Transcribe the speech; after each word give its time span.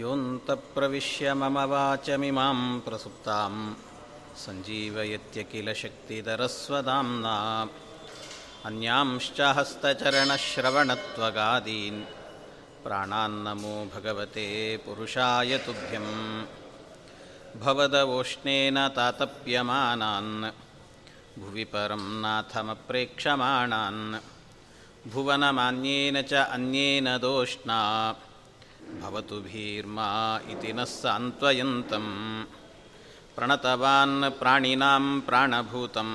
योऽन्तप्रविश्य 0.00 1.32
मम 1.40 1.56
वाचमिमां 1.70 2.58
प्रसुप्तां 2.86 3.52
सञ्जीवयत्य 4.42 5.40
किल 5.52 5.68
शक्तिधरस्वदाम्ना 5.82 7.36
अन्यांश्च 8.68 9.38
हस्तचरणश्रवणत्वगादीन् 9.58 12.00
प्राणान्नमो 12.84 13.74
भगवते 13.94 14.46
पुरुषाय 14.84 15.52
तुभ्यं 15.66 16.06
भवदवोष्णेन 17.64 18.78
तातप्यमानान् 18.96 20.32
भुवि 21.40 21.64
परं 21.72 22.04
नाथमप्रेक्षमाणान् 22.22 24.02
भुवनमान्येन 25.12 26.16
च 26.30 26.32
अन्येन 26.56 27.06
दोष्णा 27.22 27.78
भवतु 29.02 29.36
भीर्मा 29.46 30.08
इति 30.52 30.72
नः 30.78 30.90
सान्त्वयन्तं 30.94 32.06
प्रणतवान् 33.36 34.16
प्राणिनां 34.40 35.04
प्राणभूतं 35.28 36.10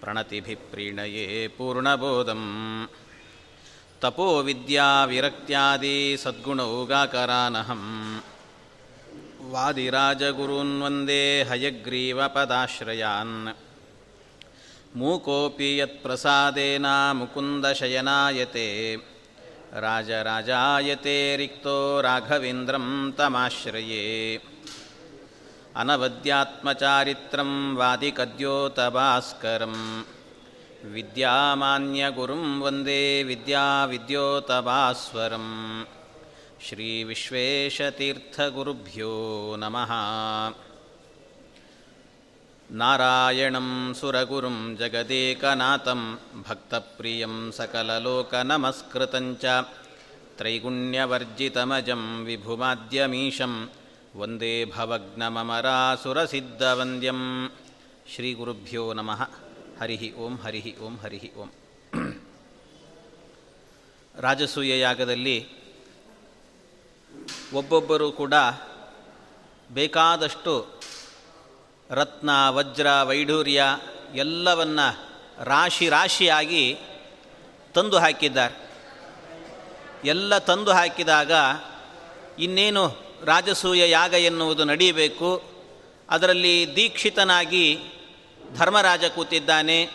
प्रणतिभिः 0.00 0.64
प्रीणये 0.70 1.40
पूर्णबोधम् 1.58 2.48
तपोविद्याविरक्त्यादि 4.02 5.96
सद्गुणौगाकरानहं 6.24 7.84
वादिराजगुरून् 9.52 10.80
वन्दे 10.82 11.22
हयग्रीवपदाश्रयान् 11.50 13.36
मूकोऽपि 15.00 15.68
यत्प्रसादेन 15.80 16.86
मुकुन्दशयनायते 17.20 18.66
राजराजायते 19.84 21.16
रिक्तो 21.36 21.76
राघवेन्द्रं 22.02 22.86
तमाश्रये 23.18 24.04
अनवद्यात्मचारित्रं 25.80 27.50
वादिकद्योतभास्करं 27.80 29.74
विद्यामान्यगुरुं 30.94 32.46
वन्दे 32.62 33.02
विद्याविद्योतभास्वरं 33.28 35.46
श्रीविश्वेशतीर्थगुरुभ्यो 36.66 39.12
नमः 39.62 39.92
नारायणं 42.70 43.68
सुरगुरुं 44.00 44.58
जगदेकनाथं 44.80 46.02
भक्तप्रियं 46.46 47.34
सकललोकनमस्कृतं 47.58 49.26
च 49.42 49.44
त्रैगुण्यवर्जितमजं 50.38 52.02
विभुमाद्यमीशं 52.26 53.54
वन्दे 54.20 54.54
भवग्नममरासुरसिद्धवन्द्यं 54.74 57.20
श्रीगुरुभ्यो 58.14 58.84
नमः 59.00 59.22
ಹರಿ 59.80 59.96
ಓಂ 60.22 60.34
ಹರಿ 60.44 60.60
ಓಂ 60.84 60.94
ಹರಿ 61.02 61.18
ಓಂ 61.40 61.50
ರಾಜಸೂಯ 64.14 64.72
ಯಾಗದಲ್ಲಿ 64.78 65.36
ಒಬ್ಬೊಬ್ಬರು 67.60 68.08
ಕೂಡ 68.20 68.34
ಬೇಕಾದಷ್ಟು 69.70 70.54
ರತ್ನ, 71.93 72.29
ವಜ್ರ, 72.49 72.87
ವೈಢೂರ್ಯ 73.03 73.63
ಎಲ್ಲವನ್ನ 74.15 74.79
ರಾಶಿ 75.43 75.89
ರಾಶಿಯಾಗಿ 75.89 76.77
ತಂದು 77.73 77.97
ಹಾಕಿದ್ದಾರೆ. 77.97 78.55
ಎಲ್ಲ 80.05 80.37
ತಂದು 80.37 80.71
ಹಾಕಿದಾಗ 80.71 81.31
ಇನ್ನೇನು 82.39 82.83
ರಾಜಸೂಯ 83.25 83.89
ಯಾಗ 83.89 84.13
ಎನ್ನುವುದು 84.13 84.63
ನಡೆಯಬೇಕು, 84.63 85.29
ಅದರಲ್ಲಿ 86.09 86.75
ದೀಕ್ಷಿತನಾಗಿ 86.75 87.65
ಧರ್ಮರಾಜ 88.57 89.05
ಕೂತಿದ್ದಾನೆ, 89.05 89.89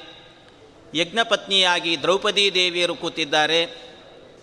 ಯಜ್ಞಪತ್ನಿಯಾಗಿ 0.95 2.03
ದ್ರೌಪದೀ 2.03 2.51
ದೇವಿಯರು 2.51 2.95
ಕೂತಿದ್ದಾರೆ. 2.95 3.61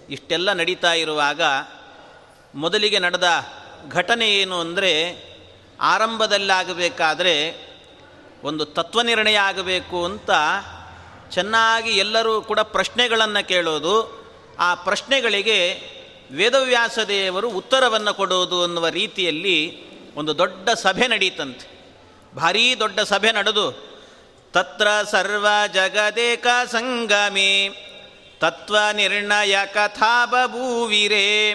ಇಷ್ಟೆಲ್ಲ 0.10 0.54
ನಡೀತಾ 0.54 0.94
ಇರುವಾಗ 0.94 1.42
ಮೊದಲಿಗೆ 2.56 3.00
ನಡೆದ 3.00 3.30
ಘಟನೆ 3.90 4.28
ಏನು 4.36 4.60
ಅಂದರೆ 4.60 4.92
ಆರಂಭದಲ್ಲಾಗಬೇಕಾದ್ರೆ 5.82 7.66
ಒಂದು 8.44 8.66
ತತ್ವನಿರ್ಣಯ 8.66 9.36
ಆಗಬೇಕು 9.36 10.06
ಅಂತ 10.06 10.30
ಚೆನ್ನಾಗಿ 11.32 11.92
ಎಲ್ಲರೂ 11.92 12.42
ಕೂಡ 12.42 12.60
ಪ್ರಶ್ನೆಗಳನ್ನು 12.60 13.48
ಕೇಳೋದು, 13.48 14.26
ಆ 14.60 14.76
ಪ್ರಶ್ನೆಗಳಿಗೆ 14.76 15.82
ವೇದವ್ಯಾಸ 16.32 17.00
ದೇವರು 17.00 17.50
ಉತ್ತರವನ್ನು 17.50 18.14
ಕೊಡೋದು 18.14 18.64
ಅನ್ನುವ 18.64 18.88
ರೀತಿಯಲ್ಲಿ 18.88 19.86
ಒಂದು 20.14 20.38
ದೊಡ್ಡ 20.38 20.70
ಸಭೆ 20.70 21.08
ನಡೀತಂತೆ. 21.08 21.76
ಭಾರೀ 22.36 22.76
ದೊಡ್ಡ 22.76 23.00
ಸಭೆ 23.00 23.32
ನಡೆದು, 23.32 23.72
ತತ್ರ 24.52 24.88
ಸರ್ವ 25.12 25.48
ಜಗದೇಕ 25.74 26.48
ಸಂಗಮಿ, 26.72 27.70
ತತ್ವ 28.40 28.78
ನಿರ್ಣಯ 28.94 29.58
ಕಥಾ 29.66 30.26
ಬಭೂವಿರೇ 30.26 31.54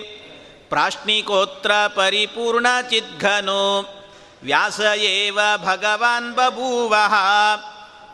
ಪ್ರಾಶ್ನಿಕೋತ್ರ 0.69 1.71
ಪರಿಪೂರ್ಣ 1.95 2.67
ಚಿದ್ಘನೋ. 2.91 3.95
ವ್ಯಾಸ 4.43 4.81
ಏವ 4.97 5.39
ಭಗವಾನ್ 5.57 6.35
ಬಭೂವ. 6.35 6.95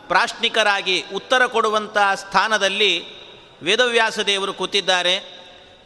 ಪ್ರಾಶ್ನಿಕರಾಗಿ 0.09 1.05
ಉತ್ತರ 1.15 1.47
ಕೊಡುವಂಥ 1.47 1.97
ಸ್ಥಾನದಲ್ಲಿ 2.15 3.05
ವೇದವ್ಯಾಸ 3.63 4.19
ದೇವರು 4.19 4.55
ಕೂತಿದ್ದಾರೆ. 4.55 5.37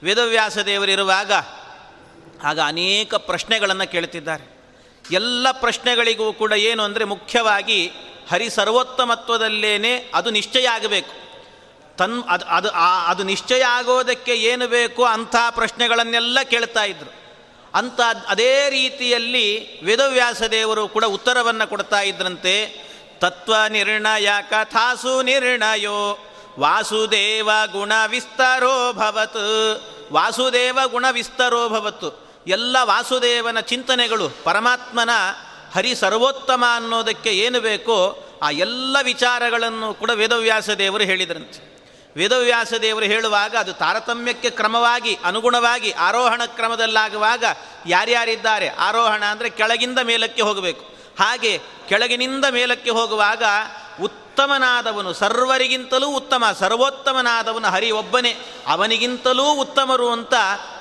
ವೇದವ್ಯಾಸ 0.03 0.59
ದೇವರಿರುವಾಗ 0.59 1.33
ಆಗ 2.45 2.61
ಅನೇಕ 2.61 3.15
ಪ್ರಶ್ನೆಗಳನ್ನು 3.15 3.91
ಕೇಳ್ತಿದ್ದಾರೆ. 3.91 4.61
ಎಲ್ಲ 5.13 5.51
ಪ್ರಶ್ನೆಗಳಿಗೂ 5.51 6.33
ಕೂಡ 6.33 6.53
ಏನು 6.53 6.83
ಅಂದರೆ 6.83 7.05
ಮುಖ್ಯವಾಗಿ 7.05 7.93
ಹರಿ 8.31 8.51
ಸರ್ವೋತ್ತಮತ್ವದಲ್ಲೇನೆ 8.51 10.11
ಅದು 10.15 10.31
ನಿಶ್ಚಯ 10.31 10.69
ಆಗಬೇಕು. 10.69 11.13
ತನ್ 11.97 12.25
ಅದು 12.29 12.45
ಅದು 12.45 12.71
ಅದು 13.07 13.23
ನಿಶ್ಚಯ 13.23 13.63
ಆಗೋದಕ್ಕೆ 13.63 14.35
ಏನು 14.35 14.69
ಬೇಕು 14.69 15.05
ಅಂಥ 15.05 15.37
ಪ್ರಶ್ನೆಗಳನ್ನೆಲ್ಲ 15.51 16.43
ಕೇಳ್ತಾ 16.43 16.85
ಇದ್ರು. 16.85 17.20
ಅಂಥ 17.75 18.01
ಅದೇ 18.29 18.71
ರೀತಿಯಲ್ಲಿ 18.71 19.81
ವೇದವ್ಯಾಸದೇವರು 19.85 20.89
ಕೂಡ 20.89 21.05
ಉತ್ತರವನ್ನು 21.05 21.69
ಕೊಡ್ತಾ 21.69 22.01
ಇದ್ರಂತೆ, 22.01 22.67
ತತ್ವ 23.19 23.55
ನಿರ್ಣಯ 23.69 24.29
ಕಥಾಸು 24.51 25.23
ನಿರ್ಣಯೋ, 25.23 26.19
ವಾಸುದೇವ 26.59 27.51
ಗುಣ 27.73 27.93
ವಿಸ್ತರೋ 28.07 28.93
ಭವತ್. 28.93 29.83
ವಾಸುದೇವ 30.13 30.79
ಗುಣ 30.87 31.07
ವಿಸ್ತರೋ 31.11 31.69
ಭವತ್ತು. 31.69 32.31
ಎಲ್ಲ 32.47 32.77
ವಾಸುದೇವನ 32.83 33.61
ಚಿಂತನೆಗಳು, 33.61 34.29
ಪರಮಾತ್ಮನ 34.45 35.11
ಹರಿ 35.75 35.95
ಸರ್ವೋತ್ತಮ 35.95 36.65
ಅನ್ನೋದಕ್ಕೆ 36.77 37.31
ಏನು 37.31 37.61
ಬೇಕೋ, 37.61 38.27
ಆ 38.43 38.51
ಎಲ್ಲ 38.51 38.97
ವಿಚಾರಗಳನ್ನು 39.03 39.95
ಕೂಡ 39.95 40.11
ವೇದವ್ಯಾಸ 40.11 40.71
ದೇವರು 40.71 41.05
ಹೇಳಿದ್ರಂತೆ. 41.05 41.80
ವೇದವ್ಯಾಸ 42.17 42.73
ದೇವರು 42.83 43.05
ಹೇಳುವಾಗ 43.05 43.57
ಅದು 43.57 43.73
ತಾರತಮ್ಯಕ್ಕೆ 43.73 44.51
ಕ್ರಮವಾಗಿ, 44.51 45.19
ಅನುಗುಣವಾಗಿ, 45.25 45.91
ಆರೋಹಣ 45.91 46.43
ಕ್ರಮದಲ್ಲಾಗುವಾಗ 46.47 47.45
ಯಾರ್ಯಾರಿದ್ದಾರೆ? 47.87 48.69
ಆರೋಹಣ 48.69 49.25
ಅಂದರೆ 49.25 49.51
ಕೆಳಗಿಂದ 49.51 49.99
ಮೇಲಕ್ಕೆ 49.99 50.43
ಹೋಗಬೇಕು. 50.43 50.85
ಹಾಗೆ 51.21 51.61
ಕೆಳಗಿನಿಂದ 51.89 52.45
ಮೇಲಕ್ಕೆ 52.45 52.91
ಹೋಗುವಾಗ 52.91 53.43
ಉತ್ತಮನಾದವನು, 54.03 55.13
ಸರ್ವರಿಗಿಂತಲೂ 55.13 56.09
ಉತ್ತಮ, 56.09 56.45
ಸರ್ವೋತ್ತಮನಾದವನು, 56.59 57.69
ಹರಿ 57.69 57.91
ಒಬ್ಬನೇ, 57.91 58.37
ಅವನಿಗಿಂತಲೂ 58.67 59.53
ಉತ್ತಮರು 59.53 60.11
ಅಂತ 60.11 60.35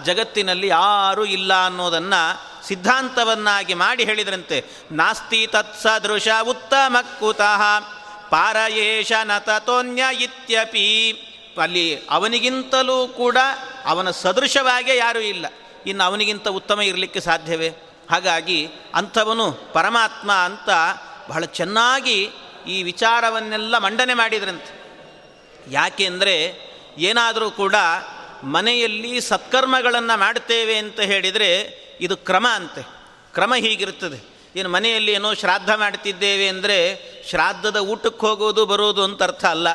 ಜಗತ್ತಿನಲ್ಲಿ 0.05 0.67
ಯಾರೂ 0.67 1.25
ಇಲ್ಲ 1.25 1.65
ಅನ್ನೋದನ್ನು 1.65 2.49
ಸಿದ್ಧಾಂತವನ್ನಾಗಿ 2.67 3.73
ಮಾಡಿ 3.73 4.03
ಹೇಳಿದ್ರಂತೆ. 4.03 4.65
ನಾಸ್ತಿ 4.91 5.47
ತತ್ಸದೃಶ 5.47 6.27
ಉತ್ತಮ 6.47 6.97
ಕುತಃ 7.19 7.61
ಪಾರಯೇಶ 8.29 9.11
ನತತೋನ್ಯ 9.23 10.03
ಇತ್ಯಪಿ 10.11 11.25
ಅಲ್ಲಿ 11.57 11.99
ಅವನಿಗಿಂತಲೂ 12.09 13.07
ಕೂಡ 13.07 13.37
ಅವನ 13.85 14.11
ಸದೃಶವಾಗೇ 14.11 14.97
ಯಾರೂ 14.97 15.19
ಇಲ್ಲ. 15.19 15.45
ಇನ್ನು 15.85 16.03
ಅವನಿಗಿಂತ 16.03 16.47
ಉತ್ತಮ 16.47 16.81
ಇರಲಿಕ್ಕೆ 16.81 17.19
ಸಾಧ್ಯವೇ? 17.19 17.69
ಹಾಗಾಗಿ 18.09 18.69
ಅಂಥವನು 18.95 19.51
ಪರಮಾತ್ಮ 19.51 20.31
ಅಂತ 20.31 20.69
ಬಹಳ 21.29 21.45
ಚೆನ್ನಾಗಿ 21.45 22.29
ಈ 22.67 22.83
ವಿಚಾರವನ್ನೆಲ್ಲ 22.83 23.77
ಮಂಡನೆ 23.77 24.13
ಮಾಡಿದ್ರಂತೆ. 24.13 24.79
ಯಾಕೆಂದರೆ 25.71 26.35
ಏನಾದರೂ 26.97 27.51
ಕೂಡ 27.51 27.75
ಮನೆಯಲ್ಲಿ 28.43 29.21
ಸತ್ಕರ್ಮಗಳನ್ನು 29.21 30.19
ಮಾಡ್ತೇವೆ 30.19 30.77
ಅಂತ 30.77 30.99
ಹೇಳಿದರೆ 30.99 31.79
ಇದು 32.01 32.17
ಕ್ರಮ 32.17 32.47
ಅಂತೆ. 32.53 32.81
ಕ್ರಮ 33.33 33.55
ಹೀಗಿರ್ತದೆ 33.55 34.39
ಏನು 34.55 34.69
ಮನೆಯಲ್ಲಿ 34.69 35.11
ಏನೋ 35.11 35.33
ಶ್ರಾದ್ದ 35.33 35.69
ಮಾಡ್ತಿದ್ದೇವೆ 35.69 36.47
ಅಂದರೆ 36.47 36.77
ಶ್ರಾದ್ದದ 37.29 37.77
ಊಟಕ್ಕೆ 37.77 38.27
ಹೋಗೋದು 38.27 38.65
ಬರೋದು 38.65 39.03
ಅಂತ 39.03 39.23
ಅರ್ಥ 39.23 39.45
ಅಲ್ಲ. 39.45 39.67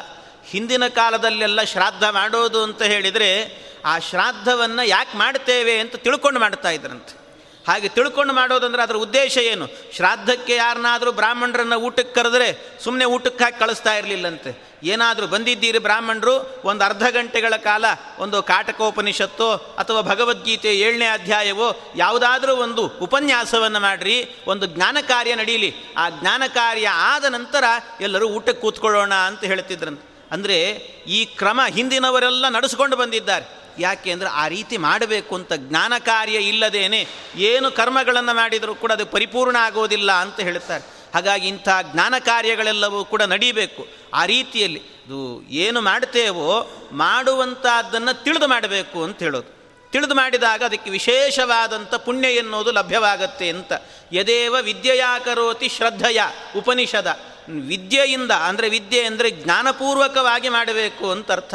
ಹಿಂದಿನ 0.51 0.89
ಕಾಲದಲ್ಲೆಲ್ಲ 0.89 1.63
ಶ್ರಾದ್ದ 1.63 2.03
ಮಾಡೋದು 2.03 2.63
ಅಂತ 2.63 2.83
ಹೇಳಿದರೆ 2.83 3.65
ಆ 3.85 3.99
ಶ್ರಾದ್ದವನ್ನು 3.99 4.87
ಯಾಕೆ 4.87 5.19
ಮಾಡ್ತೇವೆ 5.19 5.79
ಅಂತ 5.79 5.97
ತಿಳ್ಕೊಂಡು 5.97 6.41
ಮಾಡ್ತಾ 6.41 6.71
ಇದ್ರಂತೆ. 6.71 7.25
ಹಾಗೆ 7.69 7.89
ತಿಳ್ಕೊಂಡು 7.89 8.35
ಮಾಡೋದಂದ್ರೆ 8.35 8.83
ಅದರ 8.83 8.95
ಉದ್ದೇಶ 8.95 9.39
ಏನು? 9.39 9.67
ಶ್ರಾದ್ದಕ್ಕೆ 9.93 10.55
ಯಾರನ್ನಾದರೂ 10.55 11.13
ಬ್ರಾಹ್ಮಣರನ್ನು 11.13 11.77
ಊಟಕ್ಕೆ 11.77 12.15
ಕರೆದ್ರೆ 12.15 12.79
ಸುಮ್ಮನೆ 12.85 13.05
ಊಟಕ್ಕೆ 13.05 13.45
ಹಾಕಿ 13.45 13.59
ಕಳಿಸ್ತಾ 13.59 13.95
ಇರಲಿಲ್ಲಂತೆ. 13.95 14.75
ಏನಾದರೂ 14.83 15.27
ಬಂದಿದ್ದೀರಿ 15.27 15.79
ಬ್ರಾಹ್ಮಣರು, 15.79 16.63
ಒಂದು 16.65 16.85
ಅರ್ಧ 16.85 17.07
ಗಂಟೆಗಳ 17.11 17.57
ಕಾಲ 17.57 17.85
ಒಂದು 18.19 18.43
ಕಾಟಕೋಪನಿಷತ್ತೋ 18.43 19.53
ಅಥವಾ 19.53 20.01
ಭಗವದ್ಗೀತೆ 20.01 20.77
ಏಳನೇ 20.79 21.07
ಅಧ್ಯಾಯವೋ 21.07 21.93
ಯಾವುದಾದ್ರೂ 21.97 22.57
ಒಂದು 22.57 22.87
ಉಪನ್ಯಾಸವನ್ನು 22.87 23.81
ಮಾಡಿರಿ, 23.81 24.37
ಒಂದು 24.47 24.67
ಜ್ಞಾನ 24.67 24.97
ಕಾರ್ಯ 25.09 25.35
ನಡೀಲಿ. 25.35 25.75
ಆ 25.97 26.11
ಜ್ಞಾನ 26.11 26.43
ಕಾರ್ಯ 26.47 26.89
ಆದ 26.89 27.25
ನಂತರ 27.25 27.65
ಎಲ್ಲರೂ 28.01 28.29
ಊಟಕ್ಕೆ 28.29 28.61
ಕೂತ್ಕೊಳ್ಳೋಣ 28.61 29.15
ಅಂತ 29.15 29.45
ಹೇಳ್ತಿದ್ರಂತೆ. 29.45 30.14
ಅಂದರೆ 30.31 30.75
ಈ 31.07 31.25
ಕ್ರಮ 31.25 31.61
ಹಿಂದಿನವರೆಲ್ಲ 31.69 32.49
ನಡೆಸ್ಕೊಂಡು 32.49 32.97
ಬಂದಿದ್ದಾರೆ. 32.97 33.65
ಯಾಕೆ 33.79 34.11
ಅಂದರೆ 34.13 34.29
ಆ 34.29 34.49
ರೀತಿ 34.49 34.77
ಮಾಡಬೇಕು 34.77 35.35
ಅಂತ 35.35 35.53
ಜ್ಞಾನ 35.57 35.93
ಕಾರ್ಯ 35.99 36.37
ಇಲ್ಲದೇನೆ 36.37 37.07
ಏನು 37.37 37.71
ಕರ್ಮಗಳನ್ನು 37.71 38.35
ಮಾಡಿದರೂ 38.35 38.75
ಕೂಡ 38.75 38.93
ಅದು 38.93 39.07
ಪರಿಪೂರ್ಣ 39.07 39.57
ಆಗೋದಿಲ್ಲ 39.61 40.13
ಅಂತ 40.13 40.41
ಹೇಳ್ತಾರೆ 40.41 40.85
ಹಾಗಾಗಿ 41.15 41.49
ಇಂಥ 41.49 41.69
ಜ್ಞಾನ 41.93 42.15
ಕಾರ್ಯಗಳೆಲ್ಲವೂ 42.19 43.05
ಕೂಡ 43.05 43.23
ನಡೀಬೇಕು. 43.23 43.87
ಆ 44.15 44.25
ರೀತಿಯಲ್ಲಿ 44.25 44.79
ಇದು 44.79 45.43
ಏನು 45.49 45.81
ಮಾಡ್ತೇವೋ 45.81 46.71
ಮಾಡುವಂಥದ್ದನ್ನು 46.93 48.25
ತಿಳಿದು 48.25 48.49
ಮಾಡಬೇಕು 48.49 49.05
ಅಂತ 49.05 49.19
ಹೇಳೋದು. 49.19 49.55
ತಿಳಿದು 49.91 50.15
ಮಾಡಿದಾಗ 50.15 50.63
ಅದಕ್ಕೆ 50.63 50.91
ವಿಶೇಷವಾದಂಥ 50.91 51.95
ಪುಣ್ಯ 51.95 52.29
ಎನ್ನುವುದು 52.29 52.73
ಲಭ್ಯವಾಗತ್ತೆ 52.73 53.49
ಅಂತ. 53.49 53.73
ಯದೇವ 54.13 54.55
ವಿದ್ಯೆಯಾಕರೋತಿ 54.63 55.69
ಶ್ರದ್ಧೆಯ 55.69 56.23
ಉಪನಿಷದ. 56.57 57.21
ವಿದ್ಯೆಯಿಂದ, 57.71 58.33
ಅಂದರೆ 58.49 58.69
ವಿದ್ಯೆ 58.69 59.01
ಅಂದರೆ 59.03 59.31
ಜ್ಞಾನಪೂರ್ವಕವಾಗಿ 59.31 60.49
ಮಾಡಬೇಕು 60.49 61.11
ಅಂತ 61.11 61.31
ಅರ್ಥ. 61.33 61.55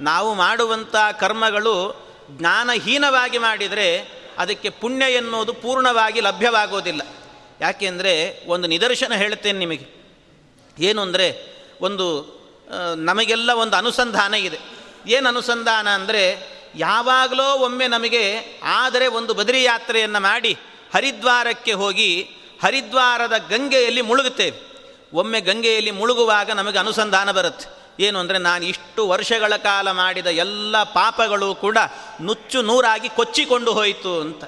ನಾವು 0.00 0.34
ಮಾಡುವಂಥ 0.34 0.96
ಕರ್ಮಗಳು 1.18 1.74
ಜ್ಞಾನಹೀನವಾಗಿ 2.30 3.38
ಮಾಡಿದರೆ 3.38 3.88
ಅದಕ್ಕೆ 4.38 4.68
ಪುಣ್ಯ 4.68 5.04
ಎನ್ನುವುದು 5.12 5.52
ಪೂರ್ಣವಾಗಿ 5.52 6.20
ಲಭ್ಯವಾಗೋದಿಲ್ಲ. 6.20 7.02
ಯಾಕೆಂದರೆ 7.60 8.12
ಒಂದು 8.46 8.66
ನಿದರ್ಶನ 8.68 9.12
ಹೇಳ್ತೇನೆ 9.12 9.58
ನಿಮಗೆ. 9.58 9.86
ಏನು 10.76 11.00
ಅಂದರೆ 11.02 11.26
ಒಂದು 11.80 12.06
ನಮಗೆಲ್ಲ 12.96 13.50
ಒಂದು 13.52 13.74
ಅನುಸಂಧಾನ 13.76 14.34
ಇದೆ. 14.34 14.58
ಏನು 15.06 15.26
ಅನುಸಂಧಾನ 15.28 15.88
ಅಂದರೆ 15.88 16.22
ಯಾವಾಗಲೋ 16.76 17.46
ಒಮ್ಮೆ 17.66 17.86
ನಮಗೆ 17.88 18.24
ಆದರೆ 18.62 19.06
ಒಂದು 19.18 19.34
ಬದರಿ 19.34 19.62
ಯಾತ್ರೆಯನ್ನು 19.62 20.20
ಮಾಡಿ 20.20 20.52
ಹರಿದ್ವಾರಕ್ಕೆ 20.94 21.72
ಹೋಗಿ 21.72 22.10
ಹರಿದ್ವಾರದ 22.62 23.36
ಗಂಗೆಯಲ್ಲಿ 23.50 24.02
ಮುಳುಗುತ್ತೇವೆ. 24.02 24.58
ಒಮ್ಮೆ 25.14 25.40
ಗಂಗೆಯಲ್ಲಿ 25.40 25.90
ಮುಳುಗುವಾಗ 25.90 26.50
ನಮಗೆ 26.50 26.78
ಅನುಸಂಧಾನ 26.78 27.30
ಬರುತ್ತೆ. 27.30 27.80
ಏನು 28.04 28.18
ಅಂದರೆ 28.18 28.38
ನಾನು 28.38 28.64
ಇಷ್ಟು 28.64 29.08
ವರ್ಷಗಳ 29.08 29.56
ಕಾಲ 29.56 29.90
ಮಾಡಿದ 29.90 30.26
ಎಲ್ಲ 30.26 30.82
ಪಾಪಗಳು 30.82 31.54
ಕೂಡ 31.54 31.78
ನುಚ್ಚು 32.22 32.62
ನೂರಾಗಿ 32.62 33.08
ಕೊಚ್ಚಿಕೊಂಡು 33.08 33.72
ಹೋಯಿತು 33.72 34.20
ಅಂತ. 34.20 34.44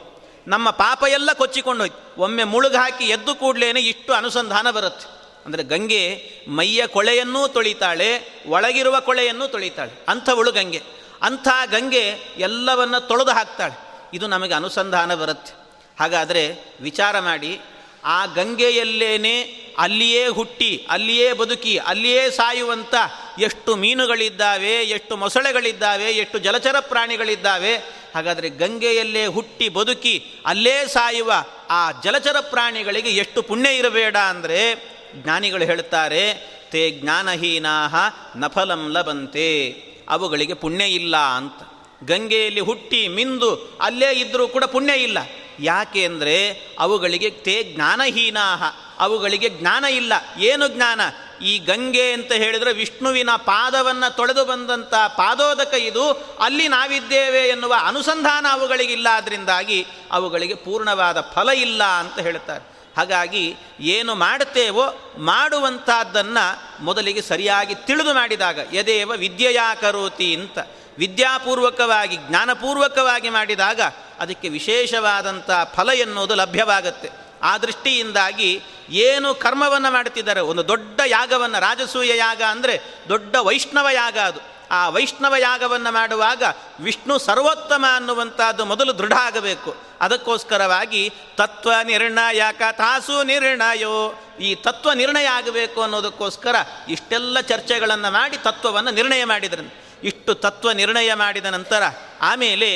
ನಮ್ಮ 0.49 0.71
ಪಾಪ 0.71 1.05
ಎಲ್ಲ 1.09 1.33
ಕೊಚ್ಚಿಕೊಂಡು 1.33 1.81
ಹೋಯ್ತು. 1.81 2.23
ಒಮ್ಮೆ 2.23 2.45
ಮುಳುಗಾಕಿ 2.45 3.05
ಎದ್ದು 3.05 3.35
ಕೂಡಲೇ 3.35 3.71
ಇಷ್ಟು 3.71 4.13
ಅನುಸಂಧಾನ 4.13 4.71
ಬರುತ್ತೆ. 4.71 5.23
ಅಂದರೆ 5.47 5.63
ಗಂಗೆ 5.63 6.31
ಮೈಯ 6.49 6.87
ಕೊಳೆಯನ್ನೂ 6.87 7.49
ತೊಳಿತಾಳೆ, 7.49 8.43
ಒಳಗಿರುವ 8.47 9.01
ಕೊಳೆಯನ್ನೂ 9.01 9.47
ತೊಳಿತಾಳೆ. 9.47 10.05
ಅಂಥವಳು 10.09 10.53
ಗಂಗೆ. 10.53 10.83
ಅಂಥ 11.23 11.49
ಗಂಗೆ 11.71 12.19
ಎಲ್ಲವನ್ನು 12.39 13.09
ತೊಳೆದು 13.09 13.31
ಹಾಕ್ತಾಳೆ. 13.31 14.09
ಇದು 14.15 14.27
ನಮಗೆ 14.27 14.55
ಅನುಸಂಧಾನ 14.55 15.15
ಬರುತ್ತೆ. 15.15 15.53
ಹಾಗಾದರೆ 16.01 16.75
ವಿಚಾರ 16.81 17.19
ಮಾಡಿ, 17.19 17.61
ಆ 18.05 18.27
ಗಂಗೆಯಲ್ಲೇನೆ 18.27 19.62
ಅಲ್ಲಿಯೇ 19.79 20.27
ಹುಟ್ಟಿ, 20.27 20.87
ಅಲ್ಲಿಯೇ 20.91 21.33
ಬದುಕಿ, 21.33 21.77
ಅಲ್ಲಿಯೇ 21.77 22.31
ಸಾಯುವಂಥ 22.31 22.95
ಎಷ್ಟು 23.39 23.77
ಮೀನುಗಳಿದ್ದಾವೆ, 23.77 24.71
ಎಷ್ಟು 24.71 25.17
ಮೊಸಳೆಗಳಿದ್ದಾವೆ, 25.17 26.05
ಎಷ್ಟು 26.05 26.39
ಜಲಚರ 26.39 26.77
ಪ್ರಾಣಿಗಳಿದ್ದಾವೆ, 26.81 27.77
ಹಾಗಾದರೆ 28.15 28.49
ಗಂಗೆಯಲ್ಲೇ 28.49 29.27
ಹುಟ್ಟಿ 29.27 29.69
ಬದುಕಿ, 29.69 30.25
ಅಲ್ಲೇ 30.47 30.87
ಸಾಯುವ 30.87 31.33
ಆ 31.71 31.93
ಜಲಚರ 31.93 32.37
ಪ್ರಾಣಿಗಳಿಗೆ 32.41 33.11
ಎಷ್ಟು 33.11 33.43
ಪುಣ್ಯ 33.43 33.71
ಇರಬೇಡ 33.71 34.17
ಅಂದರೆ 34.17 34.93
ಜ್ಞಾನಿಗಳು 35.15 35.65
ಹೇಳ್ತಾರೆ, 35.65 36.53
ತೇ 36.71 36.91
ಜ್ಞಾನಹೀನಾಹ 36.91 37.95
ನಫಲಂ 38.37 38.89
ಲಭಂತೆ, 38.91 39.71
ಅವುಗಳಿಗೆ 40.09 40.55
ಪುಣ್ಯ 40.55 40.85
ಇಲ್ಲ 40.85 41.17
ಅಂತ. 41.17 41.63
ಗಂಗೆಯಲ್ಲಿ 42.05 42.61
ಹುಟ್ಟಿ 42.61 43.09
ಮಿಂದು 43.09 43.79
ಅಲ್ಲೇ 43.81 44.13
ಇದ್ದರೂ 44.13 44.49
ಕೂಡ 44.49 44.65
ಪುಣ್ಯ 44.65 44.93
ಇಲ್ಲ. 44.93 45.19
ಯಾಕೆ 45.63 46.05
ಅಂದರೆ 46.05 46.63
ಅವುಗಳಿಗೆ 46.79 47.31
ತೇ 47.31 47.73
ಜ್ಞಾನಹೀನಾಹ, 47.75 48.63
ಅವುಗಳಿಗೆ 48.99 49.49
ಜ್ಞಾನ 49.49 49.85
ಇಲ್ಲ. 49.85 50.13
ಏನು 50.39 50.69
ಜ್ಞಾನ? 50.69 51.01
ಈ 51.45 51.59
ಗಂಗೆ 51.59 52.13
ಅಂತ 52.13 52.33
ಹೇಳಿದರೆ 52.33 52.73
ವಿಷ್ಣುವಿನ 52.73 53.31
ಪಾದವನ್ನು 53.37 54.17
ತೊಳೆದು 54.17 54.45
ಬಂದಂಥ 54.45 54.95
ಪಾದೋದಕ 54.95 55.75
ಇದು. 55.75 56.13
ಅಲ್ಲಿ 56.41 56.69
ನಾವಿದ್ದೇವೆ 56.69 57.39
ಎನ್ನುವ 57.39 57.75
ಅನುಸಂಧಾನ 57.87 58.47
ಅವುಗಳಿಗಿಲ್ಲ. 58.51 59.09
ಅದರಿಂದಾಗಿ 59.09 59.87
ಅವುಗಳಿಗೆ 60.13 60.55
ಪೂರ್ಣವಾದ 60.55 61.21
ಫಲ 61.21 61.49
ಇಲ್ಲ 61.49 61.85
ಅಂತ 61.85 62.19
ಹೇಳ್ತಾರೆ. 62.19 62.73
ಹಾಗಾಗಿ 62.97 63.57
ಏನು 63.81 64.15
ಮಾಡುತ್ತೇವೋ 64.15 65.15
ಮಾಡುವಂಥದ್ದನ್ನು 65.19 66.85
ಮೊದಲಿಗೆ 66.85 67.23
ಸರಿಯಾಗಿ 67.23 67.75
ತಿಳಿದು 67.75 68.15
ಮಾಡಿದಾಗ, 68.15 68.59
ಯದೇವ 68.73 69.11
ವಿದ್ಯೆಯಾ 69.11 69.75
ಕರೋತಿ 69.75 70.35
ಅಂತ. 70.35 70.59
ವಿದ್ಯಾಪೂರ್ವಕವಾಗಿ, 70.99 72.17
ಜ್ಞಾನಪೂರ್ವಕವಾಗಿ 72.17 73.31
ಮಾಡಿದಾಗ 73.31 73.81
ಅದಕ್ಕೆ 74.23 74.49
ವಿಶೇಷವಾದಂಥ 74.49 75.51
ಫಲ 75.75 75.91
ಎನ್ನುವುದು 75.95 76.35
ಲಭ್ಯವಾಗುತ್ತೆ. 76.35 77.11
ಆ 77.43 77.53
ದೃಷ್ಟಿಯಿಂದಾಗಿ 77.59 78.51
ಏನು 78.91 79.29
ಕರ್ಮವನ್ನು 79.35 79.91
ಮಾಡುತ್ತಿದ್ದಾರೆ, 79.93 80.41
ಒಂದು 80.41 80.63
ದೊಡ್ಡ 80.69 81.01
ಯಾಗವನ್ನು, 81.07 81.59
ರಾಜಸೂಯ 81.61 82.13
ಯಾಗ 82.17 82.43
ಅಂದರೆ 82.49 82.75
ದೊಡ್ಡ 83.09 83.37
ವೈಷ್ಣವ 83.37 83.89
ಯಾಗ 83.93 84.19
ಅದು. 84.19 84.41
ಆ 84.71 84.89
ವೈಷ್ಣವ 84.89 85.35
ಯಾಗವನ್ನು 85.39 85.91
ಮಾಡುವಾಗ 85.93 86.43
ವಿಷ್ಣು 86.81 87.15
ಸರ್ವೋತ್ತಮ 87.19 87.85
ಅನ್ನುವಂಥದ್ದು 87.97 88.65
ಮೊದಲು 88.65 88.93
ದೃಢ 88.99 89.13
ಆಗಬೇಕು. 89.13 89.71
ಅದಕ್ಕೋಸ್ಕರವಾಗಿ 90.01 91.03
ತತ್ವ 91.37 91.73
ನಿರ್ಣಯ 91.83 92.43
ತಾಸು 92.73 93.17
ನಿರ್ಣಯೋ, 93.23 93.97
ಈ 94.41 94.55
ತತ್ವ 94.55 94.93
ನಿರ್ಣಯ 94.93 95.27
ಆಗಬೇಕು 95.39 95.79
ಅನ್ನೋದಕ್ಕೋಸ್ಕರ 95.83 96.57
ಇಷ್ಟೆಲ್ಲ 96.89 97.41
ಚರ್ಚೆಗಳನ್ನು 97.41 98.11
ಮಾಡಿ 98.11 98.37
ತತ್ವವನ್ನು 98.37 98.91
ನಿರ್ಣಯ 98.91 99.25
ಮಾಡಿದ್ರು 99.25 99.67
ಇಷ್ಟು 100.05 100.35
ತತ್ವ 100.35 100.73
ನಿರ್ಣಯ 100.73 101.11
ಮಾಡಿದ 101.15 101.47
ನಂತರ 101.47 101.83
ಆಮೇಲೆ 102.21 102.71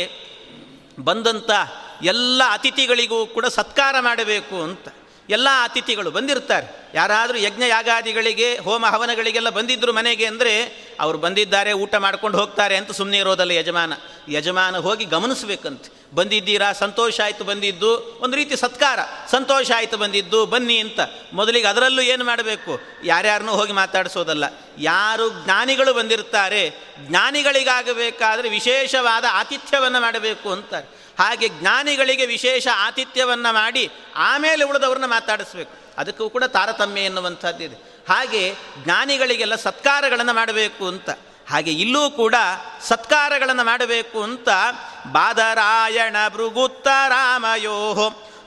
ಬಂದಂಥ 1.01 1.51
ಎಲ್ಲ 2.03 2.43
ಅತಿಥಿಗಳಿಗೂ 2.51 3.27
ಕೂಡ 3.27 3.47
ಸತ್ಕಾರ 3.47 3.97
ಮಾಡಬೇಕು 4.01 4.63
ಅಂತ 4.63 4.89
ಎಲ್ಲ 5.31 5.49
ಅತಿಥಿಗಳು 5.63 6.11
ಬಂದಿರ್ತಾರೆ. 6.11 6.91
ಯಾರಾದರೂ 6.95 7.39
ಯಜ್ಞ 7.39 7.63
ಯಾಗಾದಿಗಳಿಗೆ 7.69 8.59
ಹೋಮ 8.59 8.87
ಹವನಗಳಿಗೆಲ್ಲ 8.87 9.51
ಬಂದಿದ್ದರು 9.51 9.93
ಮನೆಗೆ 9.93 10.27
ಅಂದರೆ 10.27 10.53
ಅವರು 11.01 11.19
ಬಂದಿದ್ದಾರೆ, 11.19 11.73
ಊಟ 11.73 11.95
ಮಾಡ್ಕೊಂಡು 11.95 12.39
ಹೋಗ್ತಾರೆ 12.39 12.77
ಅಂತ 12.77 12.93
ಸುಮ್ಮನೆ 12.93 13.19
ಇರೋದಲ್ಲ 13.19 13.51
ಯಜಮಾನ. 13.51 13.93
ಯಜಮಾನ 14.29 14.79
ಹೋಗಿ 14.79 15.05
ಗಮನಿಸ್ಬೇಕಂತೆ. 15.05 15.96
ಬಂದಿದ್ದೀರಾ? 16.15 16.73
ಸಂತೋಷ 16.73 17.21
ಆಯಿತು 17.21 17.45
ಬಂದಿದ್ದು. 17.45 18.19
ಒಂದು 18.21 18.37
ರೀತಿ 18.37 18.57
ಸತ್ಕಾರ. 18.57 18.99
ಸಂತೋಷ 19.31 19.71
ಆಯಿತು 19.77 19.97
ಬಂದಿದ್ದು. 19.97 20.47
ಬನ್ನಿ 20.47 20.79
ಅಂತ. 20.79 21.01
ಮೊದಲಿಗೆ 21.33 21.67
ಅದರಲ್ಲೂ 21.67 22.03
ಏನು 22.03 22.25
ಮಾಡಬೇಕು? 22.25 22.81
ಯಾರ್ಯಾರನ್ನೂ 23.05 23.53
ಹೋಗಿ 23.53 23.73
ಮಾತಾಡಿಸೋದಲ್ಲ. 23.73 24.45
ಯಾರು 24.79 25.45
ಜ್ಞಾನಿಗಳು 25.45 25.95
ಬಂದಿರ್ತಾರೆ 25.95 26.75
ಜ್ಞಾನಿಗಳಿಗಾಗಬೇಕಾದರೆ 26.99 28.49
ವಿಶೇಷವಾದ 28.49 29.25
ಆತಿಥ್ಯವನ್ನು 29.33 30.01
ಮಾಡಬೇಕು 30.01 30.53
ಅಂತಾರೆ. 30.53 30.87
ಹಾಗೆ 31.19 31.49
ಜ್ಞಾನಿಗಳಿಗೆ 31.49 32.27
ವಿಶೇಷ 32.27 32.69
ಆತಿಥ್ಯವನ್ನು 32.75 33.55
ಮಾಡಿ 33.55 33.91
ಆಮೇಲೆ 34.17 34.65
ಉಳಿದವ್ರನ್ನ 34.65 35.07
ಮಾತಾಡಿಸ್ಬೇಕು. 35.07 35.73
ಅದಕ್ಕೂ 35.99 36.31
ಕೂಡ 36.31 36.45
ತಾರತಮ್ಯ 36.45 37.01
ಎನ್ನುವಂಥದ್ದಿದೆ. 37.01 37.97
ಹಾಗೆ 38.09 38.55
ಜ್ಞಾನಿಗಳಿಗೆಲ್ಲ 38.85 39.55
ಸತ್ಕಾರಗಳನ್ನು 39.55 40.33
ಮಾಡಬೇಕು 40.33 40.89
ಅಂತ. 40.89 41.11
ಹಾಗೆ 41.51 41.73
ಇಲ್ಲೂ 41.73 42.11
ಕೂಡ 42.11 42.35
ಸತ್ಕಾರಗಳನ್ನು 42.83 43.65
ಮಾಡಬೇಕು 43.65 44.23
ಅಂತ 44.23 44.49
ಬಾದರಾಯಣ 45.13 46.17
ಭೃಗುತ್ತರಾಮಯೋ 46.29 47.95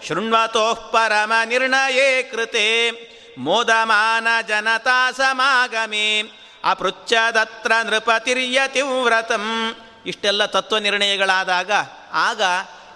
ಶೃಣ್ವತೋಃ 0.08 0.92
ಪರಮ 0.92 1.34
ನಿರ್ಣಯೇ 1.46 2.24
ಕೃತೆ. 2.24 2.92
ಮೋದಮಾನ 3.38 4.28
ಜನತಾ 4.48 5.12
ಸಮಾಗಮೇ. 5.12 6.22
ಅಪೃಚ್ಛದತ್ರ 6.64 7.72
ನೃಪತಿರ್ಯತಿವ್ರತಂ 7.84 9.76
ಇಷ್ಟೆಲ್ಲ 10.06 10.46
ತತ್ವ 10.46 10.78
ನಿರ್ಣಯಗಳಾದಾಗ 10.78 11.72
ಆಗ 12.14 12.42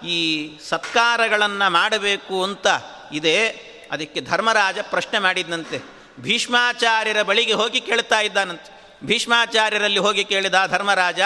ಈ 0.06 0.50
ಸತ್ಕಾರಗಳನ್ನು 0.68 1.70
ಮಾಡಬೇಕು 1.70 2.44
ಅಂತ 2.44 2.66
ಇದೆ. 3.12 3.48
ಅದಕ್ಕೆ 3.92 4.20
ಧರ್ಮರಾಜ 4.20 4.78
ಪ್ರಶ್ನೆ 4.82 5.18
ಮಾಡಿದ್ನಂತೆ. 5.18 5.82
ಭೀಷ್ಮಾಚಾರ್ಯರ 6.20 7.22
ಬಳಿಗೆ 7.22 7.52
ಹೋಗಿ 7.52 7.80
ಕೇಳ್ತಾ 7.80 8.20
ಇದ್ದಾನಂತೆ. 8.20 8.73
ಭೀಷ್ಮಾಚಾರ್ಯರಲ್ಲಿ 9.04 9.98
ಹೋಗಿ 9.98 10.24
ಕೇಳಿದ 10.24 10.54
ಧರ್ಮರಾಜ, 10.66 11.20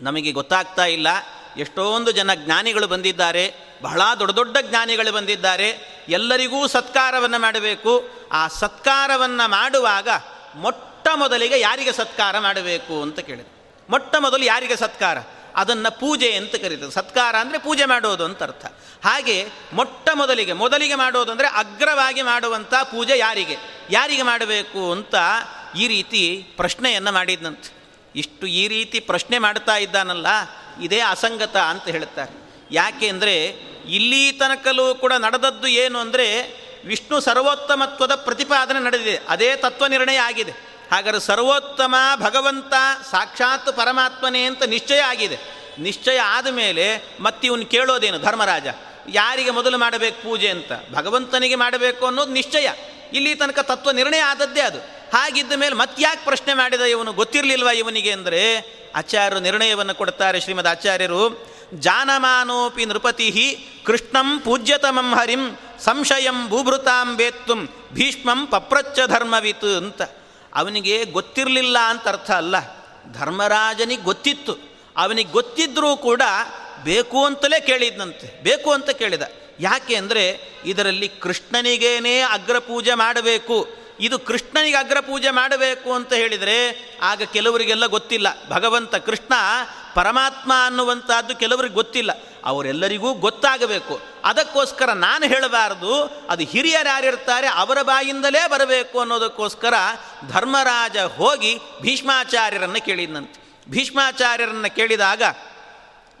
ನಮಗೆ 0.00 0.32
ಗೊತ್ತಾಗ್ತಾ 0.32 0.84
ಇಲ್ಲ, 0.84 1.08
ಎಷ್ಟೊಂದು 1.56 2.10
ಜನ 2.10 2.34
ಜ್ಞಾನಿಗಳು 2.34 2.86
ಬಂದಿದ್ದಾರೆ, 2.86 3.44
ಬಹಳ 3.82 4.02
ದೊಡ್ಡ 4.18 4.32
ದೊಡ್ಡ 4.34 4.56
ಜ್ಞಾನಿಗಳು 4.60 5.12
ಬಂದಿದ್ದಾರೆ, 5.12 5.68
ಎಲ್ಲರಿಗೂ 6.08 6.66
ಸತ್ಕಾರವನ್ನು 6.66 7.38
ಮಾಡಬೇಕು. 7.38 7.92
ಆ 8.32 8.48
ಸತ್ಕಾರವನ್ನು 8.48 9.50
ಮಾಡುವಾಗ 9.50 10.08
ಮೊಟ್ಟ 10.54 11.08
ಮೊದಲಿಗೆ 11.14 11.60
ಯಾರಿಗೆ 11.60 11.92
ಸತ್ಕಾರ 11.92 12.38
ಮಾಡಬೇಕು 12.38 13.02
ಅಂತ 13.02 13.20
ಕೇಳಿದೆ 13.20 13.50
ಮೊಟ್ಟ 13.90 14.14
ಮೊದಲು 14.18 14.44
ಯಾರಿಗೆ 14.44 14.76
ಸತ್ಕಾರ? 14.76 15.18
ಅದನ್ನು 15.56 15.90
ಪೂಜೆ 16.00 16.28
ಅಂತ 16.34 16.54
ಕರೀತದೆ 16.54 16.90
ಸತ್ಕಾರ 16.90 17.36
ಅಂದರೆ 17.36 17.58
ಪೂಜೆ 17.58 17.84
ಮಾಡೋದು 17.84 18.24
ಅಂತ 18.24 18.42
ಅರ್ಥ. 18.42 18.66
ಹಾಗೆ 19.04 19.36
ಮೊಟ್ಟ 19.72 20.08
ಮೊದಲಿಗೆ 20.14 20.52
ಮೊದಲಿಗೆ 20.52 20.94
ಮಾಡೋದು 20.94 21.30
ಅಂದರೆ 21.32 21.48
ಅಗ್ರವಾಗಿ 21.48 22.22
ಮಾಡುವಂಥ 22.22 22.74
ಪೂಜೆ 22.74 23.18
ಯಾರಿಗೆ? 23.18 23.56
ಯಾರಿಗೆ 23.90 24.22
ಮಾಡಬೇಕು 24.22 24.92
ಅಂತ 24.92 25.14
ಈ 25.76 25.88
ರೀತಿ 25.88 26.46
ಪ್ರಶ್ನೆಯನ್ನು 26.56 27.12
ಮಾಡಿದ್ನಂತೆ 27.12 27.80
ಇಷ್ಟು 28.16 28.46
ಈ 28.46 28.68
ರೀತಿ 28.68 29.00
ಪ್ರಶ್ನೆ 29.00 29.38
ಮಾಡ್ತಾ 29.38 29.76
ಇದ್ದಾನಲ್ಲ, 29.76 30.26
ಇದೇ 30.82 31.00
ಅಸಂಗತ 31.00 31.56
ಅಂತ 31.56 31.88
ಹೇಳ್ತಾರೆ. 31.88 32.32
ಯಾಕೆ 32.70 33.08
ಅಂದರೆ, 33.08 33.46
ಇಲ್ಲಿ 33.86 34.32
ತನಕಲೂ 34.32 34.94
ಕೂಡ 34.94 35.12
ನಡೆದದ್ದು 35.12 35.66
ಏನು 35.66 35.98
ಅಂದರೆ, 35.98 36.60
ವಿಷ್ಣು 36.84 37.20
ಸರ್ವೋತ್ತಮತ್ವದ 37.20 38.14
ಪ್ರತಿಪಾದನೆ 38.14 38.80
ನಡೆದಿದೆ. 38.80 39.20
ಅದೇ 39.28 39.56
ತತ್ವ 39.56 39.86
ನಿರ್ಣಯ 39.86 40.16
ಆಗಿದೆ. 40.16 40.50
ಹಾಗಾದ್ರೆ 40.92 41.20
ಸರ್ವೋತ್ತಮ 41.20 41.94
ಭಗವಂತ 42.16 42.72
ಸಾಕ್ಷಾತ್ 43.10 43.76
ಪರಮಾತ್ಮನೇ 43.76 44.42
ಅಂತ 44.44 44.62
ನಿಶ್ಚಯ 44.62 44.98
ಆಗಿದೆ. 44.98 45.38
ನಿಶ್ಚಯ 45.78 46.18
ಆದ 46.18 46.46
ಮೇಲೆ 46.46 47.16
ಇವನು 47.44 47.66
ಕೇಳೋದೇನು 47.66 48.18
ಧರ್ಮರಾಜ? 48.18 48.66
ಯಾರಿಗೆ 49.08 49.50
ಮೊದಲು 49.50 49.78
ಮಾಡಬೇಕು 49.78 50.22
ಪೂಜೆ 50.22 50.48
ಅಂತ? 50.48 50.72
ಭಗವಂತನಿಗೆ 50.94 51.54
ಮಾಡಬೇಕು 51.54 52.06
ಅನ್ನೋದು 52.06 52.32
ನಿಶ್ಚಯ. 52.32 52.68
ಇಲ್ಲಿ 53.12 53.34
ತನಕ 53.34 53.58
ತತ್ವ 53.58 53.90
ನಿರ್ಣಯ 53.90 54.20
ಆದದ್ದೇ 54.20 54.60
ಅದು. 54.60 54.99
ಹಾಗಿದ್ದ 55.12 55.52
ಮೇಲೆ 55.52 55.74
ಮತ್ಯಾಕೆ 55.74 56.24
ಪ್ರಶ್ನೆ 56.24 56.54
ಮಾಡಿದ 56.54 56.80
ಇವನು 56.80 57.12
ಗೊತ್ತಿರಲಿಲ್ವ 57.12 57.66
ಇವನಿಗೆ 57.66 58.12
ಅಂದರೆ, 58.12 58.42
ಆಚಾರ್ಯರು 58.94 59.40
ನಿರ್ಣಯವನ್ನು 59.40 59.94
ಕೊಡ್ತಾರೆ 59.94 60.40
ಶ್ರೀಮದ್ 60.40 60.66
ಆಚಾರ್ಯರು. 60.66 61.50
ಜಾನಮಾನೋಪಿ 61.74 62.86
ನೃಪತಿ 62.86 63.58
ಕೃಷ್ಣಂ 63.84 64.38
ಪೂಜ್ಯತಮಂ 64.38 65.14
ಹರಿಂ 65.14 65.58
ಸಂಶಯಂ 65.84 66.48
ಭೂಭೃತಾಂ 66.48 67.16
ಬೇತ್ತುಂ 67.16 67.68
ಭೀಷ್ಮಂ 67.92 68.46
ಪಪ್ರಚ್ಚ 68.46 68.98
ಧರ್ಮವಿತು 69.06 69.76
ಅಂತ. 69.76 70.02
ಅವನಿಗೆ 70.54 71.04
ಗೊತ್ತಿರಲಿಲ್ಲ 71.04 71.78
ಅಂತ 71.78 72.08
ಅರ್ಥ 72.08 72.30
ಅಲ್ಲ. 72.30 72.56
ಧರ್ಮರಾಜನಿಗೆ 73.12 74.02
ಗೊತ್ತಿತ್ತು. 74.02 74.58
ಅವನಿಗೆ 74.96 75.30
ಗೊತ್ತಿದ್ದರೂ 75.30 75.96
ಕೂಡ 75.96 76.22
ಬೇಕು 76.84 77.24
ಅಂತಲೇ 77.24 77.60
ಕೇಳಿದ್ನಂತೆ. 77.60 78.42
ಬೇಕು 78.42 78.72
ಅಂತ 78.72 78.90
ಕೇಳಿದ. 78.90 79.22
ಯಾಕೆ 79.60 79.94
ಅಂದರೆ, 79.94 80.40
ಇದರಲ್ಲಿ 80.64 81.08
ಕೃಷ್ಣನಿಗೇನೇ 81.08 82.20
ಅಗ್ರಪೂಜೆ 82.20 82.94
ಮಾಡಬೇಕು. 82.94 83.68
ಇದು 84.00 84.18
ಕೃಷ್ಣನಿಗೆ 84.18 84.76
ಅಗ್ರಪೂಜೆ 84.76 85.30
ಮಾಡಬೇಕು 85.30 85.92
ಅಂತ 85.92 86.12
ಹೇಳಿದರೆ 86.12 86.58
ಆಗ 87.02 87.22
ಕೆಲವರಿಗೆಲ್ಲ 87.22 87.86
ಗೊತ್ತಿಲ್ಲ. 87.86 88.26
ಭಗವಂತ 88.50 88.94
ಕೃಷ್ಣ 88.94 89.32
ಪರಮಾತ್ಮ 89.94 90.52
ಅನ್ನುವಂಥದ್ದು 90.66 91.36
ಕೆಲವರಿಗೆ 91.36 91.74
ಗೊತ್ತಿಲ್ಲ. 91.74 92.10
ಅವರೆಲ್ಲರಿಗೂ 92.44 93.14
ಗೊತ್ತಾಗಬೇಕು. 93.14 94.00
ಅದಕ್ಕೋಸ್ಕರ 94.24 94.92
ನಾನು 94.92 95.28
ಹೇಳಬಾರದು, 95.28 96.02
ಅದು 96.30 96.44
ಹಿರಿಯರಾರಿರ್ತಾರೆ 96.44 97.46
ಅವರ 97.46 97.82
ಬಾಯಿಂದಲೇ 97.82 98.48
ಬರಬೇಕು 98.48 99.00
ಅನ್ನೋದಕ್ಕೋಸ್ಕರ 99.00 99.74
ಧರ್ಮರಾಜ 100.28 100.96
ಹೋಗಿ 100.96 101.58
ಭೀಷ್ಮಾಚಾರ್ಯರನ್ನು 101.82 102.84
ಕೇಳಿದಂತೆ 102.84 103.40
ಭೀಷ್ಮಾಚಾರ್ಯರನ್ನು 103.68 104.74
ಕೇಳಿದಾಗ 104.74 105.22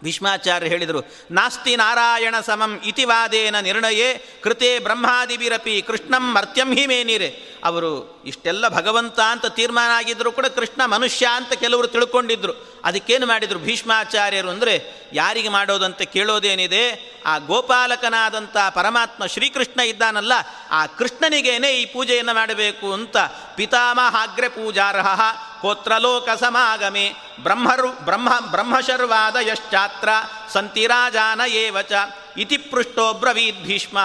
ಭೀಷ್ಮಾಚಾರ್ಯ 0.02 0.68
ಹೇಳಿದರು, 0.68 1.00
ನಾಸ್ತಿ 1.30 1.74
ನಾರಾಯಣ 1.76 2.36
ಸಮಂ 2.40 2.72
ಇತಿವಾದೇನ 2.84 3.56
ನಿರ್ಣಯೇ, 3.60 4.08
ಕೃತೆ 4.42 4.78
ಬ್ರಹ್ಮಾದಿಬಿರಪಿ 4.78 5.82
ಕೃಷ್ಣಂ 5.82 6.24
ಮರ್ತ್ಯಂ 6.34 6.72
ಹಿ 6.74 6.84
ಮೇನಿರೆ. 6.86 7.30
ಅವರು 7.64 7.90
ಇಷ್ಟೆಲ್ಲ 8.26 8.64
ಭಗವಂತ 8.68 9.18
ಅಂತ 9.20 9.46
ತೀರ್ಮಾನ 9.46 9.90
ಆಗಿದ್ದರೂ 9.90 10.30
ಕೂಡ 10.32 10.46
ಕೃಷ್ಣ 10.46 10.80
ಮನುಷ್ಯ 10.84 11.24
ಅಂತ 11.36 11.52
ಕೆಲವರು 11.52 11.86
ತಿಳ್ಕೊಂಡಿದ್ರು. 11.86 12.54
ಅದಕ್ಕೇನು 12.84 13.26
ಮಾಡಿದರು 13.26 13.58
ಭೀಷ್ಮಾಚಾರ್ಯರು 13.58 14.50
ಅಂದರೆ, 14.50 14.74
ಯಾರಿಗೆ 15.12 15.48
ಮಾಡೋದಂತೆ 15.48 16.04
ಕೇಳೋದೇನಿದೆ, 16.04 16.84
ಆ 17.26 17.34
ಗೋಪಾಲಕನಾದಂಥ 17.38 18.56
ಪರಮಾತ್ಮ 18.74 19.26
ಶ್ರೀಕೃಷ್ಣ 19.26 19.80
ಇದ್ದಾನಲ್ಲ, 19.80 20.32
ಆ 20.70 20.80
ಕೃಷ್ಣನಿಗೇನೆ 20.98 21.70
ಈ 21.72 21.84
ಪೂಜೆಯನ್ನು 21.84 22.34
ಮಾಡಬೇಕು 22.34 22.88
ಅಂತ 22.92 23.16
ಪಿತಾಮಹಾಗ್ರೆ 23.56 24.48
ಪೂಜಾರ್ಹ 24.48 25.06
ಕೋತ್ರಲೋಕ 25.62 26.28
ಸಮಾಗಮೆ 26.40 27.06
ಬ್ರಹ್ಮರು 27.40 27.88
ಬ್ರಹ್ಮ 28.04 28.28
ಬ್ರಹ್ಮಶರ್ವಾದ 28.50 29.36
ಯಶ್ಚಾತ್ರ 29.40 30.08
ಸಂತಿರಾಜಾನ 30.52 31.40
ಏವಚ 31.46 31.92
ಇತಿ 32.36 32.56
ಪೃಷ್ಟೋ 32.56 33.14
ಬ್ರವೀದ್ 33.14 33.64
ಭೀಷ್ಮ 33.64 33.98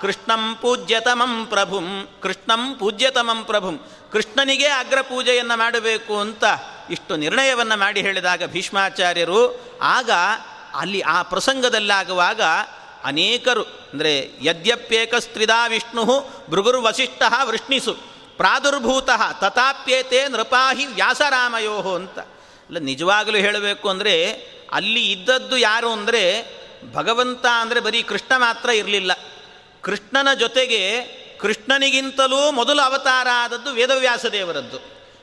ಕೃಷ್ಣಂ 0.00 0.58
ಪೂಜ್ಯತಮಂ 0.62 1.46
ಪ್ರಭುಂ 1.46 1.86
ಕೃಷ್ಣಂ 2.22 2.74
ಪೂಜ್ಯತಮಂ 2.74 3.44
ಪ್ರಭುಂ 3.44 3.76
ಕೃಷ್ಣನಿಗೆ 4.12 4.66
ಅಗ್ರಪೂಜೆಯನ್ನು 4.66 5.58
ಮಾಡಬೇಕು 5.58 6.18
ಅಂತ 6.18 6.44
ಇಷ್ಟು 6.90 7.16
ನಿರ್ಣಯವನ್ನು 7.16 7.76
ಮಾಡಿ 7.78 8.00
ಹೇಳಿದಾಗ 8.00 8.44
ಭೀಷ್ಮಾಚಾರ್ಯರು, 8.44 9.40
ಆಗ 9.82 10.10
ಅಲ್ಲಿ 10.74 11.00
ಆ 11.00 11.22
ಪ್ರಸಂಗದಲ್ಲಾಗುವಾಗ 11.22 12.42
ಅನೇಕರು, 13.04 13.62
ಅಂದರೆ 13.62 14.12
ಯದ್ಯಪ್ಯೇಕಸ್ತ್ರಿದಾ 14.42 15.66
ವಿಷ್ಣು 15.66 16.04
ಭೃಗುರ್ವಸಿಷ್ಠ 16.50 17.22
ವೃಷ್ಣಿಸು 17.42 17.96
ಪ್ರಾದುರ್ಭೂತ 18.38 19.10
ತಥಾಪ್ಯೇತೆ 19.40 20.20
ನೃಪಾಹಿ 20.28 20.84
ವ್ಯಾಸರಾಮಯೋ 20.86 21.76
ಅಂತ. 21.94 22.18
ಅಲ್ಲ, 22.68 22.78
ನಿಜವಾಗಲೂ 22.90 23.38
ಹೇಳಬೇಕು 23.38 23.86
ಅಂದರೆ 23.88 24.14
ಅಲ್ಲಿ 24.72 25.02
ಇದ್ದದ್ದು 25.10 25.56
ಯಾರು 25.56 25.88
ಅಂದರೆ 25.92 26.22
ಭಗವಂತ 26.94 27.44
ಅಂದರೆ 27.60 27.80
ಬರೀ 27.80 28.00
ಕೃಷ್ಣ 28.02 28.32
ಮಾತ್ರ 28.36 28.68
ಇರಲಿಲ್ಲ. 28.70 29.12
ಕೃಷ್ಣನ 29.82 30.28
ಜೊತೆಗೆ 30.34 30.80
ಕೃಷ್ಣನಿಗಿಂತಲೂ 31.40 32.40
ಮೊದಲು 32.52 32.82
ಅವತಾರ 32.82 33.28
ಆದದ್ದು 33.34 33.70
ವೇದವ್ಯಾಸ 33.72 34.26
ದೇವರದ್ದು 34.26 34.78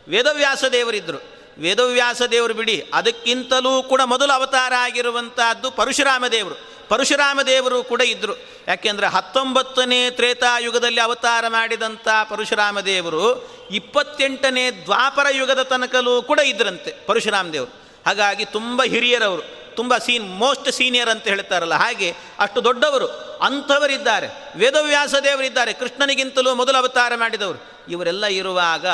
ವೇದವ್ಯಾಸ 0.08 0.63
ದೇವರಿದ್ದರು 0.72 1.20
ವೇದವ್ಯಾಸ 1.60 2.22
ದೇವರು 2.32 2.53
ಬಿಡಿ, 2.53 2.75
ಅದಕ್ಕಿಂತಲೂ 2.93 3.72
ಕೂಡ 3.84 4.01
ಮೊದಲು 4.13 4.34
ಅವತಾರ 4.34 4.74
ಆಗಿರುವಂತಹದ್ದು 4.77 5.67
ಪರಶುರಾಮ 5.72 6.24
ದೇವರು 6.27 6.55
ಪರಶುರಾಮ 6.94 7.42
ದೇವರು 7.42 7.84
ಕೂಡ 7.84 8.02
ಇದ್ದರು 8.02 8.34
ಯಾಕೆಂದರೆ 8.68 9.08
ಹತ್ತೊಂಬತ್ತನೇ 9.08 10.10
ತ್ರೇತಾಯುಗದಲ್ಲಿ 10.10 11.02
ಅವತಾರ 11.02 11.48
ಮಾಡಿದಂಥ 11.48 12.08
ಪರಶುರಾಮ 12.30 12.80
ದೇವರು 12.80 13.50
ಇಪ್ಪತ್ತೆಂಟನೇ 13.72 14.72
ದ್ವಾಪರ 14.72 15.26
ಯುಗದ 15.32 15.62
ತನಕಲೂ 15.62 16.22
ಕೂಡ 16.22 16.40
ಇದ್ರಂತೆ 16.40 17.06
ಪರಶುರಾಮ 17.06 17.48
ದೇವರು. 17.54 17.72
ಹಾಗಾಗಿ 18.06 18.46
ತುಂಬ 18.46 18.84
ಹಿರಿಯರವರು, 18.84 19.76
ತುಂಬ 19.76 19.98
ಸೀನ್, 19.98 20.38
ಮೋಸ್ಟ್ 20.38 20.72
ಸೀನಿಯರ್ 20.72 21.10
ಅಂತ 21.10 21.24
ಹೇಳ್ತಾರಲ್ಲ, 21.24 21.74
ಹಾಗೆ 21.74 22.16
ಅಷ್ಟು 22.40 22.64
ದೊಡ್ಡವರು, 22.64 23.08
ಅಂಥವರಿದ್ದಾರೆ. 23.42 24.28
ವೇದವ್ಯಾಸ 24.56 25.16
ದೇವರಿದ್ದಾರೆ, 25.24 25.74
ಕೃಷ್ಣನಿಗಿಂತಲೂ 25.74 26.56
ಮೊದಲು 26.56 26.78
ಅವತಾರ 26.78 27.16
ಮಾಡಿದವರು. 27.16 27.92
ಇವರೆಲ್ಲ 27.92 28.26
ಇರುವಾಗ 28.26 28.86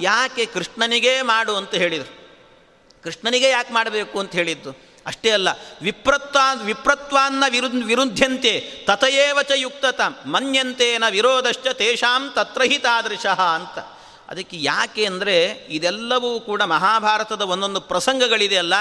ಯಾಕೆ 0.00 0.46
ಕೃಷ್ಣನಿಗೇ 0.46 1.22
ಮಾಡು 1.22 1.56
ಅಂತ 1.56 1.74
ಹೇಳಿದರು. 1.74 2.12
ಕೃಷ್ಣನಿಗೆ 3.04 3.48
ಯಾಕೆ 3.48 3.74
ಮಾಡಬೇಕು 3.74 4.20
ಅಂತ 4.20 4.32
ಹೇಳಿದ್ದು? 4.32 4.91
ಅಷ್ಟೇ 5.06 5.30
ಅಲ್ಲ, 5.30 5.48
ವಿಪ್ರತ್ವಾ, 5.82 6.44
ವಿಪ್ರತ್ವಾನ್ನ 6.62 7.44
ವಿರು 7.48 7.68
ವಿರುದ್ಧಂತೆ 7.90 8.52
ಚ 9.48 9.52
ಯುಕ್ತತ 9.56 10.00
ಮನ್ಯಂತೇನ 10.26 11.04
ವಿರೋಧಶ್ಚ 11.10 11.68
ತೇಷಾಂ 11.80 12.22
ತತ್ರ 12.36 12.62
ಹಿ 12.62 12.78
ತಾದೃಶಃ 12.78 13.40
ಅಂತ. 13.56 13.78
ಅದಕ್ಕೆ 14.28 14.56
ಯಾಕೆ 14.62 15.04
ಅಂದರೆ 15.04 15.36
ಇದೆಲ್ಲವೂ 15.68 16.30
ಕೂಡ 16.40 16.62
ಮಹಾಭಾರತದ 16.74 17.42
ಒಂದೊಂದು 17.54 17.80
ಪ್ರಸಂಗಗಳಿದೆಯಲ್ಲ 17.80 18.74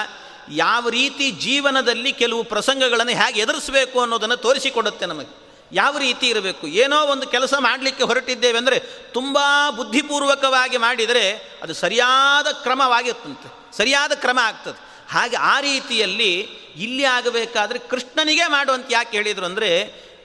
ಯಾವ 0.58 0.84
ರೀತಿ 0.90 1.26
ಜೀವನದಲ್ಲಿ 1.46 2.12
ಕೆಲವು 2.12 2.44
ಪ್ರಸಂಗಗಳನ್ನು 2.44 3.16
ಹೇಗೆ 3.22 3.40
ಎದುರಿಸಬೇಕು 3.40 3.98
ಅನ್ನೋದನ್ನು 4.02 4.38
ತೋರಿಸಿಕೊಡುತ್ತೆ 4.38 5.06
ನಮಗೆ. 5.06 5.34
ಯಾವ 5.72 5.94
ರೀತಿ 5.98 6.26
ಇರಬೇಕು? 6.28 6.66
ಏನೋ 6.84 6.98
ಒಂದು 7.06 7.26
ಕೆಲಸ 7.28 7.54
ಮಾಡಲಿಕ್ಕೆ 7.60 8.04
ಹೊರಟಿದ್ದೇವೆ 8.04 8.58
ಅಂದರೆ 8.58 8.78
ತುಂಬ 9.14 9.38
ಬುದ್ಧಿಪೂರ್ವಕವಾಗಿ 9.76 10.78
ಮಾಡಿದರೆ 10.78 11.26
ಅದು 11.64 11.74
ಸರಿಯಾದ 11.74 12.48
ಕ್ರಮವಾಗಿರ್ತಂತೆ, 12.64 13.50
ಸರಿಯಾದ 13.78 14.14
ಕ್ರಮ 14.16 14.40
ಆಗ್ತದೆ. 14.44 14.80
ಹಾಗೆ 15.12 15.38
ಆ 15.54 15.56
ರೀತಿಯಲ್ಲಿ 15.60 16.32
ಇಲ್ಲಿ 16.86 17.06
ಆಗಬೇಕಾದ್ರೆ 17.16 17.80
ಕೃಷ್ಣನಿಗೆ 17.92 18.46
ಮಾಡುವಂತ 18.48 18.88
ಯಾಕೆ 18.92 19.18
ಹೇಳಿದರು 19.18 19.46
ಅಂದರೆ, 19.46 19.72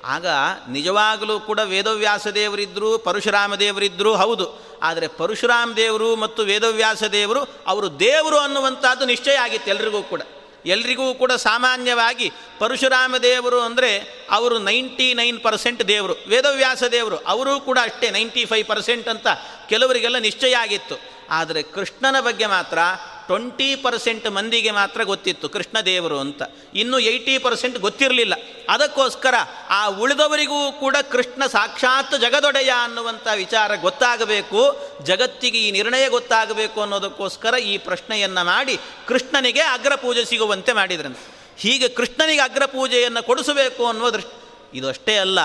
ಆಗ 0.04 0.26
ನಿಜವಾಗಲೂ 0.68 1.34
ಕೂಡ 1.40 1.60
ವೇದವ್ಯಾಸ 1.64 2.26
ದೇವರಿದ್ದರು 2.38 2.90
ಪರಶುರಾಮ 2.98 3.54
ದೇವರಿದ್ದರು 3.54 4.12
ಹೌದು. 4.14 4.46
ಆದರೆ 4.82 5.06
ಪರಶುರಾಮ 5.20 5.68
ದೇವರು 5.76 6.08
ಮತ್ತು 6.16 6.40
ವೇದವ್ಯಾಸ 6.42 7.02
ದೇವರು 7.16 7.42
ಅವರು 7.66 7.88
ದೇವರು 8.00 8.38
ಅನ್ನುವಂಥದ್ದು 8.38 9.04
ನಿಶ್ಚಯ 9.06 9.38
ಆಗಿತ್ತು 9.44 9.70
ಎಲ್ರಿಗೂ 9.70 10.02
ಕೂಡ. 10.02 10.22
ಎಲ್ರಿಗೂ 10.66 11.06
ಕೂಡ 11.14 11.32
ಸಾಮಾನ್ಯವಾಗಿ 11.32 12.28
ಪರಶುರಾಮ 12.58 13.14
ದೇವರು 13.22 13.58
ಅಂದರೆ 13.60 13.90
ಅವರು 14.30 14.56
ನೈಂಟಿ 14.58 15.08
ನೈನ್ 15.14 15.38
ಪರ್ಸೆಂಟ್ 15.40 15.82
ದೇವರು. 15.88 16.14
ವೇದವ್ಯಾಸ 16.28 16.82
ದೇವರು 16.94 17.18
ಅವರೂ 17.32 17.54
ಕೂಡ 17.60 17.78
ಅಷ್ಟೇ 17.82 18.08
ನೈಂಟಿ 18.10 18.44
ಫೈವ್ 18.44 18.66
ಪರ್ಸೆಂಟ್ 18.66 19.08
ಅಂತ 19.08 19.26
ಕೆಲವರಿಗೆಲ್ಲ 19.68 20.18
ನಿಶ್ಚಯ 20.18 20.54
ಆಗಿತ್ತು. 20.54 20.96
ಆದರೆ 21.30 21.62
ಕೃಷ್ಣನ 21.74 22.16
ಬಗ್ಗೆ 22.20 22.46
ಮಾತ್ರ 22.46 22.78
ಟ್ವೆಂಟಿ 23.26 23.68
ಪರ್ಸೆಂಟ್ 23.84 24.26
ಮಂದಿಗೆ 24.36 24.70
ಮಾತ್ರ 24.78 25.00
ಗೊತ್ತಿತ್ತು 25.10 25.46
ಕೃಷ್ಣ 25.54 25.76
ದೇವರು 25.88 26.18
ಅಂತ. 26.24 26.42
ಇನ್ನು 26.74 26.98
ಏಯ್ಟಿ 27.10 27.34
ಪರ್ಸೆಂಟ್ 27.44 27.78
ಗೊತ್ತಿರಲಿಲ್ಲ. 27.86 28.34
ಅದಕ್ಕೋಸ್ಕರ 28.74 29.34
ಆ 29.70 29.80
ಉಳಿದವರಿಗೂ 30.02 30.60
ಕೂಡ 30.82 30.96
ಕೃಷ್ಣ 31.12 31.42
ಸಾಕ್ಷಾತ್ 31.46 32.14
ಜಗದೊಡೆಯ 32.24 32.72
ಅನ್ನುವಂಥ 32.84 33.26
ವಿಚಾರ 33.34 33.70
ಗೊತ್ತಾಗಬೇಕು, 33.86 34.62
ಜಗತ್ತಿಗೆ 35.06 35.60
ಈ 35.66 35.70
ನಿರ್ಣಯ 35.70 36.06
ಗೊತ್ತಾಗಬೇಕು 36.08 36.80
ಅನ್ನೋದಕ್ಕೋಸ್ಕರ 36.80 37.54
ಈ 37.72 37.76
ಪ್ರಶ್ನೆಯನ್ನು 37.88 38.44
ಮಾಡಿ 38.52 38.76
ಕೃಷ್ಣನಿಗೆ 39.08 39.64
ಅಗ್ರಪೂಜೆ 39.76 40.24
ಸಿಗುವಂತೆ 40.24 40.72
ಮಾಡಿದ್ರಂತೆ. 40.72 41.26
ಹೀಗೆ 41.58 41.88
ಕೃಷ್ಣನಿಗೆ 41.98 42.40
ಅಗ್ರಪೂಜೆಯನ್ನು 42.40 43.22
ಕೊಡಿಸಬೇಕು 43.26 43.82
ಅನ್ನೋ 43.86 44.08
ದೃಷ್ಟಿ, 44.12 44.36
ಇದು 44.78 44.88
ಅಷ್ಟೇ 44.88 45.16
ಅಲ್ಲ 45.16 45.38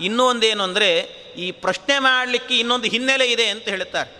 ಇನ್ನೂ 0.00 0.22
ಒಂದೇನು 0.24 0.62
ಅಂದರೆ 0.62 0.88
ಈ 1.36 1.46
ಪ್ರಶ್ನೆ 1.64 1.96
ಮಾಡಲಿಕ್ಕೆ 1.98 2.54
ಇನ್ನೊಂದು 2.62 2.88
ಹಿನ್ನೆಲೆ 2.88 3.26
ಇದೆ 3.26 3.46
ಅಂತ 3.48 3.66
ಹೇಳ್ತಾರೆ. 3.68 4.10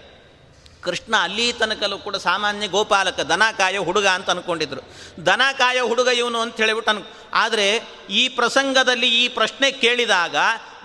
ಕೃಷ್ಣ 0.82 1.14
ಅಲ್ಲಿ 1.22 1.46
ತನಕಲ್ಲೂ 1.52 1.98
ಕೂಡ 1.98 2.16
ಸಾಮಾನ್ಯ 2.16 2.68
ಗೋಪಾಲಕ 2.68 3.20
ದನಕಾಯ 3.20 3.78
ಹುಡುಗ 3.78 4.06
ಅಂತ 4.06 4.30
ಅಂದ್ಕೊಂಡಿದ್ರು 4.30 4.82
ದನಕಾಯ 5.26 5.80
ಹುಡುಗ 5.80 6.06
ಇವನು 6.06 6.38
ಅಂತ 6.38 6.56
ಹೇಳಿಬಿಟ್ಟು 6.56 6.90
ಅನ್ 6.90 7.02
ಆದರೆ 7.34 7.66
ಈ 8.10 8.22
ಪ್ರಸಂಗದಲ್ಲಿ 8.38 9.08
ಈ 9.22 9.28
ಪ್ರಶ್ನೆ 9.28 9.70
ಕೇಳಿದಾಗ 9.84 10.36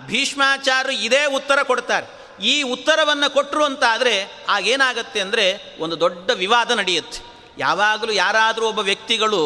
ಭೀಷ್ಮಾಚಾರ್ಯರು 0.06 0.96
ಇದೇ 1.08 1.26
ಉತ್ತರ 1.26 1.64
ಕೊಡ್ತಾರೆ. 1.64 2.08
ಈ 2.44 2.56
ಉತ್ತರವನ್ನು 2.64 3.34
ಕೊಟ್ಟರು 3.34 3.64
ಅಂತ 3.66 3.84
ಆದರೆ 3.90 4.16
ಆಗೇನಾಗತ್ತೆ 4.50 5.20
ಅಂದರೆ 5.20 5.46
ಒಂದು 5.80 6.00
ದೊಡ್ಡ 6.00 6.30
ವಿವಾದ 6.44 6.72
ನಡೆಯುತ್ತೆ. 6.72 7.20
ಯಾವಾಗಲೂ 7.58 8.12
ಯಾರಾದರೂ 8.12 8.66
ಒಬ್ಬ 8.68 8.80
ವ್ಯಕ್ತಿಗಳು 8.80 9.42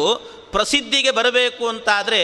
ಪ್ರಸಿದ್ಧಿಗೆ 0.52 1.10
ಬರಬೇಕು 1.10 1.68
ಅಂತಾದರೆ 1.68 2.20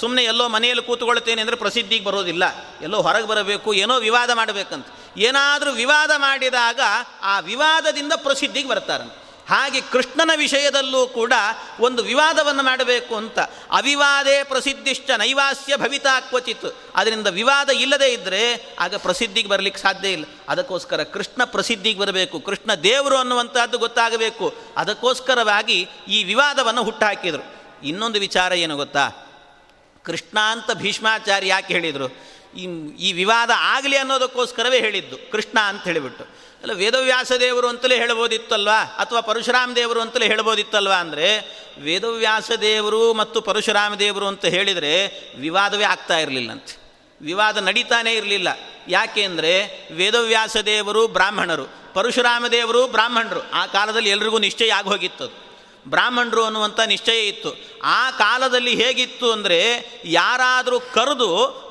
ಸುಮ್ಮನೆ 0.00 0.22
ಎಲ್ಲೋ 0.24 0.48
ಮನೆಯಲ್ಲಿ 0.48 0.84
ಕೂತ್ಕೊಳ್ತೇನೆ 0.86 1.40
ಅಂದರೆ 1.40 1.56
ಪ್ರಸಿದ್ಧಿಗೆ 1.56 2.04
ಬರೋದಿಲ್ಲ. 2.04 2.44
ಎಲ್ಲೋ 2.82 2.98
ಹೊರಗೆ 3.02 3.26
ಬರಬೇಕು, 3.26 3.74
ಏನೋ 3.74 3.94
ವಿವಾದ 3.98 4.30
ಮಾಡಬೇಕಂತ. 4.30 4.86
ಏನಾದರೂ 5.16 5.70
ವಿವಾದ 5.72 6.10
ಮಾಡಿದಾಗ 6.16 6.80
ಆ 7.22 7.40
ವಿವಾದದಿಂದ 7.40 8.12
ಪ್ರಸಿದ್ಧಿಗೆ 8.16 8.68
ಬರ್ತಾರೆ 8.68 9.20
ಹಾಗೆ 9.48 9.80
ಕೃಷ್ಣನ 9.80 10.30
ವಿಷಯದಲ್ಲೂ 10.36 11.06
ಕೂಡ 11.06 11.32
ಒಂದು 11.80 12.02
ವಿವಾದವನ್ನು 12.02 12.62
ಮಾಡಬೇಕು 12.62 13.16
ಅಂತ. 13.16 13.38
ಅವಿವಾದೇ 13.70 14.42
ಪ್ರಸಿದ್ಧಿಶ್ಚ 14.42 15.10
ನೈವಾಸ್ಯ 15.10 15.76
ಭವಿತಾ 15.76 16.20
ಕ್ವಚಿತ್. 16.20 16.76
ಅದರಿಂದ 16.94 17.26
ವಿವಾದ 17.26 17.70
ಇಲ್ಲದೇ 17.70 18.12
ಇದ್ದರೆ 18.12 18.76
ಆಗ 18.80 18.94
ಪ್ರಸಿದ್ಧಿಗೆ 18.94 19.48
ಬರಲಿಕ್ಕೆ 19.48 19.82
ಸಾಧ್ಯ 19.82 20.08
ಇಲ್ಲ. 20.08 20.24
ಅದಕ್ಕೋಸ್ಕರ 20.48 21.02
ಕೃಷ್ಣ 21.02 21.44
ಪ್ರಸಿದ್ಧಿಗೆ 21.44 21.98
ಬರಬೇಕು. 21.98 22.40
ಕೃಷ್ಣ 22.40 22.74
ದೇವರು 22.74 23.16
ಅನ್ನುವಂಥದ್ದು 23.16 23.78
ಗೊತ್ತಾಗಬೇಕು. 23.78 24.54
ಅದಕ್ಕೋಸ್ಕರವಾಗಿ 24.76 25.88
ಈ 26.08 26.24
ವಿವಾದವನ್ನು 26.24 26.82
ಹುಟ್ಟುಹಾಕಿದರು 26.82 27.54
ಇನ್ನೊಂದು 27.86 28.20
ವಿಚಾರ 28.20 28.52
ಏನು 28.52 28.76
ಗೊತ್ತಾ? 28.76 29.08
ಕೃಷ್ಣ 30.04 30.38
ಅಂತ 30.38 30.70
ಭೀಷ್ಮಾಚಾರ್ಯ 30.70 31.48
ಯಾಕೆ 31.48 31.74
ಹೇಳಿದರು? 31.74 32.39
ಈ 32.56 32.64
ಈ 32.98 33.12
ವಿವಾದ 33.12 33.50
ಆಗಲಿ 33.56 33.96
ಅನ್ನೋದಕ್ಕೋಸ್ಕರವೇ 33.96 34.78
ಹೇಳಿದ್ದು, 34.80 35.32
ಕೃಷ್ಣ 35.32 35.60
ಅಂತ 35.60 35.84
ಹೇಳಿಬಿಟ್ಟು. 35.84 36.24
ಅಲ್ಲ, 36.62 36.72
ವೇದವ್ಯಾಸ 36.72 37.32
ದೇವರು 37.40 37.68
ಅಂತಲೇ 37.68 37.96
ಹೇಳ್ಬೋದಿತ್ತಲ್ವಾ? 37.96 38.80
ಅಥವಾ 38.82 39.20
ಪರಶುರಾಮ 39.20 39.72
ದೇವರು 39.72 40.00
ಅಂತಲೇ 40.00 40.26
ಹೇಳ್ಬೋದಿತ್ತಲ್ವಾ 40.26 40.94
ಅಂದರೆ, 40.94 41.38
ವೇದವ್ಯಾಸ 41.78 42.50
ದೇವರು 42.50 43.14
ಮತ್ತು 43.14 43.40
ಪರಶುರಾಮ 43.40 43.94
ದೇವರು 43.94 44.26
ಅಂತ 44.26 44.44
ಹೇಳಿದರೆ 44.44 44.92
ವಿವಾದವೇ 45.38 45.84
ಆಗ್ತಾ 45.84 46.18
ಇರಲಿಲ್ಲಂತೆ. 46.18 46.80
ವಿವಾದ 47.22 47.56
ನಡೀತಾನೇ 47.56 48.14
ಇರಲಿಲ್ಲ. 48.14 48.48
ಯಾಕೆ 48.88 49.22
ಅಂದರೆ, 49.22 49.52
ವೇದವ್ಯಾಸ 49.94 50.56
ದೇವರು 50.56 51.08
ಬ್ರಾಹ್ಮಣರು, 51.08 51.94
ಪರಶುರಾಮ 51.94 52.46
ದೇವರು 52.46 52.86
ಬ್ರಾಹ್ಮಣರು. 52.86 53.50
ಆ 53.50 53.66
ಕಾಲದಲ್ಲಿ 53.66 54.10
ಎಲ್ರಿಗೂ 54.10 54.38
ನಿಶ್ಚಯ 54.38 54.72
ಆಗಿ 54.72 54.88
ಬ್ರಾಹ್ಮಣರು 55.88 56.44
ಅನ್ನುವಂಥ 56.44 56.80
ನಿಶ್ಚಯ 56.80 57.28
ಇತ್ತು. 57.28 57.56
ಆ 57.82 58.10
ಕಾಲದಲ್ಲಿ 58.10 58.84
ಹೇಗಿತ್ತು 58.84 59.32
ಅಂದರೆ 59.32 59.58
ಯಾರಾದರೂ 60.04 60.80
ಕರೆದು 60.80 61.28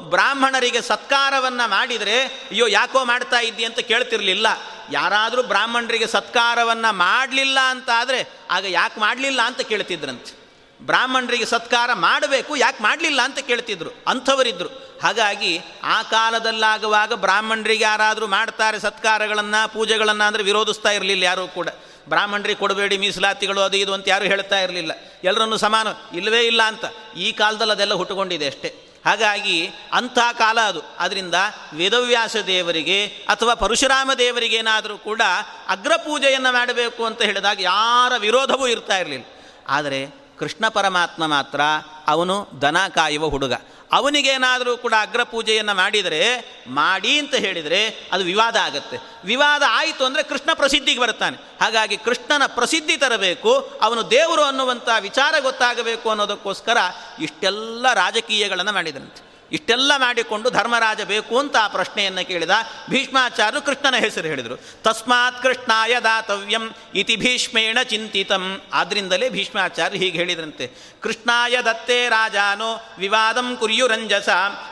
ಬ್ರಾಹ್ಮಣರಿಗೆ 0.10 0.82
ಸತ್ಕಾರವನ್ನು 0.82 1.70
ಮಾಡಿದರೆ, 1.70 2.22
ಅಯ್ಯೋ, 2.22 2.68
ಯಾಕೋ 2.68 3.06
ಮಾಡ್ತಾ 3.06 3.40
ಇದ್ದಿ 3.40 3.66
ಅಂತ 3.66 3.80
ಕೇಳ್ತಿರ್ಲಿಲ್ಲ. 3.80 4.48
ಯಾರಾದರೂ 4.92 5.44
ಬ್ರಾಹ್ಮಣರಿಗೆ 5.44 6.08
ಸತ್ಕಾರವನ್ನು 6.08 6.96
ಮಾಡಲಿಲ್ಲ 6.96 7.60
ಅಂತ 7.60 7.90
ಆದರೆ 7.96 8.30
ಆಗ 8.52 8.66
ಯಾಕೆ 8.66 9.00
ಮಾಡಲಿಲ್ಲ? 9.00 9.42
ಅಂತ 9.42 9.62
ಕೇಳ್ತಿದ್ರಂತೆ. 9.62 10.40
ಬ್ರಾಹ್ಮಣರಿಗೆ 10.86 11.46
ಸತ್ಕಾರ 11.46 11.94
ಮಾಡಬೇಕು, 11.94 12.56
ಯಾಕೆ 12.56 12.84
ಮಾಡಲಿಲ್ಲ 12.84 13.22
ಅಂತ 13.22 13.40
ಕೇಳ್ತಿದ್ರು 13.40 13.90
ಅಂಥವರಿದ್ದರು 14.08 15.00
ಹಾಗಾಗಿ 15.04 15.60
ಆ 15.84 16.04
ಕಾಲದಲ್ಲಾಗುವಾಗ 16.04 17.14
ಬ್ರಾಹ್ಮಣರಿಗೆ 17.14 17.84
ಯಾರಾದರೂ 17.84 18.28
ಮಾಡ್ತಾರೆ 18.28 18.80
ಸತ್ಕಾರಗಳನ್ನು, 18.80 19.74
ಪೂಜೆಗಳನ್ನು 19.74 20.24
ಅಂದರೆ 20.24 20.44
ವಿರೋಧಿಸ್ತಾ 20.44 20.90
ಇರಲಿಲ್ಲ 20.90 21.24
ಯಾರೂ 21.24 21.48
ಕೂಡ. 21.48 21.68
ಬ್ರಾಹ್ಮಣರಿಗೆ 22.10 22.60
ಕೊಡಬೇಡಿ 22.60 22.98
ಮೀಸಲಾತಿಗಳು 22.98 23.62
ಅದು 23.62 23.78
ಇದು 23.78 23.94
ಅಂತ 23.94 24.08
ಯಾರೂ 24.08 24.26
ಹೇಳ್ತಾ 24.26 24.60
ಇರಲಿಲ್ಲ. 24.60 24.92
ಎಲ್ಲರನ್ನು 25.24 25.58
ಸಮಾನ, 25.58 25.88
ಇಲ್ಲವೇ 26.14 26.42
ಇಲ್ಲ 26.42 26.64
ಅಂತ. 26.64 26.86
ಈ 27.18 27.32
ಕಾಲದಲ್ಲಿ 27.32 27.74
ಅದೆಲ್ಲ 27.74 27.94
ಹುಟ್ಟುಕೊಂಡಿದೆ 27.94 28.48
ಅಷ್ಟೇ. 28.48 28.76
ಹಾಗಾಗಿ 29.06 29.72
ಅಂಥ 29.94 30.18
ಕಾಲ 30.38 30.60
ಅದು. 30.60 30.82
ಅದರಿಂದ 31.00 31.34
ವೇದವ್ಯಾಸ 31.74 32.36
ದೇವರಿಗೆ 32.36 33.06
ಅಥವಾ 33.06 33.54
ಪರಶುರಾಮ 33.54 34.12
ದೇವರಿಗೇನಾದರೂ 34.18 34.98
ಕೂಡ 34.98 35.22
ಅಗ್ರಪೂಜೆಯನ್ನು 35.68 36.54
ಮಾಡಬೇಕು 36.54 37.06
ಅಂತ 37.06 37.22
ಹೇಳಿದಾಗ 37.22 37.62
ಯಾರ 37.62 38.14
ವಿರೋಧವೂ 38.18 38.68
ಇರ್ತಾ 38.68 38.98
ಇರಲಿಲ್ಲ. 38.98 39.26
ಆದರೆ 39.68 40.08
ಕೃಷ್ಣ 40.40 40.68
ಪರಮಾತ್ಮ 40.68 41.28
ಮಾತ್ರ 41.28 41.62
ಅವನು 42.08 42.48
ದನ 42.62 42.88
ಕಾಯುವ 42.88 43.28
ಹುಡುಗ. 43.28 43.54
ಅವನಿಗೇನಾದರೂ 43.92 44.78
ಕೂಡ 44.78 44.94
ಅಗ್ರ 45.02 45.24
ಪೂಜೆಯನ್ನು 45.24 45.74
ಮಾಡಿದರೆ, 45.74 46.22
ಮಾಡಿ 46.68 47.20
ಅಂತ 47.20 47.36
ಹೇಳಿದರೆ 47.36 48.10
ಅದು 48.12 48.24
ವಿವಾದ 48.24 48.56
ಆಗುತ್ತೆ. 48.56 48.98
ವಿವಾದ 49.26 49.64
ಆಯಿತು 49.68 50.06
ಅಂದರೆ 50.06 50.24
ಕೃಷ್ಣ 50.24 50.50
ಪ್ರಸಿದ್ಧಿಗೆ 50.54 51.00
ಬರ್ತಾನೆ 51.00 51.38
ಹಾಗಾಗಿ 51.62 51.98
ಕೃಷ್ಣನ 51.98 52.46
ಪ್ರಸಿದ್ಧಿ 52.46 52.98
ತರಬೇಕು, 52.98 53.54
ಅವನು 53.82 54.12
ದೇವರು 54.12 54.44
ಅನ್ನುವಂಥ 54.44 54.90
ವಿಚಾರ 55.00 55.36
ಗೊತ್ತಾಗಬೇಕು 55.40 56.10
ಅನ್ನೋದಕ್ಕೋಸ್ಕರ 56.10 56.78
ಇಷ್ಟೆಲ್ಲ 57.22 57.94
ರಾಜಕೀಯಗಳನ್ನು 57.94 58.72
ಮಾಡಿದಂತೆ 58.72 59.29
ಇಷ್ಟೆಲ್ಲ 59.52 59.92
ಮಾಡಿಕೊಂಡು 59.98 60.50
ಧರ್ಮರಾಜ 60.50 61.02
ಬೇಕು 61.02 61.40
ಅಂತ 61.40 61.56
ಆ 61.56 61.68
ಪ್ರಶ್ನೆಯನ್ನು 61.68 62.28
ಕೇಳಿದ 62.28 62.50
ಭೀಷ್ಮಾಚಾರ್ಯರು 62.90 63.66
ಕೃಷ್ಣನ 63.66 63.96
ಹೆಸರು 63.96 64.28
ಹೇಳಿದರು. 64.28 64.56
ತಸ್ಮಾತ್ 64.84 65.44
ಕೃಷ್ಣಾಯ 65.44 66.00
ದಾತವ್ಯಂ 66.04 66.76
ಇತಿ 66.96 67.16
ಭೀಷ್ಮೇಣ 67.16 67.78
ಚಿಂತಿತಂ. 67.84 68.62
ಆದ್ರಿಂದಲೇ 68.74 69.30
ಭೀಷ್ಮಾಚಾರ್ಯ 69.30 69.98
ಹೀಗೆ 69.98 70.18
ಹೇಳಿದ್ರಂತೆ. 70.18 70.72
ಕೃಷ್ಣಾಯ 71.02 71.58
ದತ್ತೇ 71.66 72.10
ರಾಜಾನೋ 72.10 72.86
ವಿವಾದಂ 72.98 73.56
ಕುರಿಯುರಂಜಸ 73.56 74.30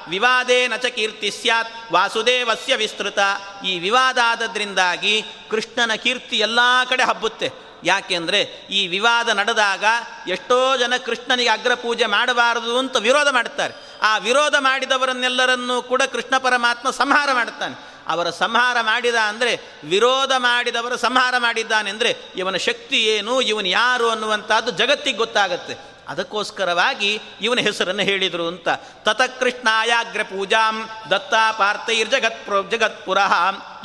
ವಿವಾದೇ 0.09 0.67
ನಚ 0.67 0.85
ಕೀರ್ತಿ 0.85 1.31
ಸ್ಯಾತ್ 1.31 1.93
ವಾಸುದೇವಸ್ಯ 1.93 2.75
ವಿಸ್ತೃತ. 2.75 3.19
ಈ 3.65 3.79
ವಿವಾದ 3.79 4.17
ಆದದ್ರಿಂದಾಗಿ 4.23 5.23
ಕೃಷ್ಣನ 5.49 5.95
ಕೀರ್ತಿ 5.95 6.37
ಎಲ್ಲ 6.37 6.59
ಕಡೆ 6.89 7.03
ಹಬ್ಬುತ್ತೆ. 7.03 7.66
ಯಾಕೆಂದರೆ 7.83 8.67
ಈ 8.69 8.87
ವಿವಾದ 8.87 9.29
ನಡೆದಾಗ 9.29 9.83
ಎಷ್ಟೋ 10.27 10.77
ಜನ 10.77 10.93
ಕೃಷ್ಣನಿಗೆ 11.05 11.49
ಅಗ್ರಪೂಜೆ 11.49 12.05
ಮಾಡಬಾರದು 12.05 12.77
ಅಂತ 12.77 12.95
ವಿರೋಧ 12.97 13.27
ಮಾಡ್ತಾರೆ. 13.29 13.73
ಆ 14.01 14.17
ವಿರೋಧ 14.17 14.55
ಮಾಡಿದವರನ್ನೆಲ್ಲರನ್ನೂ 14.59 15.81
ಕೂಡ 15.81 16.01
ಕೃಷ್ಣ 16.01 16.37
ಪರಮಾತ್ಮ 16.37 16.89
ಸಂಹಾರ 16.89 17.29
ಮಾಡುತ್ತಾನೆ 17.33 17.75
ಅವರ 18.07 18.29
ಸಂಹಾರ 18.29 18.77
ಮಾಡಿದ 18.81 19.15
ಅಂದರೆ 19.15 19.71
ವಿರೋಧ 19.83 20.31
ಮಾಡಿದವರ 20.37 20.95
ಸಂಹಾರ 20.95 21.35
ಮಾಡಿದ್ದಾನೆ 21.37 21.89
ಅಂದರೆ 21.89 22.17
ಇವನ 22.35 22.57
ಶಕ್ತಿ 22.57 23.03
ಏನು, 23.03 23.41
ಇವನು 23.41 23.67
ಯಾರು 23.67 24.09
ಅನ್ನುವಂಥದ್ದು 24.09 24.71
ಜಗತ್ತಿಗೆ 24.71 25.17
ಗೊತ್ತಾಗತ್ತೆ. 25.17 25.96
ಅದಕ್ಕೋಸ್ಕರವಾಗಿ 26.07 27.21
ಇವನ 27.41 27.59
ಹೆಸರನ್ನು 27.59 28.03
ಹೇಳಿದರು 28.03 28.47
ಅಂತ. 28.47 28.69
ತತಕೃಷ್ಣಾಯಾಗ್ರ 29.03 30.23
ಪೂಜಾಂ 30.23 30.89
ದತ್ತಾ 31.11 31.51
ಪಾರ್ಥೈರ್ 31.51 32.09
ಜಗತ್ 32.09 32.45
ಪ್ರ 32.45 32.75
ಜಗತ್ಪುರಃ 32.75 33.33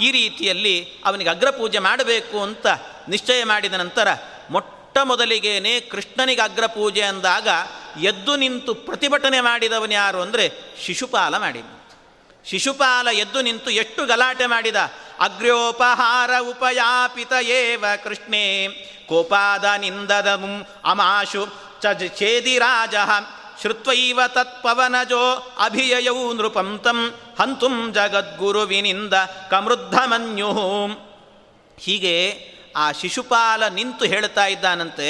ಈ 0.00 0.10
ರೀತಿಯಲ್ಲಿ 0.10 0.88
ಅವನಿಗೆ 1.04 1.30
ಅಗ್ರಪೂಜೆ 1.30 1.78
ಮಾಡಬೇಕು 1.78 2.42
ಅಂತ 2.42 2.66
ನಿಶ್ಚಯ 3.08 3.44
ಮಾಡಿದ 3.44 3.74
ನಂತರ 3.74 4.08
ಮೊಟ್ಟ 4.50 4.98
ಮೊದಲಿಗೇನೆ 4.98 5.80
ಕೃಷ್ಣನಿಗೆ 5.80 6.40
ಅಗ್ರಪೂಜೆ 6.40 7.02
ಅಂದಾಗ 7.02 7.48
ಎದ್ದು 8.00 8.36
ನಿಂತು 8.36 8.74
ಪ್ರತಿಭಟನೆ 8.74 9.40
ಮಾಡಿದವನು 9.40 9.92
ಯಾರು 9.92 10.20
ಅಂದರೆ 10.20 10.52
ಶಿಶುಪಾಲ 10.86 11.36
ಮಾಡಿದ 11.38 11.64
ಶಿಶುಪಾಲ 12.46 13.08
ಎದ್ದು 13.08 13.42
ನಿಂತು 13.42 13.70
ಎಷ್ಟು 13.70 14.06
ಗಲಾಟೆ 14.06 14.46
ಮಾಡಿದ? 14.46 14.76
ಅಗ್ರ್ಯೋಪಹಾರ 15.20 16.30
ಉಪಯಾಪಿತ 16.40 17.32
ಏವ 17.42 17.84
ಕೃಷ್ಣೇ. 18.04 18.68
ಕೋಪಾದ 19.08 19.64
ನಿಂದದ 19.64 20.28
ಅಮಾಶು 20.84 21.46
ಚ 21.82 21.86
ಛೇದಿರಾಜ 22.18 22.94
ಶ್ರುತ್ವೈವ 23.60 24.20
ತತ್ಪವನಜೋ 24.26 25.54
ಅಭಿಯಯೌ 25.64 26.32
ನೃಪಂ 26.32 26.78
ತಂ 26.84 26.98
ಹಂತುಂ 27.40 27.92
ಜಗದ್ಗುರುವಿನಿಂದ 27.92 29.14
ಕಮೃದ್ಧಮನ್ಯು. 29.50 30.50
ಹೀಗೆ 31.78 32.16
ಆ 32.76 32.92
ಶಿಶುಪಾಲ 32.92 33.62
ನಿಂತು 33.68 34.04
ಹೇಳ್ತಾ 34.04 34.46
ಇದ್ದಾನಂತೆ, 34.46 35.08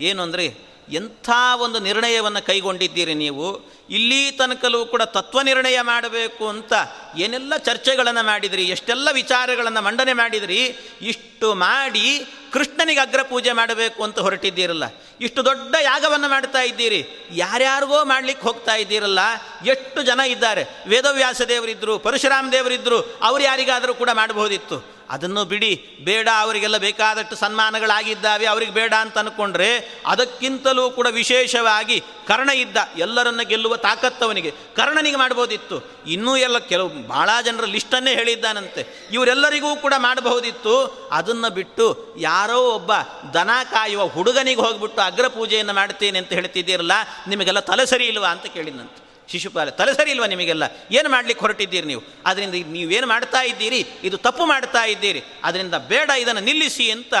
ಏನು 0.00 0.22
ಅಂದರೆ 0.22 0.65
ಎಂಥ 0.92 1.30
ಒಂದು 1.56 1.78
ನಿರ್ಣಯವನ್ನು 1.78 2.46
ಕೈಗೊಂಡಿದ್ದೀರಿ 2.46 3.14
ನೀವು? 3.14 3.76
ಇಲ್ಲಿ 3.90 4.30
ತನಕಲೂ 4.30 4.86
ಕೂಡ 4.86 5.02
ತತ್ವ 5.02 5.42
ನಿರ್ಣಯ 5.42 5.80
ಮಾಡಬೇಕು 5.80 6.48
ಅಂತ 6.48 6.72
ಏನೆಲ್ಲ 7.16 7.56
ಚರ್ಚೆಗಳನ್ನು 7.56 8.26
ಮಾಡಿದಿರಿ? 8.26 8.62
ಎಷ್ಟೆಲ್ಲ 8.62 9.08
ವಿಚಾರಗಳನ್ನು 9.12 9.82
ಮಂಡನೆ 9.82 10.12
ಮಾಡಿದಿರಿ? 10.12 10.76
ಇಷ್ಟು 11.02 11.54
ಮಾಡಿ 11.54 12.26
ಕೃಷ್ಣನಿಗೆ 12.52 13.00
ಅಗ್ರ 13.00 13.22
ಪೂಜೆ 13.22 13.52
ಮಾಡಬೇಕು 13.52 14.04
ಅಂತ 14.04 14.18
ಹೊರಟಿದ್ದೀರಲ್ಲ. 14.18 14.84
ಇಷ್ಟು 15.20 15.44
ದೊಡ್ಡ 15.44 15.74
ಯಾಗವನ್ನು 15.82 16.28
ಮಾಡ್ತಾ 16.28 16.60
ಇದ್ದೀರಿ? 16.60 17.28
ಯಾರ್ಯಾರಿಗೋ 17.30 18.04
ಮಾಡ್ಲಿಕ್ಕೆ 18.04 18.46
ಹೋಗ್ತಾ 18.46 18.74
ಇದ್ದೀರಲ್ಲ? 18.74 19.18
ಎಷ್ಟು 19.66 20.02
ಜನ 20.02 20.20
ಇದ್ದಾರೆ? 20.20 20.64
ವೇದವ್ಯಾಸ 20.86 21.42
ದೇವರಿದ್ದರು, 21.42 21.98
ಪರಶುರಾಮ 21.98 22.48
ದೇವರಿದ್ದರು, 22.52 23.18
ಅವ್ರು 23.22 23.44
ಯಾರಿಗಾದರೂ 23.44 23.94
ಕೂಡ 23.94 24.10
ಮಾಡಬಹುದಿತ್ತು. 24.12 24.95
ಅದನ್ನು 25.10 25.44
ಬಿಡಿ, 25.44 25.98
ಬೇಡ, 26.00 26.28
ಅವರಿಗೆಲ್ಲ 26.40 26.76
ಬೇಕಾದಷ್ಟು 26.76 27.36
ಸನ್ಮಾನಗಳಾಗಿದ್ದಾವೆ, 27.36 28.46
ಅವ್ರಿಗೆ 28.46 28.72
ಬೇಡ 28.72 28.94
ಅಂತ 29.00 29.18
ಅಂದ್ಕೊಂಡ್ರೆ 29.18 30.02
ಅದಕ್ಕಿಂತಲೂ 30.06 30.90
ಕೂಡ 30.90 31.06
ವಿಶೇಷವಾಗಿ 31.10 32.00
ಕರ್ಣ 32.00 32.50
ಇದ್ದ 32.50 32.76
ಎಲ್ಲರನ್ನ 32.98 33.42
ಗೆಲ್ಲುವ 33.42 33.76
ತಾಕತ್ತವನಿಗೆ. 33.76 34.50
ಕರ್ಣನಿಗೆ 34.50 35.16
ಮಾಡ್ಬೋದಿತ್ತು. 35.16 35.82
ಇನ್ನೂ 36.06 36.36
ಎಲ್ಲ 36.36 36.58
ಕೆಲವು 36.58 37.08
ಭಾಳ 37.08 37.30
ಜನರ 37.44 37.64
ಲಿಸ್ಟನ್ನೇ 37.64 38.14
ಹೇಳಿದ್ದಾನಂತೆ. 38.14 39.08
ಇವರೆಲ್ಲರಿಗೂ 39.12 39.76
ಕೂಡ 39.76 39.94
ಮಾಡಬಹುದಿತ್ತು. 39.98 41.08
ಅದನ್ನು 41.12 41.50
ಬಿಟ್ಟು 41.50 42.16
ಯಾರೋ 42.18 42.58
ಒಬ್ಬ 42.60 42.92
ದನ 43.34 43.50
ಕಾಯುವ 43.70 44.06
ಹುಡುಗನಿಗೆ 44.06 44.60
ಹೋಗ್ಬಿಟ್ಟು 44.60 45.02
ಅಗ್ರಪೂಜೆಯನ್ನು 45.02 45.72
ಮಾಡ್ತೇನೆ 45.72 46.18
ಅಂತ 46.18 46.32
ಹೇಳ್ತಿದ್ದೀರಲ್ಲ, 46.32 46.92
ನಿಮಗೆಲ್ಲ 47.28 47.60
ತಲೆ 47.60 47.86
ಸರಿ 47.86 48.16
ಅಂತ 48.16 48.46
ಕೇಳಿದಂತೆ 48.46 49.05
ಶಿಶುಪಾಲ, 49.28 49.68
ತಲೆ 49.68 49.94
ಸರಿ 49.94 50.10
ಇಲ್ವಾ 50.10 50.26
ನಿಮಗೆಲ್ಲ? 50.26 50.62
ಏನು 50.90 51.08
ಮಾಡ್ಲಿಕ್ಕೆ 51.08 51.40
ಹೊರಟಿದ್ದೀರಿ 51.40 51.86
ನೀವು? 51.86 52.02
ಅದರಿಂದ 52.26 52.54
ನೀವೇನು 52.66 53.06
ಮಾಡ್ತಾ 53.06 53.42
ಇದ್ದೀರಿ? 53.42 53.88
ಇದು 54.02 54.16
ತಪ್ಪು 54.16 54.46
ಮಾಡ್ತಾ 54.46 54.84
ಇದ್ದೀರಿ. 54.84 55.22
ಅದರಿಂದ 55.44 55.74
ಬೇಡ, 55.74 56.10
ಇದನ್ನು 56.10 56.40
ನಿಲ್ಲಿಸಿ 56.40 56.90
ಅಂತ 56.90 57.14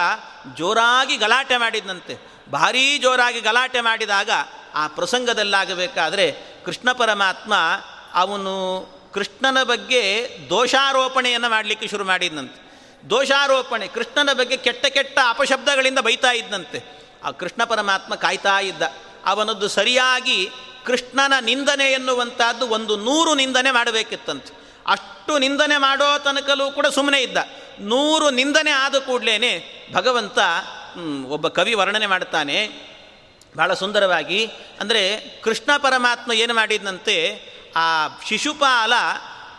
ಜೋರಾಗಿ 0.54 1.16
ಗಲಾಟೆ 1.16 1.56
ಮಾಡಿದಂತೆ 1.56 2.36
ಭಾರೀ 2.52 2.98
ಜೋರಾಗಿ 2.98 3.40
ಗಲಾಟೆ 3.40 3.80
ಮಾಡಿದಾಗ 3.80 4.30
ಆ 4.74 4.86
ಪ್ರಸಂಗದಲ್ಲಾಗಬೇಕಾದ್ರೆ 4.86 6.32
ಕೃಷ್ಣ 6.64 6.92
ಪರಮಾತ್ಮ 6.92 7.54
ಅವನು 8.14 8.54
ಕೃಷ್ಣನ 9.14 9.62
ಬಗ್ಗೆ 9.62 10.28
ದೋಷಾರೋಪಣೆಯನ್ನು 10.50 11.48
ಮಾಡಲಿಕ್ಕೆ 11.48 11.88
ಶುರು 11.88 12.04
ಮಾಡಿದ್ನಂತೆ. 12.04 12.66
ದೋಷಾರೋಪಣೆ, 13.10 13.88
ಕೃಷ್ಣನ 13.88 14.32
ಬಗ್ಗೆ 14.32 14.56
ಕೆಟ್ಟ 14.56 14.86
ಕೆಟ್ಟ 14.86 15.18
ಅಪಶಬ್ದಗಳಿಂದ 15.28 15.98
ಬೈತಾ 15.98 16.30
ಇದ್ದಂತೆ 16.30 17.04
ಆ 17.24 17.30
ಕೃಷ್ಣ 17.30 17.64
ಪರಮಾತ್ಮ 17.64 18.14
ಕಾಯ್ತಾ 18.14 18.60
ಇದ್ದ. 18.60 18.82
ಅವನದ್ದು 19.26 19.68
ಸರಿಯಾಗಿ 19.68 20.50
ಕೃಷ್ಣನ 20.86 21.34
ನಿಂದನೆ 21.40 21.86
ಎನ್ನುವಂಥದ್ದು 21.92 22.64
ಒಂದು 22.68 22.96
ನೂರು 22.96 23.34
ನಿಂದನೆ 23.34 23.70
ಮಾಡಬೇಕಿತ್ತಂತೆ. 23.70 24.52
ಅಷ್ಟು 24.86 25.32
ನಿಂದನೆ 25.38 25.76
ಮಾಡೋ 25.76 26.08
ತನಕಲೂ 26.18 26.66
ಕೂಡ 26.70 26.86
ಸುಮ್ಮನೆ 26.86 27.20
ಇದ್ದ. 27.22 27.38
ನೂರು 27.80 28.26
ನಿಂದನೆ 28.30 28.70
ಆದ 28.70 28.98
ಕೂಡಲೇ 28.98 29.38
ಭಗವಂತ 29.92 30.38
ಒಬ್ಬ 31.28 31.48
ಕವಿ 31.48 31.74
ವರ್ಣನೆ 31.74 32.06
ಮಾಡ್ತಾನೆ. 32.06 32.58
ಭಾಳ 33.56 33.74
ಸುಂದರವಾಗಿ, 33.74 34.40
ಅಂದರೆ 34.80 35.02
ಕೃಷ್ಣ 35.44 35.70
ಪರಮಾತ್ಮ 35.76 36.30
ಏನು 36.32 36.54
ಮಾಡಿದಂತೆ 36.54 37.16
ಆ 37.76 37.86
ಶಿಶುಪಾಲ 38.28 38.92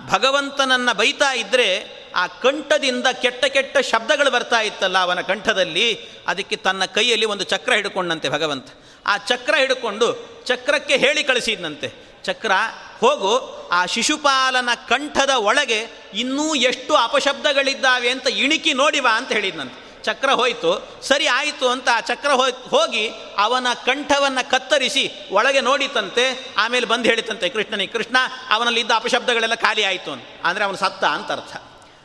ಭಗವಂತನನ್ನು 0.09 0.93
ಬೈತಾ 0.97 1.29
ಇದ್ದರೆ 1.33 1.69
ಆ 2.15 2.23
ಕಂಠದಿಂದ 2.27 3.07
ಕೆಟ್ಟ 3.21 3.45
ಕೆಟ್ಟ 3.45 3.77
ಶಬ್ದಗಳು 3.77 4.31
ಬರ್ತಾ 4.31 4.59
ಇತ್ತಲ್ಲ 4.61 4.97
ಅವನ 4.97 5.21
ಕಂಠದಲ್ಲಿ, 5.21 5.87
ಅದಕ್ಕೆ 6.27 6.55
ತನ್ನ 6.55 6.85
ಕೈಯಲ್ಲಿ 6.85 7.25
ಒಂದು 7.25 7.43
ಚಕ್ರ 7.43 7.73
ಹಿಡ್ಕೊಂಡಂತೆ 7.73 8.29
ಭಗವಂತ. 8.29 8.67
ಆ 9.07 9.17
ಚಕ್ರ 9.17 9.55
ಹಿಡ್ಕೊಂಡು 9.55 10.07
ಚಕ್ರಕ್ಕೆ 10.45 10.97
ಹೇಳಿ 10.97 11.23
ಕಳಿಸಿದ್ನಂತೆ. 11.23 12.07
ಚಕ್ರ, 12.23 12.51
ಹೋಗು, 12.99 13.33
ಆ 13.71 13.85
ಶಿಶುಪಾಲನ 13.85 14.69
ಕಂಠದ 14.87 15.29
ಒಳಗೆ 15.29 15.87
ಇನ್ನೂ 16.13 16.55
ಎಷ್ಟು 16.55 16.95
ಅಪಶಬ್ದಗಳಿದ್ದಾವೆ 16.95 18.09
ಅಂತ 18.09 18.27
ಇಣಿಕಿ 18.27 18.73
ನೋಡಿವಾ 18.73 19.17
ಅಂತ 19.17 19.31
ಹೇಳಿದ್ನಂತೆ. 19.31 20.03
ಚಕ್ರ 20.03 20.29
ಹೋಯಿತು, 20.31 21.01
ಸರಿ 21.03 21.27
ಆಯಿತು 21.27 21.69
ಅಂತ 21.69 21.89
ಆ 21.93 21.99
ಚಕ್ರ 21.99 22.31
ಹೋಗಿ 22.69 23.09
ಅವನ 23.37 23.67
ಕಂಠವನ್ನು 23.85 24.49
ಕತ್ತರಿಸಿ 24.49 25.11
ಒಳಗೆ 25.31 25.61
ನೋಡಿತಂತೆ, 25.61 26.53
ಆಮೇಲೆ 26.57 26.85
ಬಂದು 26.85 27.09
ಹೇಳಿತಂತೆ 27.09 27.49
ಕೃಷ್ಣನಿಗೆ 27.49 27.93
ಕೃಷ್ಣ, 27.93 28.17
ಅವನಲ್ಲಿದ್ದ 28.49 28.91
ಅಪಶಬ್ದಗಳೆಲ್ಲ 28.95 29.55
ಖಾಲಿ 29.55 29.83
ಆಯಿತು 29.83 30.11
ಅಂತ. 30.11 30.23
ಅಂದರೆ 30.43 30.63
ಅವನು 30.63 30.77
ಸತ್ತ 30.77 31.03
ಅಂತ 31.03 31.31
ಅರ್ಥ. 31.31 31.55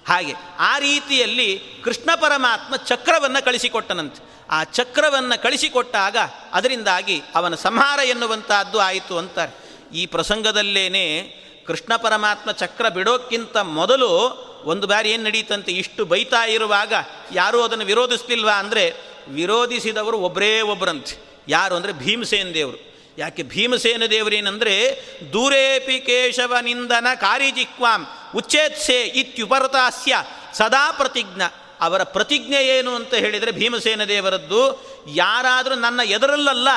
ಹಾಗೆ 0.08 0.34
ಆ 0.58 0.78
ರೀತಿಯಲ್ಲಿ 0.78 1.62
ಕೃಷ್ಣ 1.84 2.10
ಪರಮಾತ್ಮ 2.14 2.76
ಚಕ್ರವನ್ನು 2.76 3.44
ಕಳಿಸಿಕೊಟ್ಟನಂತೆ. 3.44 4.32
ಆ 4.50 4.64
ಚಕ್ರವನ್ನು 4.64 5.42
ಕಳಿಸಿಕೊಟ್ಟಾಗ 5.42 6.16
ಅದರಿಂದಾಗಿ 6.52 7.22
ಅವನ 7.34 7.54
ಸಂಹಾರ 7.54 7.98
ಎನ್ನುವಂತಹದ್ದು 7.98 8.78
ಆಯಿತು 8.78 9.18
ಅಂತಾರೆ. 9.18 9.52
ಈ 9.94 10.06
ಪ್ರಸಂಗದಲ್ಲೇನೆ 10.06 11.22
ಕೃಷ್ಣ 11.66 11.96
ಪರಮಾತ್ಮ 11.96 12.52
ಚಕ್ರ 12.52 12.88
ಬಿಡೋಕ್ಕಿಂತ 12.88 13.56
ಮೊದಲು 13.56 14.10
ಒಂದು 14.64 14.86
ಬಾರಿ 14.86 15.10
ಏನು 15.10 15.22
ನಡೀತಂತೆ? 15.22 15.72
ಇಷ್ಟು 15.72 16.04
ಬೈತಾ 16.04 16.44
ಇರುವಾಗ 16.44 16.92
ಯಾರೂ 17.32 17.62
ಅದನ್ನು 17.62 17.84
ವಿರೋಧಿಸ್ತಿಲ್ವಾ 17.84 18.52
ಅಂದರೆ 18.52 18.94
ವಿರೋಧಿಸಿದವರು 19.28 20.18
ಒಬ್ಬರೇ 20.18 20.60
ಒಬ್ಬರಂತೆ 20.60 21.42
ಯಾರು 21.48 21.74
ಅಂದರೆ 21.74 21.92
ಭೀಮಸೇನ 21.92 22.48
ದೇವರು. 22.54 22.91
ಯಾಕೆ 23.18 23.42
ಭೀಮಸೇನ 23.42 24.02
ದೇವರೇನೆಂದರೆ, 24.10 25.02
ದೂರೇಪಿ 25.32 26.00
ಕೇಶವ 26.00 26.56
ನಿಂದನ 26.62 27.06
ಕಾರಿಜಿಕ್ವಾಂ 27.14 28.06
ಉಚ್ಚೇತ್ಸೆ 28.36 29.02
ಇತ್ಯುಪರತಾಸ್ಯ 29.02 30.14
ಸದಾ 30.52 30.92
ಪ್ರತಿಜ್ಞ. 30.92 31.42
ಅವರ 31.80 32.02
ಪ್ರತಿಜ್ಞೆ 32.02 32.66
ಏನು 32.66 32.94
ಅಂತ 32.94 33.14
ಹೇಳಿದರೆ 33.14 33.50
ಭೀಮಸೇನ 33.50 34.04
ದೇವರದ್ದು, 34.04 34.86
ಯಾರಾದರೂ 35.14 35.74
ನನ್ನ 35.74 36.00
ಎದುರಲ್ಲಲ್ಲ 36.04 36.68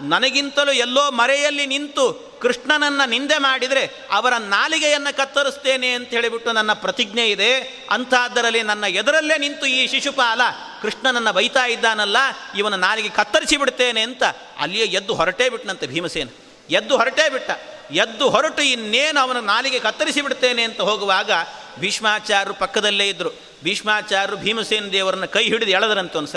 ನನಗಿಂತಲೂ 0.00 0.72
ಎಲ್ಲೋ 0.72 1.10
ಮರೆಯಲ್ಲಿ 1.10 1.66
ನಿಂತು 1.66 2.30
ಕೃಷ್ಣನನ್ನು 2.42 3.08
ನಿಂದೆ 3.08 3.38
ಮಾಡಿದರೆ 3.38 4.06
ಅವರ 4.10 4.34
ನಾಲಿಗೆಯನ್ನು 4.36 5.16
ಕತ್ತರಿಸ್ತೇನೆ 5.16 5.92
ಅಂತ 5.92 6.08
ಹೇಳಿಬಿಟ್ಟು 6.08 6.52
ನನ್ನ 6.52 6.72
ಪ್ರತಿಜ್ಞೆ 6.72 7.30
ಇದೆ. 7.30 7.60
ಅಂಥದ್ದರಲ್ಲಿ 7.90 8.62
ನನ್ನ 8.62 8.84
ಎದುರಲ್ಲೇ 8.84 9.38
ನಿಂತು 9.38 9.66
ಈ 9.66 9.86
ಶಿಶುಪಾಲ 9.86 10.40
ಕೃಷ್ಣನನ್ನು 10.82 11.32
ಬೈತಾ 11.32 11.66
ಇದ್ದಾನಲ್ಲ, 11.66 12.16
ಇವನ 12.56 12.74
ನಾಲಿಗೆ 12.74 13.08
ಕತ್ತರಿಸಿ 13.08 13.56
ಬಿಡ್ತೇನೆ 13.56 14.00
ಅಂತ 14.00 14.22
ಅಲ್ಲಿಯೇ 14.58 14.84
ಎದ್ದು 14.84 15.14
ಹೊರಟೇ 15.14 15.48
ಬಿಟ್ಟನಂತೆ 15.48 15.86
ಭೀಮಸೇನ. 15.86 16.28
ಎದ್ದು 16.70 16.96
ಹೊರಟೇ 16.96 17.28
ಬಿಟ್ಟ. 17.28 17.50
ಎದ್ದು 17.90 18.30
ಹೊರಟು 18.30 18.62
ಇನ್ನೇನು 18.62 19.20
ಅವನ 19.20 19.40
ನಾಲಿಗೆ 19.40 19.78
ಕತ್ತರಿಸಿ 19.78 20.20
ಬಿಡ್ತೇನೆ 20.22 20.62
ಅಂತ 20.62 20.80
ಹೋಗುವಾಗ 20.80 21.30
ಭೀಷ್ಮಾಚಾರ್ಯರು 21.78 22.54
ಪಕ್ಕದಲ್ಲೇ 22.54 23.08
ಇದ್ದರು 23.08 23.30
ಭೀಷ್ಮಾಚಾರ್ಯರು 23.64 24.36
ಭೀಮಸೇನ 24.36 24.84
ದೇವರನ್ನ 24.84 25.24
ಕೈ 25.24 25.44
ಹಿಡಿದು 25.44 25.70
ಎಳೆದ್ರಂತೆ 25.70 26.18
ಒಂದು 26.18 26.28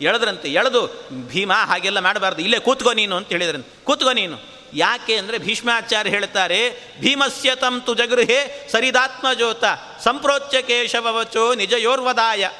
ಎಳೆದ್ರಂತೆ, 0.00 0.48
ಎಳೆದು, 0.48 0.86
ಭೀಮ 1.28 1.52
ಹಾಗೆಲ್ಲ 1.52 2.00
ಮಾಡಬಾರ್ದು. 2.00 2.42
ಇಲ್ಲೇ 2.42 2.58
ಕೂತ್ಕೋ 2.58 2.92
ನೀನು 2.92 3.16
ಅಂತ 3.16 3.28
ಹೇಳಿದ್ರಂತೆ. 3.28 3.84
ಕೂತ್ಕೋ 3.84 4.12
ನೀನು. 4.12 4.56
ಯಾಕೆ 4.74 5.16
ಅಂದರೆ 5.16 5.38
ಭೀಷ್ಮಾಚಾರ್ಯ 5.38 6.10
ಹೇಳ್ತಾರೆ, 6.10 6.70
ಭೀಮಸ್ಯ 7.00 7.54
ತಂತು 7.54 7.96
ಸರಿದಾತ್ಮ 7.96 8.72
ಸರಿದಾತ್ಮಜೋತ, 8.72 9.64
ಸಂಪ್ರೋಚ್ಯ 10.04 10.62
ಕೇಶವಚೋ 10.62 11.54
ನಿಜಯೋರ್ವದಾಯ. 11.54 12.50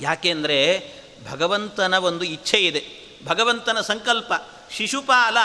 ಯಾಕೆಂದರೆ 0.00 0.58
ಭಗವಂತನ 1.30 1.94
ಒಂದು 1.94 2.24
ಇಚ್ಛೆ 2.24 2.58
ಇದೆ. 2.58 2.84
ಭಗವಂತನ 3.26 3.80
ಸಂಕಲ್ಪ. 3.80 4.32
ಶಿಶುಪಾಲ 4.72 5.36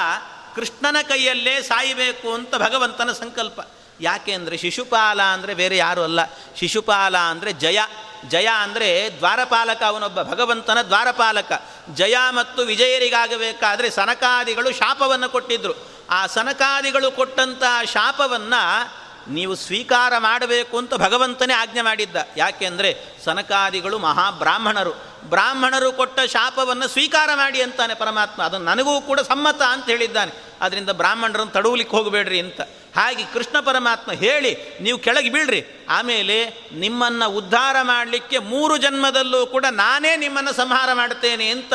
ಕೃಷ್ಣನ 0.55 0.95
ಕೈಯಲ್ಲೇ 1.01 1.61
ಸಾಯಬೇಕು 1.61 2.33
ಅಂತ 2.33 2.55
ಭಗವಂತನ 2.55 3.11
ಸಂಕಲ್ಪ. 3.11 3.61
ಯಾಕೆ 4.01 4.31
ಅಂದರೆ 4.31 4.57
ಶಿಶುಪಾಲ 4.57 5.21
ಅಂದರೆ 5.21 5.53
ಬೇರೆ 5.53 5.77
ಯಾರು 5.77 6.03
ಅಲ್ಲ. 6.03 6.19
ಶಿಶುಪಾಲ 6.55 7.17
ಅಂದರೆ 7.17 7.53
ಜಯ. 7.53 7.79
ಜಯ 8.29 8.49
ಅಂದರೆ 8.61 9.09
ದ್ವಾರಪಾಲಕ 9.17 9.83
ಅವನೊಬ್ಬ 9.83 10.21
ಭಗವಂತನ 10.21 10.81
ದ್ವಾರಪಾಲಕ. 10.81 11.51
ಜಯ 11.93 12.15
ಮತ್ತು 12.29 12.61
ವಿಜಯರಿಗಾಗಬೇಕಾದರೆ 12.61 13.89
ಸನಕಾದಿಗಳು 13.89 14.71
ಶಾಪವನ್ನು 14.71 15.29
ಕೊಟ್ಟಿದ್ದರು 15.29 15.73
ಆ 16.09 16.27
ಸನಕಾದಿಗಳು 16.27 17.11
ಕೊಟ್ಟಂತಹ 17.11 17.83
ಶಾಪವನ್ನು 17.83 19.03
ನೀವು 19.31 19.55
ಸ್ವೀಕಾರ 19.55 20.13
ಮಾಡಬೇಕು 20.17 20.77
ಅಂತ 20.77 20.93
ಭಗವಂತನೇ 20.93 21.53
ಆಜ್ಞೆ 21.53 21.81
ಮಾಡಿದ್ದ. 21.81 22.15
ಯಾಕೆಂದರೆ 22.37 22.97
ಸನಕಾದಿಗಳು 23.25 23.99
ಮಹಾಬ್ರಾಹ್ಮಣರು. 23.99 24.91
ಬ್ರಾಹ್ಮಣರು 25.23 25.91
ಕೊಟ್ಟ 25.91 26.19
ಶಾಪವನ್ನು 26.19 26.87
ಸ್ವೀಕಾರ 26.87 27.29
ಮಾಡಿ 27.35 27.61
ಅಂತಾನೆ 27.61 27.93
ಪರಮಾತ್ಮ. 27.93 28.43
ಅದನ್ನು 28.43 28.65
ನನಗೂ 28.65 29.01
ಕೂಡ 29.01 29.19
ಸಮ್ಮತ 29.19 29.61
ಅಂತ 29.61 29.85
ಹೇಳಿದ್ದಾನೆ. 29.85 30.31
ಅದರಿಂದ 30.61 30.89
ಬ್ರಾಹ್ಮಣರನ್ನು 30.89 31.53
ತಡವಲಿಕ್ಕೆ 31.53 31.97
ಹೋಗಬೇಡ್ರಿ 31.97 32.39
ಅಂತ. 32.39 32.61
ಹಾಗೆ 32.95 33.23
ಕೃಷ್ಣ 33.33 33.59
ಪರಮಾತ್ಮ 33.59 34.11
ಹೇಳಿ, 34.11 34.57
ನೀವು 34.81 34.97
ಕೆಳಗೆ 34.97 35.29
ಬೀಳ್ರಿ. 35.29 35.63
ಆಮೇಲೆ 35.89 36.67
ನಿಮ್ಮನ್ನು 36.73 37.29
ಉದ್ಧಾರ 37.29 37.75
ಮಾಡಲಿಕ್ಕೆ 37.81 38.37
ಮೂರು 38.37 38.77
ಜನ್ಮದಲ್ಲೂ 38.77 39.45
ಕೂಡ 39.45 39.65
ನಾನೇ 39.71 40.15
ನಿಮ್ಮನ್ನು 40.15 40.53
ಸಂಹಾರ 40.53 40.93
ಮಾಡ್ತೇನೆ 40.93 41.49
ಅಂತ 41.49 41.73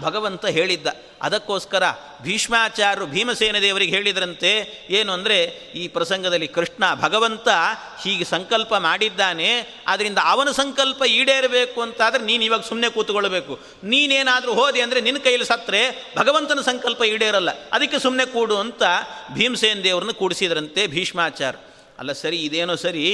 ಭಗವಂತ 0.00 0.46
ಹೇಳಿದ್ದ. 0.46 0.86
ಅದಕ್ಕೋಸ್ಕರ 1.22 1.84
ಭೀಷ್ಮಾಚಾರ್ಯರು 2.22 3.06
ಭೀಮಸೇನ 3.06 3.56
ದೇವರಿಗೆ 3.58 3.96
ಹೇಳಿದ್ರಂತೆ, 3.96 4.50
ಏನು 4.90 5.12
ಅಂದರೆ, 5.12 5.38
ಈ 5.74 5.88
ಪ್ರಸಂಗದಲ್ಲಿ 5.88 6.48
ಕೃಷ್ಣ 6.48 6.84
ಭಗವಂತ 6.94 7.48
ಹೀಗೆ 8.02 8.24
ಸಂಕಲ್ಪ 8.24 8.74
ಮಾಡಿದ್ದಾನೆ 8.74 9.50
ಆದ್ದರಿಂದ 9.86 10.18
ಅವನ 10.24 10.50
ಸಂಕಲ್ಪ 10.50 11.02
ಈಡೇರಬೇಕು 11.02 11.80
ಅಂತಾದರೆ 11.80 12.22
ನೀನು 12.22 12.44
ಇವಾಗ 12.44 12.60
ಸುಮ್ಮನೆ 12.60 12.90
ಕೂತ್ಕೊಳ್ಬೇಕು. 12.90 13.58
ನೀನೇನಾದರೂ 13.84 14.54
ಹೋದೆ 14.54 14.80
ಅಂದರೆ 14.80 15.00
ನಿನ್ನ 15.00 15.18
ಕೈಯಲ್ಲಿ 15.18 15.46
ಸತ್ತರೆ, 15.46 16.12
ಭಗವಂತನ 16.16 16.60
ಸಂಕಲ್ಪ 16.60 17.02
ಈಡೇರಲ್ಲ. 17.02 17.50
ಅದಕ್ಕೆ 17.72 17.98
ಸುಮ್ಮನೆ 17.98 18.26
ಕೂಡು 18.26 18.56
ಅಂತ 18.56 18.82
ಭೀಮಸೇನ 19.32 19.80
ದೇವರನ್ನು 19.84 20.14
ಕೂಡಿಸಿದ್ರಂತೆ 20.14 20.86
ಭೀಷ್ಮಾಚಾರ್ಯ 20.86 21.60
ಅಲ್ಲ 21.98 22.12
ಸರಿ, 22.12 22.36
ಇದೇನೋ 22.36 22.74
ಸರಿ, 22.76 23.04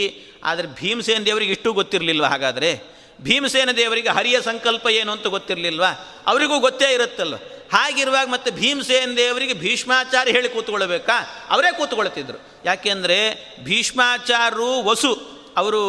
ಆದರೆ 0.44 0.66
ಭೀಮಸೇನ 0.66 1.22
ದೇವರಿಗೆ 1.22 1.52
ಇಷ್ಟು 1.52 1.72
ಗೊತ್ತಿರಲಿಲ್ವ 1.72 2.24
ಹಾಗಾದರೆ? 2.24 2.92
ಭೀಮಸೇನ 3.20 3.70
ದೇವರಿಗೆ 3.70 4.08
ಹರಿಯ 4.08 4.40
ಸಂಕಲ್ಪ 4.40 4.86
ಏನು 4.90 5.12
ಅಂತ 5.12 5.26
ಗೊತ್ತಿರಲಿಲ್ವ? 5.26 5.84
ಅವರಿಗೂ 6.26 6.58
ಗೊತ್ತೇ 6.58 6.92
ಇರುತ್ತಲ್ವ? 6.92 7.36
ಹಾಗಿರುವಾಗ 7.72 8.28
ಮತ್ತೆ 8.28 8.50
ಭೀಮಸೇನ 8.50 9.12
ದೇವರಿಗೆ 9.16 9.54
ಭೀಷ್ಮಾಚಾರ್ಯ 9.54 10.32
ಹೇಳಿ 10.32 10.48
ಕೂತ್ಕೊಳ್ಬೇಕಾ? 10.48 11.46
ಅವರೇ 11.50 11.72
ಕೂತ್ಕೊಳ್ತಿದ್ರು. 11.76 12.38
ಯಾಕೆಂದರೆ 12.64 13.18
ಭೀಷ್ಮಾಚಾರ್ಯರು 13.64 14.84
ವಸು, 14.84 15.12
ಅವರು 15.56 15.80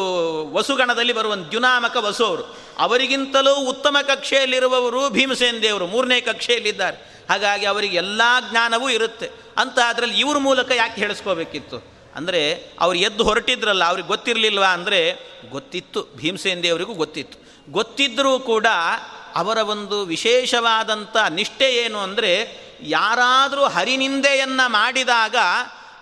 ವಸುಗಣದಲ್ಲಿ 0.54 1.14
ಬರುವ 1.14 1.36
ದ್ಯುನಾಮಕ 1.36 1.96
ವಸು 1.96 2.26
ಅವರು. 2.26 2.58
ಅವರಿಗಿಂತಲೂ 2.80 3.56
ಉತ್ತಮ 3.56 3.98
ಕಕ್ಷೆಯಲ್ಲಿರುವವರು 4.08 5.10
ಭೀಮಸೇನ 5.10 5.58
ದೇವರು, 5.62 5.88
ಮೂರನೇ 5.88 6.22
ಕಕ್ಷೆಯಲ್ಲಿದ್ದಾರೆ. 6.22 7.26
ಹಾಗಾಗಿ 7.30 7.66
ಅವರಿಗೆ 7.66 7.98
ಎಲ್ಲ 7.98 8.22
ಜ್ಞಾನವೂ 8.52 8.90
ಇರುತ್ತೆ. 8.90 9.30
ಅಂತ 9.58 9.80
ಅದರಲ್ಲಿ 9.88 10.20
ಇವ್ರ 10.20 10.38
ಮೂಲಕ 10.38 10.72
ಯಾಕೆ 10.76 11.02
ಹೇಳಿಸ್ಕೋಬೇಕಿತ್ತು? 11.02 11.94
ಅಂದರೆ 12.16 12.42
ಅವ್ರು 12.80 13.00
ಎದ್ದು 13.00 13.24
ಹೊರಟಿದ್ರಲ್ಲ, 13.24 13.84
ಅವ್ರಿಗೆ 13.84 14.08
ಗೊತ್ತಿರಲಿಲ್ವಾ? 14.08 14.68
ಅಂದರೆ 14.68 15.00
ಗೊತ್ತಿತ್ತು, 15.50 16.08
ಭೀಮಸೇನ 16.16 16.60
ದೇವರಿಗೂ 16.64 16.94
ಗೊತ್ತಿತ್ತು. 16.94 17.38
ಗೊತ್ತಿದ್ದರೂ 17.72 18.40
ಕೂಡ 18.40 18.68
ಅವರ 19.36 19.58
ಒಂದು 19.58 20.06
ವಿಶೇಷವಾದಂಥ 20.06 21.18
ನಿಷ್ಠೆ 21.30 21.76
ಏನು 21.76 22.00
ಅಂದರೆ 22.00 22.64
ಯಾರಾದರೂ 22.82 23.64
ಹರಿನಿಂದೆಯನ್ನು 23.64 24.72
ಮಾಡಿದಾಗ 24.72 25.36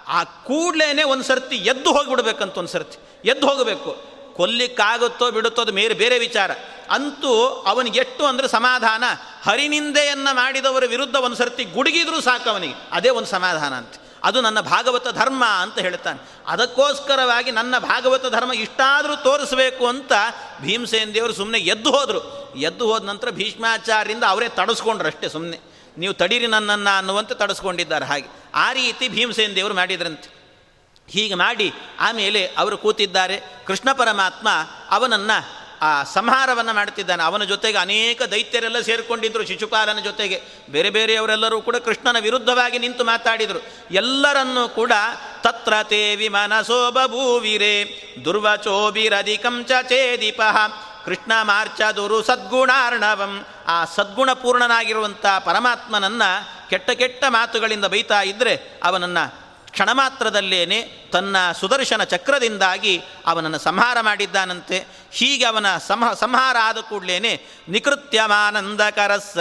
ಆ 0.07 0.23
ಕೂಡಲೇ 0.23 1.03
ಒಂದು 1.03 1.23
ಸರ್ತಿ 1.23 1.55
ಎದ್ದು 1.55 1.93
ಹೋಗಿಬಿಡ್ಬೇಕಂತ 1.93 2.57
ಒಂದು 2.57 2.69
ಸರ್ತಿ. 2.69 3.29
ಎದ್ದು 3.29 3.47
ಹೋಗಬೇಕು. 3.47 4.11
ಕೊಲ್ಲಿಕ್ಕಾಗುತ್ತೋ 4.33 5.31
ಬಿಡುತ್ತೋ 5.31 5.61
ಅದು 5.61 5.71
ಮೇರೆ 5.71 5.93
ಬೇರೆ 5.93 6.19
ವಿಚಾರ. 6.19 6.51
ಅಂತೂ 6.89 7.63
ಅವನಿಗೆ 7.67 7.99
ಎಷ್ಟು 7.99 8.25
ಅಂದರೆ 8.25 8.47
ಸಮಾಧಾನ. 8.47 9.03
ಹರಿನಿಂದೆಯನ್ನು 9.43 10.35
ಮಾಡಿದವರ 10.35 10.83
ವಿರುದ್ಧ 10.85 11.15
ಒಂದು 11.15 11.35
ಸರ್ತಿ 11.35 11.63
ಗುಡುಗಿದ್ರೂ 11.63 12.21
ಸಾಕು 12.21 12.49
ಅವನಿಗೆ. 12.49 12.73
ಅದೇ 12.91 13.09
ಒಂದು 13.09 13.27
ಸಮಾಧಾನ 13.27 13.73
ಅಂತ. 13.73 13.93
ಅದು 14.23 14.41
ನನ್ನ 14.41 14.59
ಭಾಗವತ 14.59 15.07
ಧರ್ಮ 15.07 15.45
ಅಂತ 15.45 15.79
ಹೇಳ್ತಾನೆ 15.79 16.19
ಅದಕ್ಕೋಸ್ಕರವಾಗಿ 16.47 17.51
ನನ್ನ 17.51 17.77
ಭಾಗವತ 17.77 18.25
ಧರ್ಮ 18.25 18.53
ಇಷ್ಟಾದರೂ 18.53 19.15
ತೋರಿಸಬೇಕು 19.15 19.87
ಅಂತ 19.87 20.11
ಭೀಮಸೇನ 20.61 21.09
ದೇವರು 21.13 21.33
ಸುಮ್ಮನೆ 21.33 21.59
ಎದ್ದು 21.59 21.91
ಹೋದರು. 21.91 22.53
ಎದ್ದು 22.57 22.91
ಹೋದ 22.91 23.03
ನಂತರ 23.03 23.29
ಭೀಷ್ಮಾಚಾರ್ಯರಿಂದ 23.29 24.23
ಅವರೇ 24.23 24.49
ತಡಸ್ಕೊಂಡ್ರು 24.49 25.07
ಅಷ್ಟೇ 25.07 25.29
ಸುಮ್ಮನೆ 25.29 25.59
ನೀವು 25.97 26.13
ತಡೀರಿ 26.13 26.47
ನನ್ನನ್ನು 26.47 26.97
ಅನ್ನುವಂತೆ 26.97 27.35
ತಡಸ್ಕೊಂಡಿದ್ದಾರೆ 27.35 28.05
ಹಾಗೆ. 28.05 28.27
ಆ 28.55 28.73
ರೀತಿ 28.73 29.09
ಭೀಮಸೇನ 29.09 29.51
ದೇವರು 29.55 29.73
ಮಾಡಿದ್ರಂತೆ. 29.73 30.41
ಹೀಗೆ 31.07 31.33
ಮಾಡಿ 31.33 31.73
ಆಮೇಲೆ 31.99 32.47
ಅವರು 32.57 32.77
ಕೂತಿದ್ದಾರೆ. 32.77 33.41
ಕೃಷ್ಣ 33.67 33.91
ಪರಮಾತ್ಮ 33.91 34.47
ಅವನನ್ನು 34.89 35.60
ಆ 35.81 36.03
ಸಂಹಾರವನ್ನು 36.03 36.73
ಮಾಡುತ್ತಿದ್ದಾನೆ. 36.73 37.23
ಅವನ 37.23 37.43
ಜೊತೆಗೆ 37.43 37.77
ಅನೇಕ 37.77 38.21
ದೈತ್ಯರೆಲ್ಲ 38.21 38.79
ಸೇರಿಕೊಂಡಿದ್ದರು 38.79 39.45
ಶಿಶುಪಾಲನ 39.45 39.99
ಜೊತೆಗೆ. 39.99 40.41
ಬೇರೆ 40.69 40.89
ಬೇರೆಯವರೆಲ್ಲರೂ 40.89 41.61
ಕೂಡ 41.61 41.75
ಕೃಷ್ಣನ 41.75 42.19
ವಿರುದ್ಧವಾಗಿ 42.19 42.79
ನಿಂತು 42.79 43.03
ಮಾತಾಡಿದರು. 43.03 43.59
ಎಲ್ಲರನ್ನೂ 43.91 44.69
ಕೂಡ 44.69 44.91
ತತ್ರ 45.43 45.73
ತೇ 45.83 46.15
ವಿಮನಸೋ 46.15 46.91
ಬಭೂವಿರೇ. 46.91 48.03
ದುರ್ವಚೋಭಿರಧಿಕಂ 48.25 49.65
ಚೇದಿಪ 49.67 50.41
ಕೃಷ್ಣ 51.05 51.31
ಮಾರ್ಚ 51.41 51.81
ದುರು 51.95 52.23
ಸದ್ಗುಣಾರ್ಣವಂ. 52.23 53.45
ಆ 53.67 53.85
ಸದ್ಗುಣಪೂರ್ಣನಾಗಿರುವಂಥ 53.85 55.25
ಪರಮಾತ್ಮನನ್ನು 55.45 56.69
ಕೆಟ್ಟ 56.69 56.89
ಕೆಟ್ಟ 56.89 57.23
ಮಾತುಗಳಿಂದ 57.27 57.85
ಬೈತಾ 57.85 58.21
ಇದ್ದರೆ 58.21 58.79
ಅವನನ್ನು 58.83 59.50
ಕ್ಷಣ 59.71 59.91
ಮಾತ್ರದಲ್ಲೇನೆ 59.91 61.09
ತನ್ನ 61.13 61.51
ಸುದರ್ಶನ 61.59 62.03
ಚಕ್ರದಿಂದಾಗಿ 62.03 63.01
ಅವನನ್ನು 63.25 63.59
ಸಂಹಾರ 63.59 64.01
ಮಾಡಿದ್ದಾನಂತೆ. 64.01 64.87
ಹೀಗೆ 65.11 65.45
ಅವನ 65.45 65.77
ಸಂಹ, 65.77 66.13
ಸಂಹಾರ 66.13 66.55
ಆದ 66.63 66.77
ಕೂಡಲೇ 66.77 67.19
ನಿಕೃತ್ಯಮಾನಂದಕರಸ್ಸ 67.69 69.37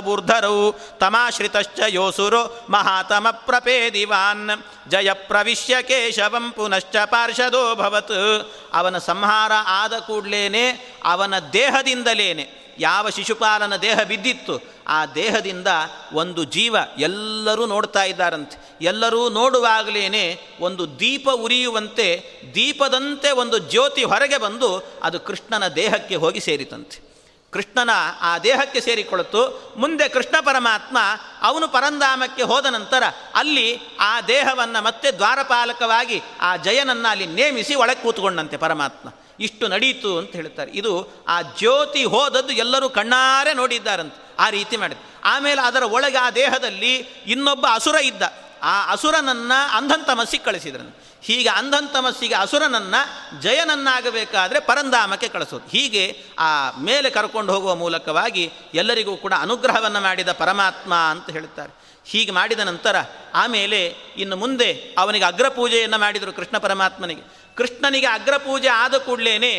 ಬೂರ್ಧರೌ 0.00 0.72
ತಮಾಶ್ರಿತಶ್ಚ 0.72 1.80
ಯೋಸುರೋ 1.88 2.66
ಮಹಾತಮ 2.70 3.26
ಪ್ರಪೇದಿವಾನ್ 3.30 4.50
ಜಯ 4.90 5.12
ಪ್ರವಿಶ್ಯ 5.12 5.82
ಕೇಶವಂ 5.82 6.52
ಪುನಶ್ಚ 6.52 6.96
ಪಾರ್ಷದೋ 7.04 7.74
ಭವತ್. 7.74 8.50
ಅವನ 8.72 8.98
ಸಂಹಾರ 8.98 9.52
ಆದ 9.66 9.92
ಕೂಡಲೇ 9.92 10.96
ಅವನ 11.04 11.38
ದೇಹದಿಂದಲೇನೆ 11.38 12.60
ಯಾವ 12.80 13.10
ಶಿಶುಪಾಲನ 13.10 13.76
ದೇಹ 13.76 14.02
ಬಿದ್ದಿತ್ತು, 14.02 14.60
ಆ 14.88 15.06
ದೇಹದಿಂದ 15.06 15.66
ಒಂದು 16.12 16.44
ಜೀವ 16.44 16.76
ಎಲ್ಲರೂ 16.98 17.66
ನೋಡ್ತಾ 17.66 18.04
ಇದ್ದಾರಂತೆ. 18.04 18.78
ಎಲ್ಲರೂ 18.80 19.28
ನೋಡುವಾಗಲೇ 19.28 20.40
ಒಂದು 20.60 21.00
ದೀಪ 21.00 21.28
ಉರಿಯುವಂತೆ, 21.30 22.24
ದೀಪದಂತೆ 22.54 23.30
ಒಂದು 23.30 23.58
ಜ್ಯೋತಿ 23.58 24.04
ಹೊರಗೆ 24.04 24.38
ಬಂದು 24.38 25.00
ಅದು 25.02 25.20
ಕೃಷ್ಣನ 25.20 25.68
ದೇಹಕ್ಕೆ 25.68 26.14
ಹೋಗಿ 26.14 26.40
ಸೇರಿತಂತೆ. 26.40 27.10
ಕೃಷ್ಣನ 27.50 27.90
ಆ 28.20 28.38
ದೇಹಕ್ಕೆ 28.38 28.80
ಸೇರಿಕೊಳ್ಳುತ್ತು 28.80 29.72
ಮುಂದೆ 29.76 30.08
ಕೃಷ್ಣ 30.08 30.36
ಪರಮಾತ್ಮ 30.40 30.98
ಅವನು 31.42 31.68
ಪರಂಧಾಮಕ್ಕೆ 31.68 32.42
ಹೋದ 32.42 32.66
ನಂತರ 32.66 33.02
ಅಲ್ಲಿ 33.34 33.78
ಆ 34.00 34.20
ದೇಹವನ್ನು 34.20 34.84
ಮತ್ತೆ 34.84 35.10
ದ್ವಾರಪಾಲಕವಾಗಿ 35.10 36.22
ಆ 36.40 36.56
ಜಯನನ್ನು 36.56 37.08
ಅಲ್ಲಿ 37.08 37.26
ನೇಮಿಸಿ 37.26 37.74
ಒಳಗೆ 37.74 38.02
ಕೂತ್ಕೊಂಡಂತೆ 38.02 38.56
ಪರಮಾತ್ಮ. 38.56 39.08
ಇಷ್ಟು 39.40 39.68
ನಡೀತು 39.68 40.18
ಅಂತ 40.18 40.32
ಹೇಳ್ತಾರೆ. 40.32 40.70
ಇದು 40.74 41.24
ಆ 41.28 41.42
ಜ್ಯೋತಿ 41.42 42.04
ಹೋದದ್ದು 42.04 42.52
ಎಲ್ಲರೂ 42.52 42.88
ಕಣ್ಣಾರೆ 42.88 43.54
ನೋಡಿದ್ದಾರಂತೆ, 43.54 44.36
ಆ 44.38 44.50
ರೀತಿ 44.50 44.76
ಮಾಡಿದ್ರು 44.76 45.10
ಆಮೇಲೆ 45.24 45.62
ಅದರ 45.62 45.82
ಒಳಗೆ 45.82 46.16
ಆ 46.16 46.30
ದೇಹದಲ್ಲಿ 46.30 46.96
ಇನ್ನೊಬ್ಬ 47.26 47.66
ಅಸುರ 47.72 47.94
ಇದ್ದ. 47.94 48.22
ಆ 48.62 48.92
ಅಸುರನನ್ನು 48.92 49.76
ಅಂಧಂತಮಸ್ಸಿಗೆ 49.76 50.44
ಕಳಿಸಿದ್ರಂತೆ. 50.44 51.10
ಹೀಗೆ 51.22 51.48
ಅಂಧಂತಮಸ್ಸಿಗೆ 51.48 52.34
ಅಸುರನನ್ನು 52.34 53.40
ಜಯನನ್ನಾಗಬೇಕಾದರೆ 53.40 54.60
ಪರಂಧಾಮಕ್ಕೆ 54.60 55.28
ಕಳಿಸೋದು. 55.28 55.68
ಹೀಗೆ 55.68 56.24
ಆ 56.38 56.70
ಮೇಲೆ 56.80 57.10
ಕರ್ಕೊಂಡು 57.10 57.52
ಹೋಗುವ 57.52 57.74
ಮೂಲಕವಾಗಿ 57.74 58.52
ಎಲ್ಲರಿಗೂ 58.74 59.16
ಕೂಡ 59.16 59.32
ಅನುಗ್ರಹವನ್ನು 59.38 60.00
ಮಾಡಿದ 60.00 60.32
ಪರಮಾತ್ಮ 60.32 60.94
ಅಂತ 60.94 61.30
ಹೇಳ್ತಾರೆ. 61.30 61.72
ಹೀಗೆ 62.04 62.30
ಮಾಡಿದ 62.30 62.58
ನಂತರ 62.58 62.96
ಆಮೇಲೆ 63.34 63.94
ಇನ್ನು 64.16 64.36
ಮುಂದೆ 64.36 64.94
ಅವನಿಗೆ 64.98 65.24
ಅಗ್ರಪೂಜೆಯನ್ನು 65.24 65.98
ಮಾಡಿದರು 65.98 66.32
ಕೃಷ್ಣ 66.32 66.58
ಪರಮಾತ್ಮನಿಗೆ. 66.58 67.22
ಕೃಷ್ಣನಿಗೆ 67.60 68.06
ಅಗ್ರಪೂಜೆ 68.06 68.68
ಆದ 68.68 68.94
ಕೂಡಲೇ 68.96 69.54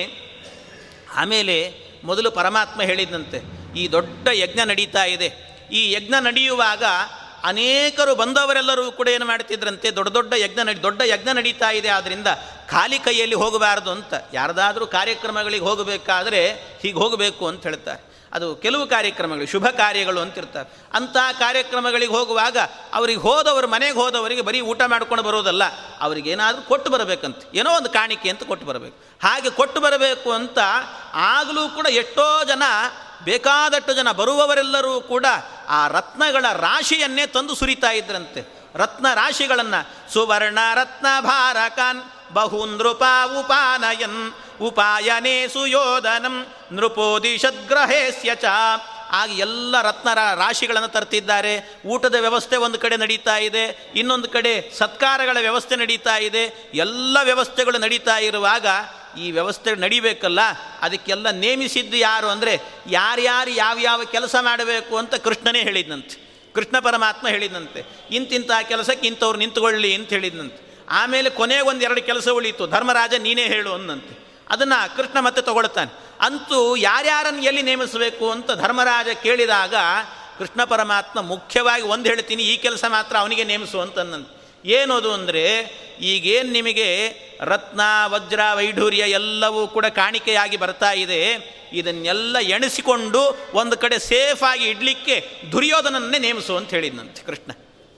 ಆಮೇಲೆ 1.15 1.55
ಮೊದಲು 2.03 2.29
ಪರಮಾತ್ಮ 2.31 2.81
ಹೇಳಿದಂತೆ, 2.81 3.39
ಈ 3.79 3.83
ದೊಡ್ಡ 3.87 4.27
ಯಜ್ಞ 4.33 4.59
ನಡೀತಾ 4.65 5.03
ಇದೆ. 5.05 5.27
ಈ 5.71 5.81
ಯಜ್ಞ 5.91 6.13
ನಡೆಯುವಾಗ 6.19 6.83
ಅನೇಕರು 7.43 8.13
ಬಂದವರೆಲ್ಲರೂ 8.15 8.91
ಕೂಡ 8.91 9.07
ಏನು 9.07 9.25
ಮಾಡ್ತಿದ್ರಂತೆ, 9.25 9.87
ದೊಡ್ಡ 9.91 10.09
ದೊಡ್ಡ 10.13 10.33
ಯಜ್ಞ 10.33 10.59
ನಡಿ, 10.63 10.79
ದೊಡ್ಡ 10.83 11.01
ಯಜ್ಞ 11.05 11.29
ನಡೀತಾ 11.33 11.69
ಇದೆ 11.69 11.89
ಆದ್ದರಿಂದ 11.89 12.29
ಖಾಲಿ 12.67 12.99
ಕೈಯಲ್ಲಿ 12.99 13.35
ಹೋಗಬಾರದು 13.35 13.91
ಅಂತ. 13.91 14.13
ಯಾರದಾದರೂ 14.33 14.85
ಕಾರ್ಯಕ್ರಮಗಳಿಗೆ 14.87 15.63
ಹೋಗಬೇಕಾದ್ರೆ 15.63 16.41
ಹೀಗೆ 16.81 16.97
ಹೋಗಬೇಕು 16.97 17.43
ಅಂತ 17.47 17.63
ಹೇಳ್ತಾರೆ. 17.63 18.10
ಅದು 18.33 18.55
ಕೆಲವು 18.55 18.87
ಕಾರ್ಯಕ್ರಮಗಳು, 18.87 19.45
ಶುಭ 19.47 19.67
ಕಾರ್ಯಗಳು 19.67 20.19
ಅಂತಿರ್ತಾರೆ. 20.21 20.69
ಅಂತಹ 20.93 21.31
ಕಾರ್ಯಕ್ರಮಗಳಿಗೆ 21.39 22.11
ಹೋಗುವಾಗ 22.11 22.57
ಅವ್ರಿಗೆ 22.93 23.19
ಹೋದವರು, 23.19 23.67
ಮನೆಗೆ 23.67 23.93
ಹೋದವರಿಗೆ 23.93 24.41
ಬರೀ 24.41 24.61
ಊಟ 24.61 24.81
ಮಾಡ್ಕೊಂಡು 24.87 25.23
ಬರೋದಲ್ಲ, 25.23 25.63
ಅವ್ರಿಗೇನಾದರೂ 25.99 26.61
ಕೊಟ್ಟು 26.61 26.91
ಬರಬೇಕಂತ. 26.91 27.37
ಏನೋ 27.53 27.77
ಒಂದು 27.77 27.89
ಕಾಣಿಕೆ 27.89 28.29
ಅಂತ 28.29 28.43
ಕೊಟ್ಟು 28.43 28.67
ಬರಬೇಕು. 28.67 28.97
ಹಾಗೆ 29.23 29.49
ಕೊಟ್ಟು 29.49 29.81
ಬರಬೇಕು 29.81 30.31
ಅಂತ 30.31 30.59
ಆಗಲೂ 31.13 31.69
ಕೂಡ 31.69 31.87
ಎಷ್ಟೋ 31.87 32.43
ಜನ, 32.43 32.63
ಬೇಕಾದಷ್ಟು 33.23 33.93
ಜನ 33.93 34.11
ಬರುವವರೆಲ್ಲರೂ 34.11 35.01
ಕೂಡ 35.01 35.25
ಆ 35.67 35.87
ರತ್ನಗಳ 35.87 36.45
ರಾಶಿಯನ್ನೇ 36.53 37.25
ತಂದು 37.25 37.55
ಸುರಿತಾ 37.55 37.91
ಇದ್ರಂತೆ. 37.91 38.41
ರತ್ನ 38.75 39.13
ರಾಶಿಗಳನ್ನು 39.13 40.13
ಸುವರ್ಣ 40.13 40.59
ರತ್ನ 40.75 41.05
ಭಾರಕಾನ್ 41.19 42.01
ಬಹುನೃಪ 42.33 43.03
ಉಪಾನಯನ್ 43.39 44.33
ಉಪಾಯನೇ 44.61 45.47
ಸುಯೋಧನಂ 45.47 46.47
ನೃಪೋದಿಷದ್ಗ್ರಹೇಸ್ಯ 46.71 48.35
ಚ. 48.35 48.45
ಆಗ 49.13 49.39
ಎಲ್ಲ 49.39 49.81
ರತ್ನ 49.81 50.13
ರಾಶಿಗಳನ್ನು 50.13 50.87
ತರ್ತಿದ್ದಾರೆ. 50.87 51.81
ಊಟದ 51.85 52.15
ವ್ಯವಸ್ಥೆ 52.15 52.55
ಒಂದು 52.55 52.79
ಕಡೆ 52.79 52.97
ನಡೀತಾ 52.97 53.37
ಇದೆ. 53.37 53.91
ಇನ್ನೊಂದು 53.95 54.29
ಕಡೆ 54.29 54.71
ಸತ್ಕಾರಗಳ 54.77 55.37
ವ್ಯವಸ್ಥೆ 55.39 55.75
ನಡೀತಾ 55.75 56.17
ಇದೆ. 56.17 56.71
ಎಲ್ಲ 56.73 57.17
ವ್ಯವಸ್ಥೆಗಳು 57.23 57.77
ನಡೀತಾ 57.77 58.17
ಇರುವಾಗ 58.17 58.67
ಈ 59.19 59.31
ವ್ಯವಸ್ಥೆ 59.31 59.75
ನಡಿಬೇಕಲ್ಲ? 59.75 60.39
ಅದಕ್ಕೆಲ್ಲ 60.81 61.29
ನೇಮಿಸಿದ್ದು 61.29 61.97
ಯಾರು 61.97 62.27
ಅಂದರೆ 62.27 62.61
ಯಾರ್ಯಾರು 62.87 63.49
ಯಾವ್ಯಾವ 63.49 64.03
ಕೆಲಸ 64.03 64.35
ಮಾಡಬೇಕು 64.41 64.97
ಅಂತ 64.97 65.15
ಕೃಷ್ಣನೇ 65.15 65.61
ಹೇಳಿದ್ನಂತೆ. 65.61 66.31
ಕೃಷ್ಣ 66.53 66.79
ಪರಮಾತ್ಮ 66.79 67.27
ಹೇಳಿದಂತೆ 67.27 67.85
ಇಂತಿಂಥ 68.11 68.51
ಕೆಲಸಕ್ಕೆ 68.67 69.07
ಇಂಥವ್ರು 69.07 69.39
ನಿಂತುಕೊಳ್ಳಿ 69.39 69.95
ಅಂತ 69.95 70.09
ಹೇಳಿದ್ನಂತೆ. 70.09 70.85
ಆಮೇಲೆ 70.89 71.29
ಕೊನೆಗೆ 71.29 71.61
ಒಂದು 71.61 72.05
ಕೆಲಸ 72.05 72.27
ಉಳಿಯಿತು 72.27 72.67
ಧರ್ಮರಾಜ 72.67 73.13
ನೀನೇ 73.13 73.47
ಹೇಳು 73.47 73.73
ಅನ್ನಂತೆ. 73.73 74.20
ಅದನ್ನು 74.51 74.79
ಕೃಷ್ಣ 74.97 75.17
ಮತ್ತೆ 75.19 75.41
ತಗೊಳ್ತಾನೆ. 75.41 75.91
ಅಂತೂ 76.21 76.59
ಯಾರ್ಯಾರನ್ನು 76.75 77.43
ಎಲ್ಲಿ 77.43 77.61
ನೇಮಿಸಬೇಕು 77.61 78.25
ಅಂತ 78.31 78.51
ಧರ್ಮರಾಜ 78.51 79.09
ಕೇಳಿದಾಗ 79.23 79.75
ಕೃಷ್ಣ 80.37 80.63
ಪರಮಾತ್ಮ 80.63 81.21
ಮುಖ್ಯವಾಗಿ 81.21 81.83
ಒಂದು 81.83 82.09
ಹೇಳ್ತೀನಿ, 82.09 82.43
ಈ 82.43 82.57
ಕೆಲಸ 82.57 82.85
ಮಾತ್ರ 82.89 83.15
ಅವನಿಗೆ 83.17 83.43
ನೇಮಿಸು 83.43 83.79
ಅಂತನ್ನಂತೆ 83.79 84.39
ಏನದು 84.65 85.09
ಅಂದರೆ, 85.13 85.43
ಈಗೇನು 85.99 86.51
ನಿಮಗೆ 86.51 86.87
ರತ್ನ, 87.41 87.81
ವಜ್ರ, 88.05 88.41
ವೈಢೂರ್ಯ 88.53 89.03
ಎಲ್ಲವೂ 89.09 89.67
ಕೂಡ 89.67 89.85
ಕಾಣಿಕೆಯಾಗಿ 89.85 90.57
ಬರ್ತಾ 90.57 90.91
ಇದೆ, 90.91 91.21
ಇದನ್ನೆಲ್ಲ 91.73 92.37
ಎಣಿಸಿಕೊಂಡು 92.55 93.21
ಒಂದು 93.53 93.77
ಕಡೆ 93.77 93.99
ಸೇಫಾಗಿ 93.99 94.65
ಇಡಲಿಕ್ಕೆ 94.69 95.15
ದುರ್ಯೋಧನನ್ನೇ 95.51 96.19
ನೇಮಿಸು 96.19 96.55
ಅಂತ 96.57 96.69
ಹೇಳಿದ್ನಂತೆ 96.69 97.23
ಕೃಷ್ಣ. 97.25 97.51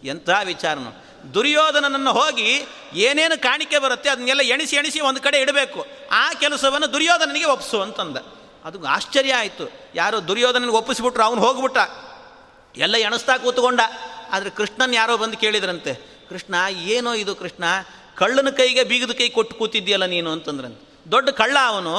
ಎಂಥ 0.03 0.29
ವಿಚಾರನು. 0.43 1.02
ದುರ್ಯೋಧನನನ್ನು 1.33 2.13
ಹೋಗಿ 2.13 2.67
ಏನೇನು 2.93 3.41
ಕಾಣಿಕೆ 3.41 3.77
ಬರುತ್ತೆ 3.77 4.09
ಅದನ್ನೆಲ್ಲ 4.09 4.41
ಎಣಿಸಿ 4.41 4.75
ಎಣಿಸಿ 4.75 4.99
ಒಂದು 4.99 5.21
ಕಡೆ 5.21 5.37
ಇಡಬೇಕು. 5.39 5.85
ಆ 6.11 6.33
ಕೆಲಸವನ್ನು 6.33 6.93
ದುರ್ಯೋಧನನಿಗೆ 6.93 7.45
ಒಪ್ಪಿಸು 7.45 7.81
ಅಂತಂದ. 7.81 8.17
ಅದು 8.65 8.87
ಆಶ್ಚರ್ಯ 8.87 9.35
ಆಯಿತು. 9.35 9.71
ಯಾರೋ 9.95 10.27
ದುರ್ಯೋಧನನಿಗೆ 10.27 10.71
ಒಪ್ಪಿಸಿಬಿಟ್ರು, 10.71 11.23
ಅವನು 11.23 11.41
ಹೋಗ್ಬಿಟ್ಟ. 11.41 11.77
ಎಲ್ಲ 12.77 12.97
ಎಣಿಸ್ತಾ 12.97 13.37
ಕೂತ್ಕೊಂಡ. 13.37 13.79
ಆದರೆ 14.31 14.49
ಕೃಷ್ಣನ್ 14.49 14.95
ಯಾರೋ 14.95 15.17
ಬಂದು 15.17 15.37
ಕೇಳಿದ್ರಂತೆ, 15.37 15.93
ಕೃಷ್ಣ, 16.29 16.55
ಏನೋ 16.71 17.13
ಇದು 17.13 17.35
ಕೃಷ್ಣ? 17.35 17.63
ಕಳ್ಳನ 18.15 18.49
ಕೈಗೆ 18.49 18.83
ಬೀಗದ 18.83 19.11
ಕೈ 19.11 19.29
ಕೊಟ್ಟು 19.29 19.55
ಕೂತಿದ್ದೀಯಲ್ಲ 19.55 20.05
ನೀನು? 20.05 20.31
ಅಂತಂದ್ರಂತೆ. 20.31 21.11
ದೊಡ್ಡ 21.11 21.29
ಕಳ್ಳ 21.29 21.57
ಅವನು, 21.65 21.95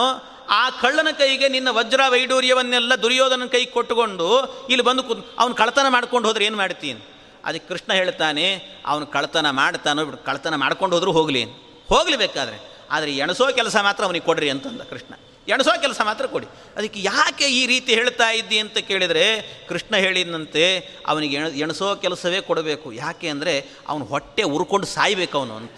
ಆ 0.48 0.70
ಕಳ್ಳನ 0.70 1.08
ಕೈಗೆ 1.18 1.48
ನಿನ್ನ 1.48 1.68
ವಜ್ರ 1.68 2.00
ವೈಡೂರ್ಯವನ್ನೆಲ್ಲ 2.08 2.94
ದುರ್ಯೋಧನ 2.94 3.42
ಕೈ 3.46 3.64
ಕೊಟ್ಟುಕೊಂಡು 3.64 4.44
ಇಲ್ಲಿ 4.68 4.82
ಬಂದು 4.82 5.02
ಕೂತ್ 5.02 5.26
ಅವನು 5.38 5.54
ಕಳ್ತನ 5.54 5.88
ಮಾಡ್ಕೊಂಡು 5.88 6.28
ಹೋದ್ರೆ 6.28 6.44
ಏನು 6.44 6.56
ಮಾಡ್ತೀನಿ? 6.56 7.13
ಅದಕ್ಕೆ 7.44 7.68
ಕೃಷ್ಣ 7.68 7.92
ಹೇಳ್ತಾನೆ, 7.92 8.46
ಅವನು 8.86 9.06
ಕಳ್ತನ 9.06 9.50
ಮಾಡ್ತಾನೋ 9.50 10.04
ಬಿಡು 10.04 10.16
ಕಳ್ತನ 10.16 10.54
ಮಾಡ್ಕೊಂಡು 10.56 10.96
ಹೋದರೂ 10.96 11.12
ಹೋಗಲಿ. 11.12 11.44
ಹೋಗಲಿ 11.88 12.16
ಬೇಕಾದ್ರೆ, 12.16 12.58
ಆದರೆ 12.90 13.12
ಎಣಸೋ 13.16 13.46
ಕೆಲಸ 13.52 13.76
ಮಾತ್ರ 13.76 14.04
ಅವನಿಗೆ 14.04 14.24
ಕೊಡ್ರಿ 14.24 14.50
ಅಂತಂದ 14.50 14.80
ಕೃಷ್ಣ. 14.80 15.14
ಎಣಸೋ 15.48 15.80
ಕೆಲಸ 15.80 16.00
ಮಾತ್ರ 16.00 16.26
ಕೊಡಿ. 16.26 16.46
ಅದಕ್ಕೆ 16.76 17.02
ಯಾಕೆ 17.02 17.44
ಈ 17.44 17.66
ರೀತಿ 17.66 17.94
ಹೇಳ್ತಾ 17.94 18.30
ಇದ್ದಿ 18.30 18.58
ಅಂತ 18.58 18.78
ಕೇಳಿದರೆ, 18.78 19.24
ಕೃಷ್ಣ 19.68 19.96
ಹೇಳಿದಂತೆ 19.96 20.64
ಅವನಿಗೆ 21.06 21.36
ಎಣ, 21.36 21.46
ಎಣಸೋ 21.46 21.94
ಕೆಲಸವೇ 21.94 22.40
ಕೊಡಬೇಕು. 22.40 22.92
ಯಾಕೆ 22.92 23.28
ಅಂದರೆ, 23.28 23.66
ಅವನು 23.88 24.04
ಹೊಟ್ಟೆ 24.04 24.42
ಉರ್ಕೊಂಡು 24.42 24.86
ಸಾಯ್ಬೇಕು 24.86 25.38
ಅವನು 25.38 25.56
ಅಂತ. 25.56 25.70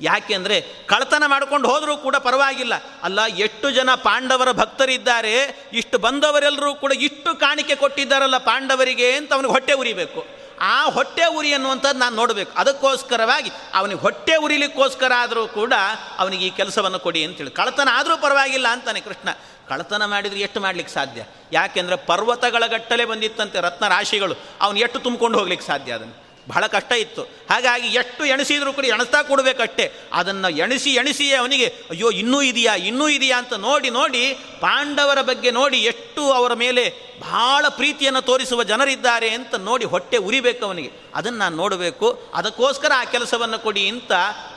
ಯಾಕೆ 0.00 0.34
ಅಂದರೆ 0.34 0.60
ಕಳ್ತನ 0.86 1.22
ಮಾಡ್ಕೊಂಡು 1.26 1.68
ಹೋದರೂ 1.68 1.96
ಕೂಡ 1.96 2.16
ಪರವಾಗಿಲ್ಲ. 2.16 2.74
ಅಲ್ಲ, 3.02 3.26
ಎಷ್ಟು 3.26 3.70
ಜನ 3.70 3.90
ಪಾಂಡವರ 3.94 4.52
ಭಕ್ತರಿದ್ದಾರೆ, 4.52 5.34
ಇಷ್ಟು 5.72 5.98
ಬಂದವರೆಲ್ಲರೂ 5.98 6.74
ಕೂಡ 6.74 6.92
ಇಷ್ಟು 6.92 7.40
ಕಾಣಿಕೆ 7.40 7.74
ಕೊಟ್ಟಿದ್ದಾರಲ್ಲ 7.74 8.38
ಪಾಂಡವರಿಗೆ 8.38 9.12
ಅಂತ 9.12 9.32
ಅವನಿಗೆ 9.32 9.52
ಹೊಟ್ಟೆ 9.52 9.72
ಉರಿಬೇಕು. 9.72 10.41
ಆ 10.62 10.84
ಹೊಟ್ಟೆ 10.84 11.26
ಉರಿ 11.26 11.52
ಅನ್ನುವಂಥದ್ದು 11.52 11.98
ನಾನು 11.98 12.16
ನೋಡಬೇಕು. 12.16 12.58
ಅದಕ್ಕೋಸ್ಕರವಾಗಿ 12.58 13.50
ಅವನಿಗೆ 13.74 14.00
ಹೊಟ್ಟೆ 14.00 14.36
ಉರಿಲಿಕ್ಕೋಸ್ಕರ 14.36 15.12
ಆದರೂ 15.16 15.46
ಕೂಡ 15.46 15.72
ಅವನಿಗೆ 16.18 16.46
ಈ 16.46 16.50
ಕೆಲಸವನ್ನು 16.50 16.98
ಕೊಡಿ 16.98 17.24
ಅಂತೇಳಿ. 17.24 17.50
ಕಳತನ 17.50 17.88
ಆದರೂ 17.92 18.16
ಪರವಾಗಿಲ್ಲ 18.16 18.68
ಅಂತಾನೆ 18.68 19.00
ಕೃಷ್ಣ. 19.00 19.28
ಕಳ್ತನ 19.68 20.04
ಮಾಡಿದರೆ 20.04 20.40
ಎಷ್ಟು 20.40 20.60
ಮಾಡ್ಲಿಕ್ಕೆ 20.60 20.94
ಸಾಧ್ಯ? 20.94 21.24
ಯಾಕೆಂದರೆ 21.52 21.96
ಪರ್ವತಗಳ 21.96 22.66
ಗಟ್ಟಲೆ 22.66 23.04
ಬಂದಿತ್ತಂತೆ 23.04 23.60
ರತ್ನ 23.60 23.88
ರಾಶಿಗಳು 23.88 24.34
ಅವನು 24.60 24.78
ಎಷ್ಟು 24.78 24.98
ತುಂಬಿಕೊಂಡು 24.98 25.38
ಹೋಗ್ಲಿಕ್ಕೆ 25.38 25.66
ಸಾಧ್ಯ 25.66 25.92
ಅದನ್ನು? 25.92 26.21
ಬಹಳ 26.48 26.66
ಕಷ್ಟ 26.66 26.92
ಇತ್ತು. 26.92 27.22
ಹಾಗಾಗಿ 27.22 27.88
ಎಷ್ಟು 27.88 28.24
ಎಣಿಸಿದರೂ 28.24 28.72
ಕೂಡ 28.72 28.84
ಎಣಿಸ್ತಾ 28.84 29.22
ಕೊಡಬೇಕಷ್ಟೇ. 29.22 29.92
ಅದನ್ನು 30.12 30.48
ಎಣಿಸಿ 30.48 30.94
ಎಣಿಸಿಯೇ 30.94 31.34
ಅವನಿಗೆ, 31.34 31.74
ಅಯ್ಯೋ, 31.90 32.10
ಇನ್ನೂ 32.10 32.42
ಇದೆಯಾ 32.42 32.74
ಇನ್ನೂ 32.74 33.08
ಇದೆಯಾ 33.08 33.38
ಅಂತ 33.38 33.52
ನೋಡಿ 33.52 33.90
ನೋಡಿ 33.90 34.34
ಪಾಂಡವರ 34.60 35.22
ಬಗ್ಗೆ 35.22 35.50
ನೋಡಿ 35.50 35.76
ಎಷ್ಟು 35.76 36.32
ಅವರ 36.32 36.54
ಮೇಲೆ 36.54 37.12
ಬಹಳ 37.20 37.68
ಪ್ರೀತಿಯನ್ನು 37.68 38.22
ತೋರಿಸುವ 38.22 38.64
ಜನರಿದ್ದಾರೆ 38.64 39.30
ಅಂತ 39.30 39.54
ನೋಡಿ 39.54 39.84
ಹೊಟ್ಟೆ 39.84 40.16
ಉರಿಬೇಕು 40.16 40.64
ಅವನಿಗೆ. 40.64 40.90
ಅದನ್ನು 41.14 41.38
ನಾನು 41.38 41.56
ನೋಡಬೇಕು. 41.56 42.30
ಅದಕ್ಕೋಸ್ಕರ 42.34 42.92
ಆ 42.96 43.04
ಕೆಲಸವನ್ನು 43.04 43.58
ಕೊಡಿ 43.58 43.88
ಅಂತ 43.88 44.12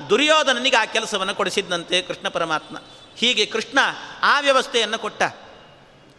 ದುರ್ಯೋಧನನಿಗೆ 0.09 0.77
ಆ 0.77 0.85
ಕೆಲಸವನ್ನು 0.85 1.35
ಕೊಡಿಸಿದ್ದಂತೆ 1.35 2.01
ಕೃಷ್ಣ 2.01 2.27
ಪರಮಾತ್ಮ. 2.27 2.77
ಹೀಗೆ 3.17 3.45
ಕೃಷ್ಣ 3.45 3.79
ಆ 4.21 4.39
ವ್ಯವಸ್ಥೆಯನ್ನು 4.39 4.99
ಕೊಟ್ಟ. 4.99 5.23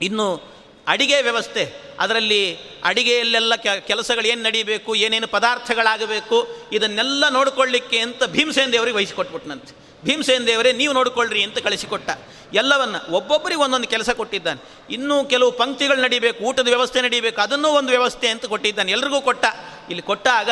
ಇನ್ನು 0.02 0.56
ಅಡಿಗೆ 0.87 1.22
ವ್ಯವಸ್ಥೆ. 1.22 1.62
ಅದರಲ್ಲಿ 2.01 2.42
ಅಡಿಗೆಯಲ್ಲೆಲ್ಲ 2.85 3.55
ಕೆಲಸಗಳು 3.87 4.27
ಏನು 4.27 4.42
ನಡೀಬೇಕು, 4.42 4.94
ಏನೇನು 4.94 5.29
ಪದಾರ್ಥಗಳಾಗಬೇಕು, 5.29 6.38
ಇದನ್ನೆಲ್ಲ 6.72 7.29
ನೋಡಿಕೊಳ್ಳಿಕ್ಕೆ 7.29 7.99
ಅಂತ 7.99 8.25
ಭೀಮಸೇನ 8.25 8.70
ದೇವರಿಗೆ 8.72 8.96
ವಹಿಸಿಕೊಟ್ಬಿಟ್ನಂತೆ. 8.96 9.72
ಭೀಮಸೇನ 10.05 10.42
ದೇವರೇ, 10.46 10.72
ನೀವು 10.72 10.92
ನೋಡಿಕೊಳ್ಳ್ರಿ 10.92 11.42
ಅಂತ 11.42 11.59
ಕಳಿಸಿಕೊಟ್ಟ. 11.59 12.11
ಎಲ್ಲವನ್ನು 12.55 12.99
ಒಬ್ಬೊಬ್ಬರಿಗೆ 13.12 13.61
ಒಂದೊಂದು 13.61 13.88
ಕೆಲಸ 13.88 14.11
ಕೊಟ್ಟಿದ್ದಾನೆ. 14.11 14.61
ಇನ್ನೂ 14.94 15.25
ಕೆಲವು 15.25 15.53
ಪಂಕ್ತಿಗಳು 15.53 16.01
ನಡೀಬೇಕು, 16.03 16.44
ಊಟದ 16.44 16.68
ವ್ಯವಸ್ಥೆ 16.68 17.01
ನಡೀಬೇಕು, 17.01 17.40
ಅದನ್ನೂ 17.40 17.68
ಒಂದು 17.68 17.90
ವ್ಯವಸ್ಥೆ 17.90 18.29
ಅಂತ 18.29 18.44
ಕೊಟ್ಟಿದ್ದಾನೆ. 18.44 18.92
ಎಲ್ರಿಗೂ 18.92 19.20
ಕೊಟ್ಟ. 19.20 19.44
ಇಲ್ಲಿ 19.90 20.03
ಕೊಟ್ಟಾಗ 20.03 20.51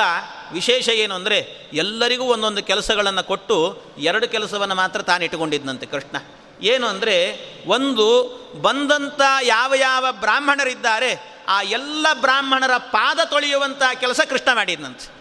ವಿಶೇಷ 0.52 0.88
ಏನು 0.88 1.14
ಅಂದರೆ, 1.14 1.38
ಎಲ್ಲರಿಗೂ 1.72 2.24
ಒಂದೊಂದು 2.24 2.62
ಕೆಲಸಗಳನ್ನು 2.62 3.24
ಕೊಟ್ಟು 3.24 3.56
ಎರಡು 3.98 4.28
ಕೆಲಸವನ್ನು 4.28 4.74
ಮಾತ್ರ 4.74 5.02
ತಾನಿಟ್ಟುಕೊಂಡಿದ್ದಂತೆ 5.02 5.86
ಕೃಷ್ಣ. 5.86 6.16
ಏನು 6.60 6.86
ಅಂದರೆ, 6.86 7.38
ಒಂದು 7.66 8.22
ಬಂದಂಥ 8.62 9.20
ಯಾವ 9.42 9.74
ಯಾವ 9.74 10.06
ಬ್ರಾಹ್ಮಣರಿದ್ದಾರೆ, 10.12 11.34
ಆ 11.48 11.62
ಎಲ್ಲ 11.62 12.06
ಬ್ರಾಹ್ಮಣರ 12.20 12.76
ಪಾದ 12.76 13.20
ತೊಳೆಯುವಂಥ 13.24 13.82
ಕೆಲಸ 14.00 14.20
ಕೃಷ್ಣ 14.30 14.52
ಮಾಡಿದ್ನಂತೆ. 14.52 15.14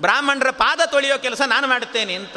ಬ್ರಾಹ್ಮಣರ 0.00 0.50
ಪಾದ 0.50 0.80
ತೊಳೆಯೋ 0.86 1.18
ಕೆಲಸ 1.18 1.40
ನಾನು 1.40 1.66
ಮಾಡುತ್ತೇನೆ 1.66 2.14
ಅಂತ. 2.14 2.36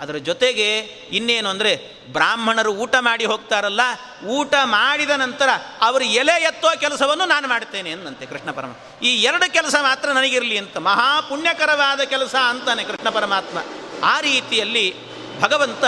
ಅದರ 0.00 0.14
ಜೊತೆಗೆ 0.14 0.78
ಇನ್ನೇನು 1.12 1.48
ಅಂದರೆ, 1.48 1.76
ಬ್ರಾಹ್ಮಣರು 2.12 2.72
ಊಟ 2.72 2.94
ಮಾಡಿ 3.00 3.24
ಹೋಗ್ತಾರಲ್ಲ, 3.24 3.80
ಊಟ 4.26 4.54
ಮಾಡಿದ 4.64 5.10
ನಂತರ 5.10 5.48
ಅವರು 5.80 6.04
ಎಲೆ 6.04 6.42
ಎತ್ತೋ 6.42 6.68
ಕೆಲಸವನ್ನು 6.80 7.24
ನಾನು 7.24 7.48
ಮಾಡ್ತೇನೆ 7.48 7.90
ಅಂದಂತೆ 7.90 8.26
ಕೃಷ್ಣ 8.26 8.50
ಪರಮ. 8.50 8.70
ಈ 9.02 9.22
ಎರಡು 9.22 9.52
ಕೆಲಸ 9.52 9.74
ಮಾತ್ರ 9.82 10.08
ನನಗಿರಲಿ 10.08 10.58
ಅಂತ, 10.58 10.76
ಮಹಾಪುಣ್ಯಕರವಾದ 10.76 12.00
ಕೆಲಸ 12.00 12.34
ಅಂತಾನೆ 12.34 12.84
ಕೃಷ್ಣ 12.84 13.08
ಪರಮಾತ್ಮ. 13.08 13.58
ಆ 14.04 14.20
ರೀತಿಯಲ್ಲಿ 14.20 14.94
ಭಗವಂತ 15.40 15.84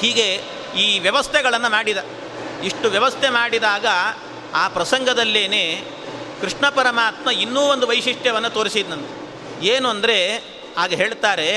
ಹೀಗೆ 0.00 0.57
ಈ 0.82 0.86
ವ್ಯವಸ್ಥೆಗಳನ್ನು 1.06 1.70
ಮಾಡಿದ. 1.76 2.00
ಇಷ್ಟು 2.68 2.86
ವ್ಯವಸ್ಥೆ 2.96 3.28
ಮಾಡಿದಾಗ 3.38 3.86
ಆ 4.60 4.64
ಪ್ರಸಂಗದಲ್ಲೇನೆ 4.76 5.62
ಕೃಷ್ಣ 6.40 6.64
ಪರಮಾತ್ಮ 6.78 7.28
ಇನ್ನೂ 7.44 7.62
ಒಂದು 7.74 7.86
ವೈಶಿಷ್ಟ್ಯವನ್ನು 7.90 8.50
ತೋರಿಸಿದ್ನಂತೆ 8.56 9.14
ಏನು 9.74 9.86
ಅಂದರೆ 9.94 10.18
ಆಗ 10.82 10.92
ಹೇಳ್ತಾರೆ 11.00 11.48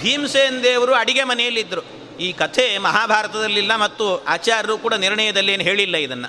ಭೀಮಸೇನ್ 0.00 0.58
ದೇವರು 0.64 0.92
ಅಡಿಗೆ 0.94 1.24
ಮನೆಯಲ್ಲಿದ್ದರು 1.30 1.82
ಈ 2.26 2.28
ಕಥೆ 2.42 2.66
ಮಹಾಭಾರತದಲ್ಲಿಲ್ಲ 2.86 3.72
ಮತ್ತು 3.84 4.04
ಆಚಾರ್ಯರು 4.34 4.76
ಕೂಡ 4.84 4.94
ನಿರ್ಣಯದಲ್ಲಿ 5.04 5.52
ಏನು 5.52 5.64
ಹೇಳಿಲ್ಲ 5.68 5.96
ಇದನ್ನು. 6.06 6.28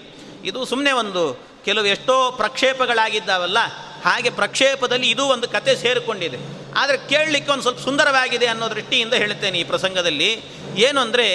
ಇದು 0.49 0.59
ಸುಮ್ಮನೆ 0.71 0.91
ಒಂದು 1.01 1.23
ಕೆಲವು 1.65 1.87
ಎಷ್ಟೋ 1.93 2.15
ಪ್ರಕ್ಷೇಪಗಳಾಗಿದ್ದಾವಲ್ಲ, 2.31 3.59
ಹಾಗೆ 4.05 4.29
ಪ್ರಕ್ಷೇಪದಲ್ಲಿ 4.39 5.07
ಇದು 5.13 5.23
ಒಂದು 5.35 5.47
ಕತೆ 5.55 5.73
ಸೇರಿಕೊಂಡಿದೆ. 5.75 6.37
ಆದರೆ 6.79 6.97
ಕೇಳಲಿಕ್ಕೆ 7.11 7.51
ಒಂದು 7.51 7.63
ಸ್ವಲ್ಪ 7.65 7.81
ಸುಂದರವಾಗಿದೆ 7.87 8.47
ಅನ್ನೋ 8.53 8.67
ದೃಷ್ಟಿಯಿಂದ 8.75 9.13
ಹೇಳ್ತೇನೆ 9.13 9.57
ಈ 9.59 9.65
ಪ್ರಸಂಗದಲ್ಲಿ. 9.71 10.29
ಏನು 10.77 11.01
ಅಂದರೆ 11.01 11.27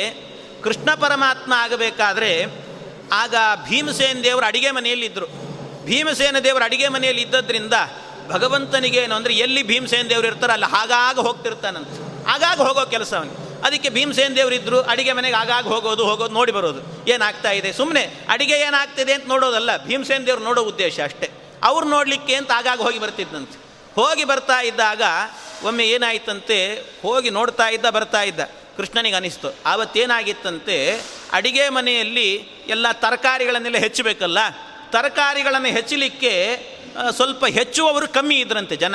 ಕೃಷ್ಣ 0.62 0.94
ಪರಮಾತ್ಮ 0.94 1.52
ಆಗಬೇಕಾದ್ರೆ 1.56 2.30
ಆಗ 3.12 3.34
ಭೀಮಸೇನ 3.68 4.18
ದೇವರು 4.22 4.46
ಅಡಿಗೆ 4.46 4.70
ಮನೆಯಲ್ಲಿದ್ದರು. 4.70 5.26
ಭೀಮಸೇನ 5.84 6.38
ದೇವರು 6.38 6.64
ಅಡಿಗೆ 6.64 6.88
ಮನೆಯಲ್ಲಿ 6.88 7.22
ಇದ್ದದ್ರಿಂದ 7.22 7.74
ಭಗವಂತನಿಗೆ 8.28 8.98
ಏನು 8.98 9.14
ಅಂದರೆ 9.14 9.34
ಎಲ್ಲಿ 9.34 9.62
ಭೀಮಸೇನ 9.62 10.06
ದೇವರು 10.08 10.26
ಇರ್ತಾರಲ್ಲ 10.26 10.52
ಅಲ್ಲಿ 10.52 10.82
ಆಗಾಗ 10.82 11.18
ಹೋಗ್ತಿರ್ತಾನಂತೆ. 11.18 12.24
ಆಗಾಗ 12.26 12.58
ಹೋಗೋ 12.60 12.84
ಕೆಲಸ 12.86 13.14
ಅವನಿಗೆ. 13.14 13.60
ಅದಕ್ಕೆ 13.64 13.88
ಭೀಮಸೇನ 13.88 14.34
ದೇವರು 14.34 14.54
ಇದ್ದರು 14.54 14.80
ಅಡಿಗೆ 14.80 15.12
ಮನೆಗೆ 15.12 15.36
ಆಗಾಗ 15.36 15.64
ಹೋಗೋದು 15.66 16.04
ಹೋಗೋದು, 16.04 16.32
ನೋಡಿ 16.34 16.52
ಬರೋದು. 16.52 17.10
ಏನಾಗ್ತಾ 17.10 17.50
ಇದೆ? 17.50 17.72
ಸುಮ್ಮನೆ 17.72 18.24
ಅಡಿಗೆ 18.28 18.54
ಏನಾಗ್ತಿದೆ 18.54 19.12
ಅಂತ 19.12 19.26
ನೋಡೋದಲ್ಲ, 19.28 19.76
ಭೀಮಸೇನ 19.76 20.22
ದೇವ್ರು 20.26 20.44
ನೋಡೋ 20.44 20.62
ಉದ್ದೇಶ 20.62 21.00
ಅಷ್ಟೇ. 21.00 21.30
ಅವ್ರು 21.62 21.88
ನೋಡಲಿಕ್ಕೆ 21.88 22.34
ಅಂತ 22.34 22.50
ಆಗಾಗ 22.54 22.80
ಹೋಗಿ 22.80 22.98
ಬರ್ತಿದ್ದಂತೆ 22.98 23.58
ಹೋಗಿ 23.96 24.24
ಬರ್ತಾ 24.24 24.60
ಇದ್ದಾಗ 24.60 25.02
ಒಮ್ಮೆ 25.64 25.84
ಏನಾಯ್ತಂತೆ? 25.84 26.74
ಹೋಗಿ 27.02 27.30
ನೋಡ್ತಾ 27.30 27.68
ಇದ್ದ, 27.68 27.86
ಬರ್ತಾ 27.90 28.22
ಇದ್ದ. 28.22 28.40
ಕೃಷ್ಣನಿಗೆ 28.76 29.16
ಅನಿಸ್ತು. 29.16 29.48
ಆವತ್ತೇನಾಗಿತ್ತಂತೆ, 29.66 30.76
ಅಡಿಗೆ 31.32 31.68
ಮನೆಯಲ್ಲಿ 31.68 32.30
ಎಲ್ಲ 32.68 32.86
ತರಕಾರಿಗಳನ್ನೆಲ್ಲ 32.92 33.78
ಹೆಚ್ಚಬೇಕಲ್ಲ, 33.78 34.38
ತರಕಾರಿಗಳನ್ನು 34.90 35.68
ಹೆಚ್ಚಲಿಕ್ಕೆ 35.68 36.32
ಸ್ವಲ್ಪ 37.10 37.44
ಹೆಚ್ಚುವವರು 37.46 38.08
ಕಮ್ಮಿ 38.08 38.36
ಇದ್ರಂತೆ 38.36 38.76
ಜನ. 38.76 38.94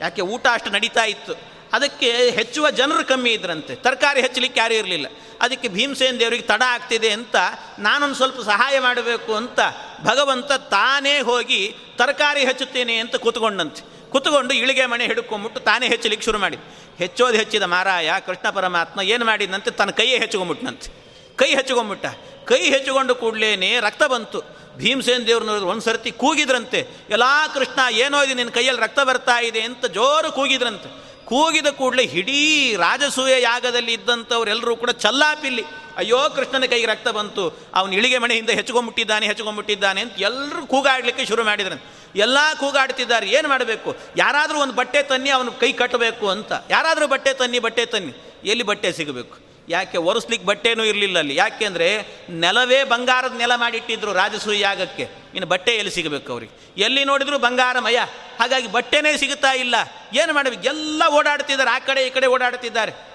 ಯಾಕೆ, 0.00 0.22
ಊಟ 0.22 0.46
ಅಷ್ಟು 0.52 0.70
ನಡೀತಾ 0.70 1.04
ಇತ್ತು. 1.04 1.34
ಅದಕ್ಕೆ 1.72 2.10
ಹೆಚ್ಚುವ 2.30 2.70
ಜನರು 2.70 3.04
ಕಮ್ಮಿ 3.04 3.30
ಇದ್ರಂತೆ. 3.30 3.74
ತರಕಾರಿ 3.74 4.20
ಹೆಚ್ಚಲಿಕ್ಕೆ 4.20 4.60
ಯಾರೂ 4.60 4.74
ಇರಲಿಲ್ಲ. 4.74 5.06
ಅದಕ್ಕೆ 5.40 5.68
ಭೀಮಸೇನ 5.68 6.16
ದೇವರಿಗೆ 6.16 6.42
ತಡ 6.42 6.62
ಆಗ್ತಿದೆ 6.66 7.10
ಅಂತ 7.10 7.36
ನಾನೊಂದು 7.78 8.14
ಸ್ವಲ್ಪ 8.14 8.40
ಸಹಾಯ 8.40 8.80
ಮಾಡಬೇಕು 8.80 9.34
ಅಂತ 9.34 9.60
ಭಗವಂತ 10.04 10.52
ತಾನೇ 10.52 11.14
ಹೋಗಿ 11.20 11.74
ತರಕಾರಿ 11.96 12.40
ಹೆಚ್ಚುತ್ತೇನೆ 12.40 12.96
ಅಂತ 12.96 13.16
ಕೂತ್ಕೊಂಡಂತೆ. 13.16 13.82
ಕೂತ್ಕೊಂಡು 14.10 14.54
ಇಳಿಗೆ 14.54 14.86
ಮಣೆ 14.86 15.04
ಹಿಡ್ಕೊಂಬಿಟ್ಟು 15.06 15.60
ತಾನೇ 15.60 15.86
ಹೆಚ್ಚಲಿಕ್ಕೆ 15.88 16.24
ಶುರು 16.24 16.38
ಮಾಡಿ 16.38 16.56
ಹೆಚ್ಚೋದು 16.98 17.36
ಹೆಚ್ಚಿದ 17.36 17.62
ಮಾರಾಯ, 17.62 18.12
ಕೃಷ್ಣ 18.26 18.50
ಪರಮಾತ್ಮ 18.50 19.00
ಏನು 19.00 19.24
ಮಾಡಿದಂತೆ 19.24 19.70
ತನ್ನ 19.70 19.90
ಕೈಯೇ 19.90 20.18
ಹೆಚ್ಚುಕೊಂಬಿಟ್ನಂತೆ 20.18 20.90
ಕೈ 21.36 21.50
ಹೆಚ್ಚುಕೊಂಬಿಟ್ಟ 21.54 22.06
ಕೈ 22.44 22.58
ಹೆಚ್ಚಿಕೊಂಡು 22.58 23.14
ಕೂಡಲೇನೆ 23.14 23.80
ರಕ್ತ 23.80 24.02
ಬಂತು. 24.02 24.42
ಭೀಮಸೇನ 24.76 25.22
ದೇವ್ರು 25.26 25.46
ನೋಡಿದ್ರು 25.46 25.68
ಒಂದು 25.68 25.82
ಸರ್ತಿ 25.82 26.10
ಕೂಗಿದ್ರಂತೆ. 26.10 26.86
ಎಲ್ಲ 27.10 27.22
ಕೃಷ್ಣ, 27.54 27.94
ಏನೋ 27.94 28.22
ಇದೆ 28.22 28.34
ನಿನ್ನ 28.34 28.50
ಕೈಯಲ್ಲಿ 28.50 28.82
ರಕ್ತ 28.82 29.00
ಬರ್ತಾ 29.00 29.40
ಇದೆ 29.40 29.60
ಅಂತ 29.60 29.86
ಜೋರು 29.86 30.32
ಕೂಗಿದ್ರಂತೆ. 30.32 30.88
ಕೂಗಿದ 31.24 31.66
ಕೂಡಲೇ 31.66 32.02
ಇಡೀ 32.02 32.76
ರಾಜಸೂಯ 32.76 33.42
ಯಾಗದಲ್ಲಿ 33.42 33.92
ಇದ್ದಂಥವ್ರೆಲ್ಲರೂ 33.92 34.76
ಕೂಡ 34.76 34.90
ಚಲ್ಲಾಪಿಲ್ಲಿ. 34.90 35.64
ಅಯ್ಯೋ, 35.96 36.30
ಕೃಷ್ಣನ 36.30 36.64
ಕೈಗೆ 36.64 36.86
ರಕ್ತ 36.86 37.08
ಬಂತು. 37.08 37.58
ಅವನು 37.74 37.92
ಇಳಿಗೆ 37.92 38.18
ಮನೆಯಿಂದ 38.18 38.50
ಹೆಚ್ಕೊಂಡ್ಬಿಟ್ಟಿದ್ದಾನೆ 38.50 39.26
ಹೆಚ್ಕೊಂಡ್ಬಿಟ್ಟಿದ್ದಾನೆ 39.26 40.00
ಅಂತ 40.00 40.12
ಎಲ್ಲರೂ 40.18 40.66
ಕೂಗಾಡಲಿಕ್ಕೆ 40.66 41.26
ಶುರು 41.26 41.44
ಮಾಡಿದ್ರು. 41.44 42.02
ಎಲ್ಲ 42.16 42.38
ಕೂಗಾಡ್ತಿದ್ದಾರೆ. 42.60 43.28
ಏನು 43.28 43.48
ಮಾಡಬೇಕು? 43.48 43.96
ಯಾರಾದರೂ 44.16 44.58
ಒಂದು 44.58 44.74
ಬಟ್ಟೆ 44.74 45.02
ತನ್ನಿ, 45.02 45.30
ಅವನು 45.30 45.52
ಕೈ 45.52 45.72
ಕಟ್ಟಬೇಕು 45.72 46.28
ಅಂತ. 46.28 46.52
ಯಾರಾದರೂ 46.70 47.06
ಬಟ್ಟೆ 47.06 47.34
ತನ್ನಿ 47.34 47.58
ಬಟ್ಟೆ 47.58 47.86
ತನ್ನಿ. 47.86 48.40
ಎಲ್ಲಿ 48.44 48.64
ಬಟ್ಟೆ 48.64 48.92
ಸಿಗಬೇಕು? 48.92 49.52
ಯಾಕೆ 49.68 49.98
ಒರೆಸ್ಲಿಕ್ಕೆ 49.98 50.46
ಬಟ್ಟೆನೂ 50.46 50.84
ಇರಲಿಲ್ಲ 50.84 51.18
ಅಲ್ಲಿ. 51.18 51.36
ಯಾಕೆಂದರೆ 51.36 52.06
ನೆಲವೇ 52.30 52.84
ಬಂಗಾರದ 52.84 53.36
ನೆಲ 53.36 53.52
ಮಾಡಿಟ್ಟಿದ್ರು 53.54 54.12
ರಾಜಸೂಯ 54.12 54.60
ಯಾಗಕ್ಕೆ. 54.60 55.02
ಇನ್ನು 55.02 55.46
ಬಟ್ಟೆ 55.46 55.74
ಎಲ್ಲಿ 55.74 55.90
ಸಿಗಬೇಕು 55.90 56.32
ಅವ್ರಿಗೆ? 56.32 56.82
ಎಲ್ಲಿ 56.82 57.04
ನೋಡಿದ್ರು 57.04 57.38
ಬಂಗಾರಮಯ. 57.38 57.96
ಹಾಗಾಗಿ 58.40 58.72
ಬಟ್ಟೆನೇ 58.72 59.16
ಸಿಗುತ್ತಾ 59.16 59.52
ಇಲ್ಲ. 59.52 59.74
ಏನು 60.14 60.34
ಮಾಡಬೇಕು? 60.34 60.62
ಎಲ್ಲ 60.62 61.02
ಓಡಾಡ್ತಿದ್ದಾರೆ. 61.08 61.70
ಆ 61.70 61.78
ಕಡೆ 61.78 62.06
ಈ 62.06 62.10
ಕಡೆ 62.10 62.26
ಓಡಾಡ್ತಿದ್ದಾರೆ. 62.26 63.11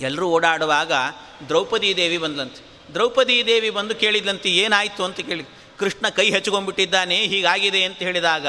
ಎಲ್ಲರೂ 0.00 0.28
ಓಡಾಡುವಾಗ 0.28 0.92
ದ್ರೌಪದಿ 1.48 1.96
ದೇವಿ 1.96 2.18
ಬಂದ್ಲಂತೆ 2.18 2.72
ದ್ರೌಪದಿ 2.94 3.46
ದೇವಿ 3.46 3.70
ಬಂದು 3.70 3.94
ಕೇಳಿದ್ಲಂತೆ 3.94 4.48
ಏನಾಯಿತು 4.48 5.04
ಅಂತ 5.04 5.16
ಕೇಳಿ, 5.16 5.44
ಕೃಷ್ಣ 5.78 6.08
ಕೈ 6.08 6.30
ಹಚ್ಕೊಂಡ್ಬಿಟ್ಟಿದ್ದಾನೆ, 6.30 7.16
ಹೀಗಾಗಿದೆ 7.16 7.84
ಅಂತ 7.84 7.98
ಹೇಳಿದಾಗ, 7.98 8.46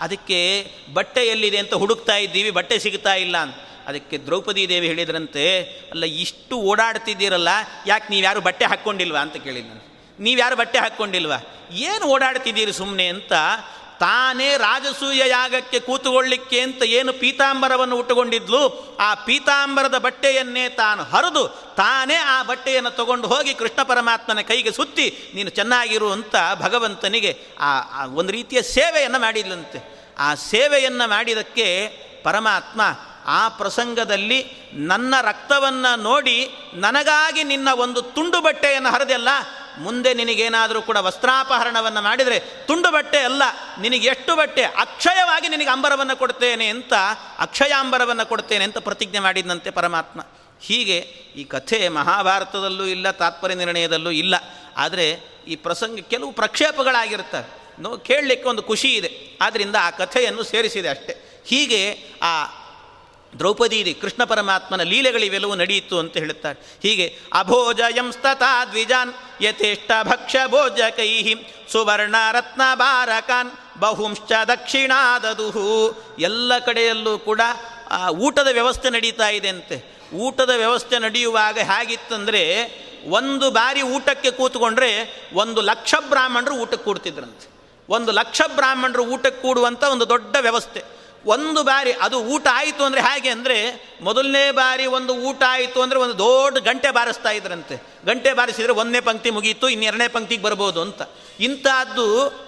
ಅದಕ್ಕೆ 0.00 0.66
ಬಟ್ಟೆ 0.92 1.26
ಎಲ್ಲಿದೆ 1.26 1.58
ಅಂತ 1.58 1.74
ಹುಡುಕ್ತಾ 1.74 2.16
ಇದ್ದೀವಿ, 2.16 2.50
ಬಟ್ಟೆ 2.50 2.78
ಸಿಗ್ತಾ 2.78 3.14
ಇಲ್ಲ 3.14 3.36
ಅಂತ. 3.36 3.54
ಅದಕ್ಕೆ 3.86 4.18
ದ್ರೌಪದಿ 4.18 4.68
ದೇವಿ 4.68 4.86
ಹೇಳಿದ್ರಂತೆ, 4.86 5.60
ಅಲ್ಲ, 5.90 6.04
ಇಷ್ಟು 6.04 6.56
ಓಡಾಡ್ತಿದ್ದೀರಲ್ಲ, 6.56 7.48
ಯಾಕೆ 7.86 8.14
ನೀವ್ಯಾರು 8.14 8.40
ಬಟ್ಟೆ 8.40 8.64
ಹಾಕ್ಕೊಂಡಿಲ್ವಾ 8.64 9.20
ಅಂತ 9.20 9.36
ಕೇಳಿದ್ನು 9.36 9.90
ನೀವ್ಯಾರು 10.20 10.56
ಬಟ್ಟೆ 10.56 10.78
ಹಾಕ್ಕೊಂಡಿಲ್ವಾ? 10.78 11.38
ಏನು 11.72 12.06
ಓಡಾಡ್ತಿದ್ದೀರಿ 12.06 12.72
ಸುಮ್ಮನೆ 12.72 13.06
ಅಂತ 13.06 13.32
ತಾನೇ 14.00 14.56
ರಾಜಸೂಯ 14.56 15.22
ಯಾಗಕ್ಕೆ 15.28 15.78
ಕೂತುಕೊಳ್ಳಿಕ್ಕೆ 15.80 16.60
ಅಂತ 16.60 16.82
ಏನು 16.82 17.12
ಪೀತಾಂಬರವನ್ನು 17.12 17.96
ಉಟ್ಟುಕೊಂಡಿದ್ಲು? 17.96 18.62
ಆ 19.00 19.14
ಪೀತಾಂಬರದ 19.14 19.98
ಬಟ್ಟೆಯನ್ನೇ 19.98 20.68
ತಾನು 20.68 21.02
ಹರಿದು 21.02 21.44
ತಾನೇ 21.76 22.14
ಆ 22.14 22.42
ಬಟ್ಟೆಯನ್ನು 22.42 22.90
ತಗೊಂಡು 22.90 23.28
ಹೋಗಿ 23.28 23.54
ಕೃಷ್ಣ 23.54 23.82
ಪರಮಾತ್ಮನ 23.82 24.40
ಕೈಗೆ 24.40 24.72
ಸುತ್ತಿ, 24.72 25.06
ನೀನು 25.34 25.50
ಚೆನ್ನಾಗಿರು 25.50 26.12
ಅಂತ 26.12 26.36
ಭಗವಂತನಿಗೆ 26.60 27.32
ಆ 27.60 27.70
ಒಂದು 28.04 28.32
ರೀತಿಯ 28.32 28.62
ಸೇವೆಯನ್ನು 28.62 29.18
ಮಾಡಿದ್ಲಂತೆ. 29.18 29.78
ಆ 30.18 30.34
ಸೇವೆಯನ್ನು 30.34 31.08
ಮಾಡಿದಕ್ಕೆ 31.08 31.66
ಪರಮಾತ್ಮ 32.22 32.80
ಆ 33.26 33.48
ಪ್ರಸಂಗದಲ್ಲಿ 33.48 34.38
ನನ್ನ 34.72 35.14
ರಕ್ತವನ್ನು 35.22 36.02
ನೋಡಿ 36.02 36.36
ನನಗಾಗಿ 36.74 37.42
ನಿನ್ನ 37.44 37.68
ಒಂದು 37.74 38.02
ತುಂಡು 38.02 38.40
ಬಟ್ಟೆಯನ್ನು 38.40 38.90
ಹರಿದೆಲ್ಲ 38.90 39.28
ಮುಂದೆ 39.80 40.10
ನಿನಗೇನಾದರೂ 40.14 40.80
ಕೂಡ 40.82 40.96
ವಸ್ತ್ರಾಪಹರಣವನ್ನು 40.96 42.02
ಮಾಡಿದರೆ 42.02 42.38
ತುಂಡು 42.40 42.90
ಬಟ್ಟೆ 42.92 43.18
ಅಲ್ಲ, 43.18 43.42
ನಿನಗೆ 43.80 44.08
ಎಷ್ಟು 44.08 44.32
ಬಟ್ಟೆ 44.36 44.62
ಅಕ್ಷಯವಾಗಿ 44.62 45.48
ನಿನಗೆ 45.48 45.70
ಅಂಬರವನ್ನು 45.70 46.16
ಕೊಡ್ತೇನೆ 46.16 46.66
ಅಂತ, 46.66 46.92
ಅಕ್ಷಯಾಂಬರವನ್ನು 47.38 48.26
ಕೊಡ್ತೇನೆ 48.28 48.64
ಅಂತ 48.64 48.78
ಪ್ರತಿಜ್ಞೆ 48.78 49.18
ಮಾಡಿದಂತೆ 49.18 49.70
ಪರಮಾತ್ಮ. 49.70 50.20
ಹೀಗೆ 50.60 50.98
ಈ 51.36 51.44
ಕಥೆ 51.44 51.88
ಮಹಾಭಾರತದಲ್ಲೂ 51.88 52.86
ಇಲ್ಲ, 52.86 53.10
ತಾತ್ಪರ್ಯ 53.10 53.54
ನಿರ್ಣಯದಲ್ಲೂ 53.54 54.10
ಇಲ್ಲ. 54.10 54.34
ಆದರೆ 54.76 55.06
ಈ 55.48 55.56
ಪ್ರಸಂಗ 55.56 55.98
ಕೆಲವು 56.10 56.32
ಪ್ರಕ್ಷೇಪಗಳಾಗಿರ್ತವೆ 56.32 57.48
ನೋ, 57.82 57.90
ಕೇಳಲಿಕ್ಕೆ 57.98 58.48
ಒಂದು 58.48 58.62
ಖುಷಿ 58.62 58.90
ಇದೆ. 58.94 59.10
ಆದ್ದರಿಂದ 59.40 59.76
ಆ 59.80 59.90
ಕಥೆಯನ್ನು 59.90 60.42
ಸೇರಿಸಿದೆ 60.42 60.88
ಅಷ್ಟೆ. 60.88 61.14
ಹೀಗೆ 61.46 61.82
ಆ 62.22 62.32
ದ್ರೌಪದಿ 63.38 63.94
ಕೃಷ್ಣ 63.94 64.24
ಪರಮಾತ್ಮನ 64.24 64.82
ಲೀಲೆಗಳಿವೆಲ್ಲವೂ 64.82 65.54
ನಡೆಯಿತು 65.54 65.98
ಅಂತ 65.98 66.16
ಹೇಳುತ್ತಾರೆ. 66.16 66.78
ಹೀಗೆ 66.82 67.18
ಅಭೋಜಯಂಸ್ತತಾ 67.32 68.64
ದ್ವಿಜಾನ್ 68.64 69.14
ಯಥೇಷ್ಟ 69.42 69.90
ಭಕ್ಷ 70.02 70.36
ಭೋಜ 70.46 70.80
ಕೈಹಿ 70.96 71.34
ಸುವರ್ಣ 71.72 72.16
ರತ್ನ 72.32 72.62
ಬಾರಕಾನ್ 72.74 73.80
ಬಹುಂಶ್ಚ 73.80 74.32
ದಕ್ಷಿಣಾದದುಹು. 74.48 76.02
ಎಲ್ಲ 76.18 76.58
ಕಡೆಯಲ್ಲೂ 76.58 77.18
ಕೂಡ 77.18 77.40
ಊಟದ 78.10 78.48
ವ್ಯವಸ್ಥೆ 78.52 78.90
ನಡೀತಾ 78.90 79.28
ಇದೆ 79.28 79.48
ಅಂತೆ. 79.48 80.00
ಊಟದ 80.14 80.50
ವ್ಯವಸ್ಥೆ 80.56 80.98
ನಡೆಯುವಾಗ 80.98 81.58
ಹೇಗಿತ್ತಂದರೆ, 81.58 82.44
ಒಂದು 83.08 83.50
ಬಾರಿ 83.50 83.82
ಊಟಕ್ಕೆ 83.82 84.30
ಕೂತ್ಕೊಂಡ್ರೆ 84.30 84.90
ಒಂದು 85.34 85.60
ಲಕ್ಷ 85.60 85.94
ಬ್ರಾಹ್ಮಣರು 86.08 86.54
ಊಟಕ್ಕೆ 86.54 86.84
ಕೂಡ್ತಿದ್ರಂತೆ. 86.84 87.50
ಒಂದು 87.88 88.12
ಲಕ್ಷ 88.12 88.42
ಬ್ರಾಹ್ಮಣರು 88.54 89.04
ಊಟಕ್ಕೆ 89.04 89.42
ಕೂಡುವಂಥ 89.42 89.84
ಒಂದು 89.84 90.08
ದೊಡ್ಡ 90.08 90.36
ವ್ಯವಸ್ಥೆ. 90.40 90.99
ಒಂದು 91.24 91.60
ಬಾರಿ, 91.62 91.92
ಅದು 91.92 92.16
ಊಟ 92.34 92.46
ಆಯಿತು 92.52 92.82
ಅಂದರೆ 92.84 93.00
ಹೇಗೆ 93.00 93.30
ಅಂದರೆ, 93.30 93.56
ಮೊದಲನೇ 94.02 94.44
ಬಾರಿ 94.50 94.86
ಒಂದು 94.86 95.12
ಊಟ 95.28 95.42
ಆಯಿತು 95.48 95.82
ಅಂದರೆ 95.82 95.98
ಒಂದು 95.98 96.18
ದೊಡ್ಡ 96.18 96.58
ಗಂಟೆ 96.68 96.90
ಬಾರಿಸ್ತಾ 96.90 97.30
ಇದ್ರಂತೆ. 97.30 97.76
ಗಂಟೆ 98.06 98.32
ಬಾರಿಸಿದರೆ 98.34 98.72
ಒಂದನೇ 98.72 99.00
ಪಂಕ್ತಿ 99.00 99.30
ಮುಗೀತು, 99.30 99.68
ಇನ್ನೆರಡನೇ 99.68 100.08
ಪಂಕ್ತಿಗೆ 100.08 100.42
ಬರ್ಬೋದು 100.42 100.82
ಅಂತ. 100.82 101.02
ಇಂಥದ್ದು 101.40 102.06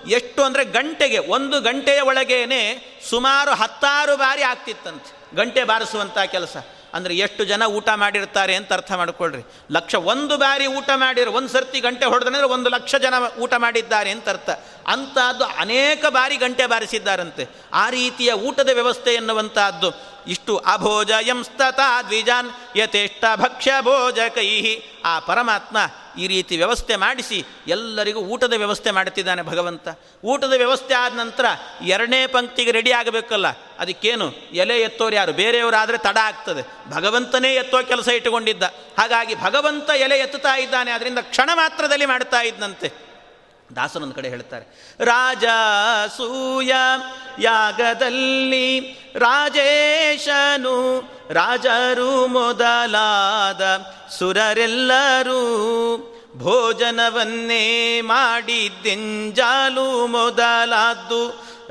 ಎಷ್ಟು 0.09 0.45
ಅಂದರೆ 0.45 0.65
ಗಂಟೆಗೆ, 0.65 1.19
ಒಂದು 1.19 1.61
ಗಂಟೆಯ 1.61 2.01
ಒಳಗೇನೆ 2.01 2.63
ಸುಮಾರು 3.11 3.55
ಹತ್ತಾರು 3.63 4.17
ಬಾರಿ 4.17 4.43
ಆಗ್ತಿತ್ತಂತೆ. 4.43 5.11
ಗಂಟೆ 5.37 5.65
ಬಾರಿಸುವಂಥ 5.65 6.19
ಕೆಲಸ. 6.37 6.57
ಅಂದರೆ 6.97 7.15
ಎಷ್ಟು 7.25 7.43
ಜನ 7.51 7.63
ಊಟ 7.77 7.89
ಮಾಡಿರ್ತಾರೆ 8.01 8.55
ಅಂತ 8.55 8.71
ಅರ್ಥ 8.73 8.93
ಮಾಡಿಕೊಳ್ಳ್ರಿ 8.93 9.43
ಲಕ್ಷ 9.77 9.95
ಒಂದು 10.13 10.35
ಬಾರಿ 10.43 10.67
ಊಟ 10.79 10.91
ಮಾಡಿರೋ 11.03 11.31
ಒಂದು 11.39 11.51
ಸರ್ತಿ 11.53 11.79
ಗಂಟೆ 11.81 12.07
ಹೊಡೆದ್ರೆ 12.13 12.49
ಒಂದು 12.57 12.71
ಲಕ್ಷ 12.75 12.95
ಜನ 13.05 13.15
ಊಟ 13.45 13.55
ಮಾಡಿದ್ದಾರೆ 13.65 14.11
ಅಂತ 14.17 14.29
ಅರ್ಥ. 14.29 14.51
ಅಂಥದ್ದು 14.87 15.45
ಅನೇಕ 15.45 16.07
ಬಾರಿ 16.07 16.37
ಗಂಟೆ 16.37 16.67
ಬಾರಿಸಿದ್ದಾರಂತೆ. 16.67 17.49
ಆ 17.73 17.91
ರೀತಿಯ 17.91 18.33
ಊಟದ 18.33 18.69
ವ್ಯವಸ್ಥೆ 18.73 19.15
ಎನ್ನುವಂತಹದ್ದು 19.15 20.13
ಇಷ್ಟು 20.27 20.57
ಅಭೋಜ 20.57 21.11
ಎಂಸ್ತತಾ 21.27 22.03
ದ್ವಿಜಾನ್ 22.03 22.79
ಯಥೇಷ್ಟ 22.79 23.25
ಭಕ್ಷ್ಯ 23.37 23.73
ಭೋಜ 23.81 24.19
ಕೈಹಿ. 24.35 25.03
ಆ 25.05 25.19
ಪರಮಾತ್ಮ 25.19 25.77
ಈ 26.19 26.27
ರೀತಿ 26.27 26.57
ವ್ಯವಸ್ಥೆ 26.57 26.97
ಮಾಡಿಸಿ 26.97 27.45
ಎಲ್ಲರಿಗೂ 27.67 28.21
ಊಟದ 28.21 28.53
ವ್ಯವಸ್ಥೆ 28.53 28.91
ಮಾಡುತ್ತಿದ್ದಾನೆ 28.91 29.43
ಭಗವಂತ. 29.43 29.89
ಊಟದ 30.25 30.53
ವ್ಯವಸ್ಥೆ 30.53 30.95
ಆದ 30.95 31.15
ನಂತರ 31.15 31.45
ಎರಡನೇ 31.85 32.27
ಪಂಕ್ತಿಗೆ 32.27 32.71
ರೆಡಿ 32.71 32.93
ಆಗಬೇಕಲ್ಲ. 32.93 33.49
ಅದಕ್ಕೇನು? 33.79 34.33
ಎಲೆ 34.53 34.81
ಎತ್ತೋರು 34.81 35.15
ಯಾರು? 35.15 35.33
ಬೇರೆಯವರಾದರೆ 35.33 35.99
ತಡ 35.99 36.19
ಆಗ್ತದೆ. 36.23 36.91
ಭಗವಂತನೇ 36.91 37.55
ಎತ್ತೋ 37.55 37.83
ಕೆಲಸ 37.83 38.09
ಇಟ್ಟುಕೊಂಡಿದ್ದ. 38.09 38.63
ಹಾಗಾಗಿ 38.99 39.35
ಭಗವಂತ 39.35 39.91
ಎಲೆ 39.91 40.19
ಎತ್ತುತ್ತಾ 40.19 40.57
ಇದ್ದಾನೆ. 40.57 40.91
ಅದರಿಂದ 40.91 41.19
ಕ್ಷಣ 41.19 41.51
ಮಾತ್ರದಲ್ಲಿ 41.55 42.07
ಮಾಡ್ತಾ 42.07 42.41
ಇದ್ದಂತೆ 42.41 43.02
ದಾಸನೊಂದು 43.77 44.15
ಕಡೆ 44.15 44.29
ಹೇಳ್ತಾರೆ, 44.29 44.65
ರಾಜ 45.05 45.45
ಸೂಯ 46.17 46.73
ಯಾಗದಲ್ಲಿ 47.39 48.69
ರಾಜೇಶನು 49.17 50.77
ರಾಜರು 51.31 52.13
ಮೊದಲಾದ 52.27 53.63
ಸುರರೆಲ್ಲರೂ 54.19 55.43
ಭೋಜನವನ್ನೇ 56.37 57.65
ಮಾಡಿದ್ದೆಂಜಾಲು 58.01 59.89
ಮೊದಲಾದ್ದು 60.07 61.23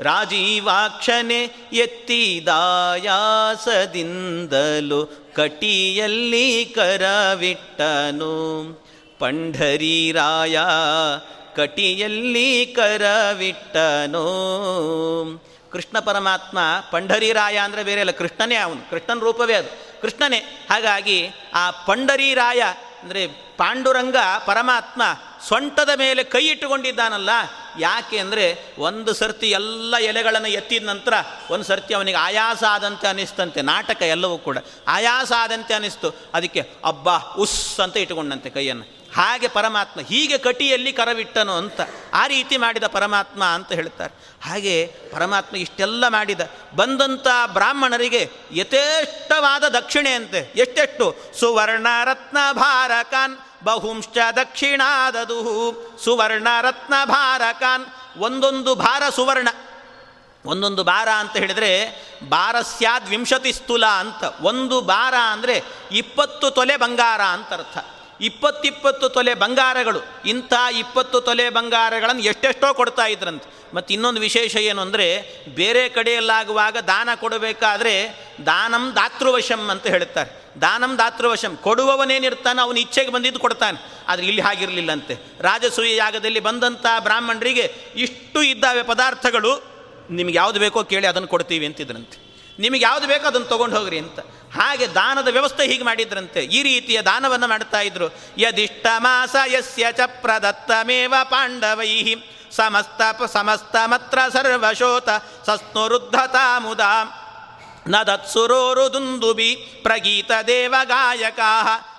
ರಾಜೀವಾಕ್ಷನೆ 0.02 1.40
ಎತ್ತಿದಾಯಾಸದಿಂದಲೂ 1.72 3.12
ಕಟಿಯಲ್ಲಿ 5.36 6.48
ಕರವಿಟ್ಟನು. 6.64 8.34
ಪಂಢರೀರಾಯ 9.18 10.56
ಕಟಿಯಲ್ಲಿ 11.56 12.48
ಕರವಿಟ್ಟನು. 12.76 14.26
ಕೃಷ್ಣ 15.72 15.98
ಪರಮಾತ್ಮ 15.98 16.58
ಪಂಡರೀರಾಯ 16.90 17.56
ಅಂದರೆ 17.56 17.82
ಬೇರೆ 17.82 18.00
ಅಲ್ಲ 18.00 18.10
ಕೃಷ್ಣನೇ 18.10 18.56
ಅವನು, 18.56 18.80
ಕೃಷ್ಣನ 18.90 19.20
ರೂಪವೇ 19.20 19.54
ಅದು. 19.54 19.70
ಕೃಷ್ಣನೇ, 20.00 20.40
ಹಾಗಾಗಿ 20.70 21.18
ಆ 21.54 21.64
ಪಂಡರೀರಾಯ 21.86 22.62
ಅಂದರೆ 23.02 23.22
ಪಾಂಡುರಂಗ 23.56 24.18
ಪರಮಾತ್ಮ 24.46 25.02
ಸೊಂಟದ 25.48 25.92
ಮೇಲೆ 25.98 26.22
ಕೈ 26.24 26.42
ಇಟ್ಟುಕೊಂಡಿದ್ದಾನಲ್ಲ, 26.48 27.30
ಯಾಕೆ 27.78 28.16
ಅಂದರೆ 28.18 28.44
ಒಂದು 28.78 29.10
ಸರ್ತಿ 29.14 29.48
ಎಲ್ಲ 29.50 29.94
ಎಲೆಗಳನ್ನು 30.00 30.48
ಎತ್ತಿದ 30.48 30.86
ನಂತರ 30.86 31.14
ಒಂದು 31.50 31.64
ಸರ್ತಿ 31.64 31.94
ಅವನಿಗೆ 31.94 32.16
ಆಯಾಸ 32.16 32.62
ಆದಂತೆ 32.68 33.06
ಅನಿಸ್ತಂತೆ 33.08 33.62
ನಾಟಕ 33.62 34.02
ಎಲ್ಲವೂ 34.02 34.38
ಕೂಡ. 34.38 34.58
ಆಯಾಸ 34.88 35.32
ಆದಂತೆ 35.38 35.74
ಅನಿಸ್ತು 35.74 36.10
ಅದಕ್ಕೆ 36.34 36.62
ಅಬ್ಬಾ, 36.84 37.16
ಉಸ್ 37.38 37.80
ಅಂತ 37.80 37.96
ಇಟ್ಟುಕೊಂಡಂತೆ 37.96 38.50
ಕೈಯನ್ನು. 38.50 38.86
ಹಾಗೆ 39.16 39.48
ಪರಮಾತ್ಮ 39.48 40.00
ಹೀಗೆ 40.00 40.38
ಕಟಿಯಲ್ಲಿ 40.38 40.92
ಕರವಿಟ್ಟನು 40.92 41.52
ಅಂತ 41.52 41.80
ಆ 42.14 42.26
ರೀತಿ 42.26 42.56
ಮಾಡಿದ 42.56 42.86
ಪರಮಾತ್ಮ 42.86 43.44
ಅಂತ 43.44 43.72
ಹೇಳ್ತಾರೆ. 43.72 44.14
ಹಾಗೆ 44.44 44.94
ಪರಮಾತ್ಮ 45.12 45.56
ಇಷ್ಟೆಲ್ಲ 45.56 46.08
ಮಾಡಿದ. 46.08 46.40
ಬಂದಂಥ 46.76 47.26
ಬ್ರಾಹ್ಮಣರಿಗೆ 47.46 48.30
ಯಥೇಷ್ಟವಾದ 48.52 49.64
ದಕ್ಷಿಣೆಯಂತೆ 49.64 50.52
ಎಷ್ಟೆಷ್ಟು? 50.56 51.16
ಸುವರ್ಣ 51.40 51.86
ರತ್ನ 52.04 52.38
ಭಾರಕಾನ್, 52.52 53.38
ಬಹುಂಶ್ಚ 53.64 54.18
ದಕ್ಷಿಣಾದದು. 54.36 55.38
ಸುವರ್ಣ 56.04 56.48
ರತ್ನ 56.60 56.94
ಭಾರಕಾನ್, 57.04 57.86
ಒಂದೊಂದು 58.16 58.74
ಭಾರ 58.74 59.02
ಸುವರ್ಣ. 59.10 59.48
ಒಂದೊಂದು 60.46 60.84
ಬಾರ 60.84 61.08
ಅಂತ 61.08 61.36
ಹೇಳಿದರೆ 61.36 61.70
ಬಾರಸ್ಯಾದ್ 62.28 63.08
ವಿಂಶತಿ 63.08 63.52
ಸ್ಥೂಲ 63.52 63.86
ಅಂತ. 63.86 64.24
ಒಂದು 64.40 64.80
ಬಾರ 64.80 65.14
ಅಂದರೆ 65.14 65.62
ಇಪ್ಪತ್ತು 65.92 66.50
ತೊಲೆ 66.50 66.76
ಬಂಗಾರ 66.76 67.20
ಅಂತ 67.20 67.52
ಅರ್ಥ. 67.52 67.78
ಇಪ್ಪತ್ತಿಪ್ಪತ್ತು 68.22 69.08
ತೊಲೆ 69.08 69.34
ಬಂಗಾರಗಳು, 69.34 70.00
ಇಂಥ 70.26 70.52
ಇಪ್ಪತ್ತು 70.72 71.20
ತೊಲೆ 71.20 71.50
ಬಂಗಾರಗಳನ್ನು 71.50 72.22
ಎಷ್ಟೆಷ್ಟೋ 72.22 72.74
ಕೊಡ್ತಾ 72.74 73.06
ಇದ್ರಂತೆ. 73.06 73.48
ಮತ್ತು 73.74 73.94
ಇನ್ನೊಂದು 73.94 74.20
ವಿಶೇಷ 74.20 74.56
ಏನು 74.56 74.80
ಅಂದರೆ, 74.80 75.06
ಬೇರೆ 75.48 75.88
ಕಡೆಯಲ್ಲಾಗುವಾಗ 75.88 76.76
ದಾನ 76.76 77.08
ಕೊಡಬೇಕಾದ್ರೆ 77.20 77.94
ದಾನಂ 78.46 78.92
ದಾತೃವಶಂ 78.96 79.70
ಅಂತ 79.70 79.86
ಹೇಳ್ತಾರೆ. 79.86 80.30
ದಾನಂ 80.60 80.98
ದಾತೃವಶಂ, 80.98 81.56
ಕೊಡುವವನೇನಿರ್ತಾನೆ 81.56 82.60
ಅವನು 82.62 82.78
ಇಚ್ಛೆಗೆ 82.78 83.10
ಬಂದಿದ್ದು 83.10 83.40
ಕೊಡ್ತಾನೆ. 83.40 83.78
ಆದರೆ 84.08 84.26
ಇಲ್ಲಿ 84.26 84.42
ಹಾಗಿರಲಿಲ್ಲಂತೆ. 84.42 85.14
ರಾಜಸೂಯ 85.40 85.96
ಯಾಗದಲ್ಲಿ 85.96 86.40
ಬಂದಂಥ 86.40 86.86
ಬ್ರಾಹ್ಮಣರಿಗೆ 86.98 87.74
ಇಷ್ಟು 87.96 88.42
ಇದ್ದಾವೆ 88.42 88.82
ಪದಾರ್ಥಗಳು, 88.82 89.62
ನಿಮ್ಗೆ 90.10 90.36
ಯಾವುದು 90.36 90.60
ಬೇಕೋ 90.60 90.82
ಕೇಳಿ 90.82 91.06
ಅದನ್ನು 91.06 91.28
ಕೊಡ್ತೀವಿ 91.28 91.66
ಅಂತಿದ್ರಂತೆ. 91.66 92.32
ನಿಮಗೆ 92.58 92.80
ಯಾವುದು 92.80 93.06
ಬೇಕೋ 93.06 93.26
ಅದನ್ನು 93.26 93.46
ತೊಗೊಂಡು 93.46 93.78
ಹೋಗ್ರಿ 93.78 93.98
ಅಂತ. 93.98 94.18
ಹಾಗೆ 94.56 94.86
ದಾನದ 94.86 95.28
ವ್ಯವಸ್ಥೆ 95.28 95.66
ಹೀಗೆ 95.66 95.84
ಮಾಡಿದ್ರಂತೆ. 95.84 96.44
ಈ 96.44 96.62
ರೀತಿಯ 96.62 97.02
ದಾನವನ್ನು 97.02 97.48
ಮಾಡ್ತಾ 97.48 97.80
ಇದ್ರು. 97.80 98.06
ಯದಿಷ್ಟ 98.38 98.86
ಮಾಸ 98.96 99.36
ಯಸ್ಯ 99.46 99.86
ಚ 99.92 100.00
ಪ್ರದತ್ತಮೇವ 100.06 101.14
ಪಾಂಡವೈ 101.22 102.14
ಸಮಸ್ತ 102.56 103.22
ಸಮಸ್ತ 103.32 103.76
ಮತ್ರ 103.86 104.18
ಸರ್ವಶೋತ 104.32 105.08
ಸಸ್ನುರುದ್ಧತಾ 105.46 106.58
ಮುದಾ 106.58 107.18
ನ 107.88 108.02
ದತ್ಸುರೋರು 108.02 108.92
ದುಂದುಬಿ 108.92 109.54
ಪ್ರಗೀತ 109.82 110.30
ದೇವ 110.46 110.74
ಗಾಯಕಾ 110.84 111.52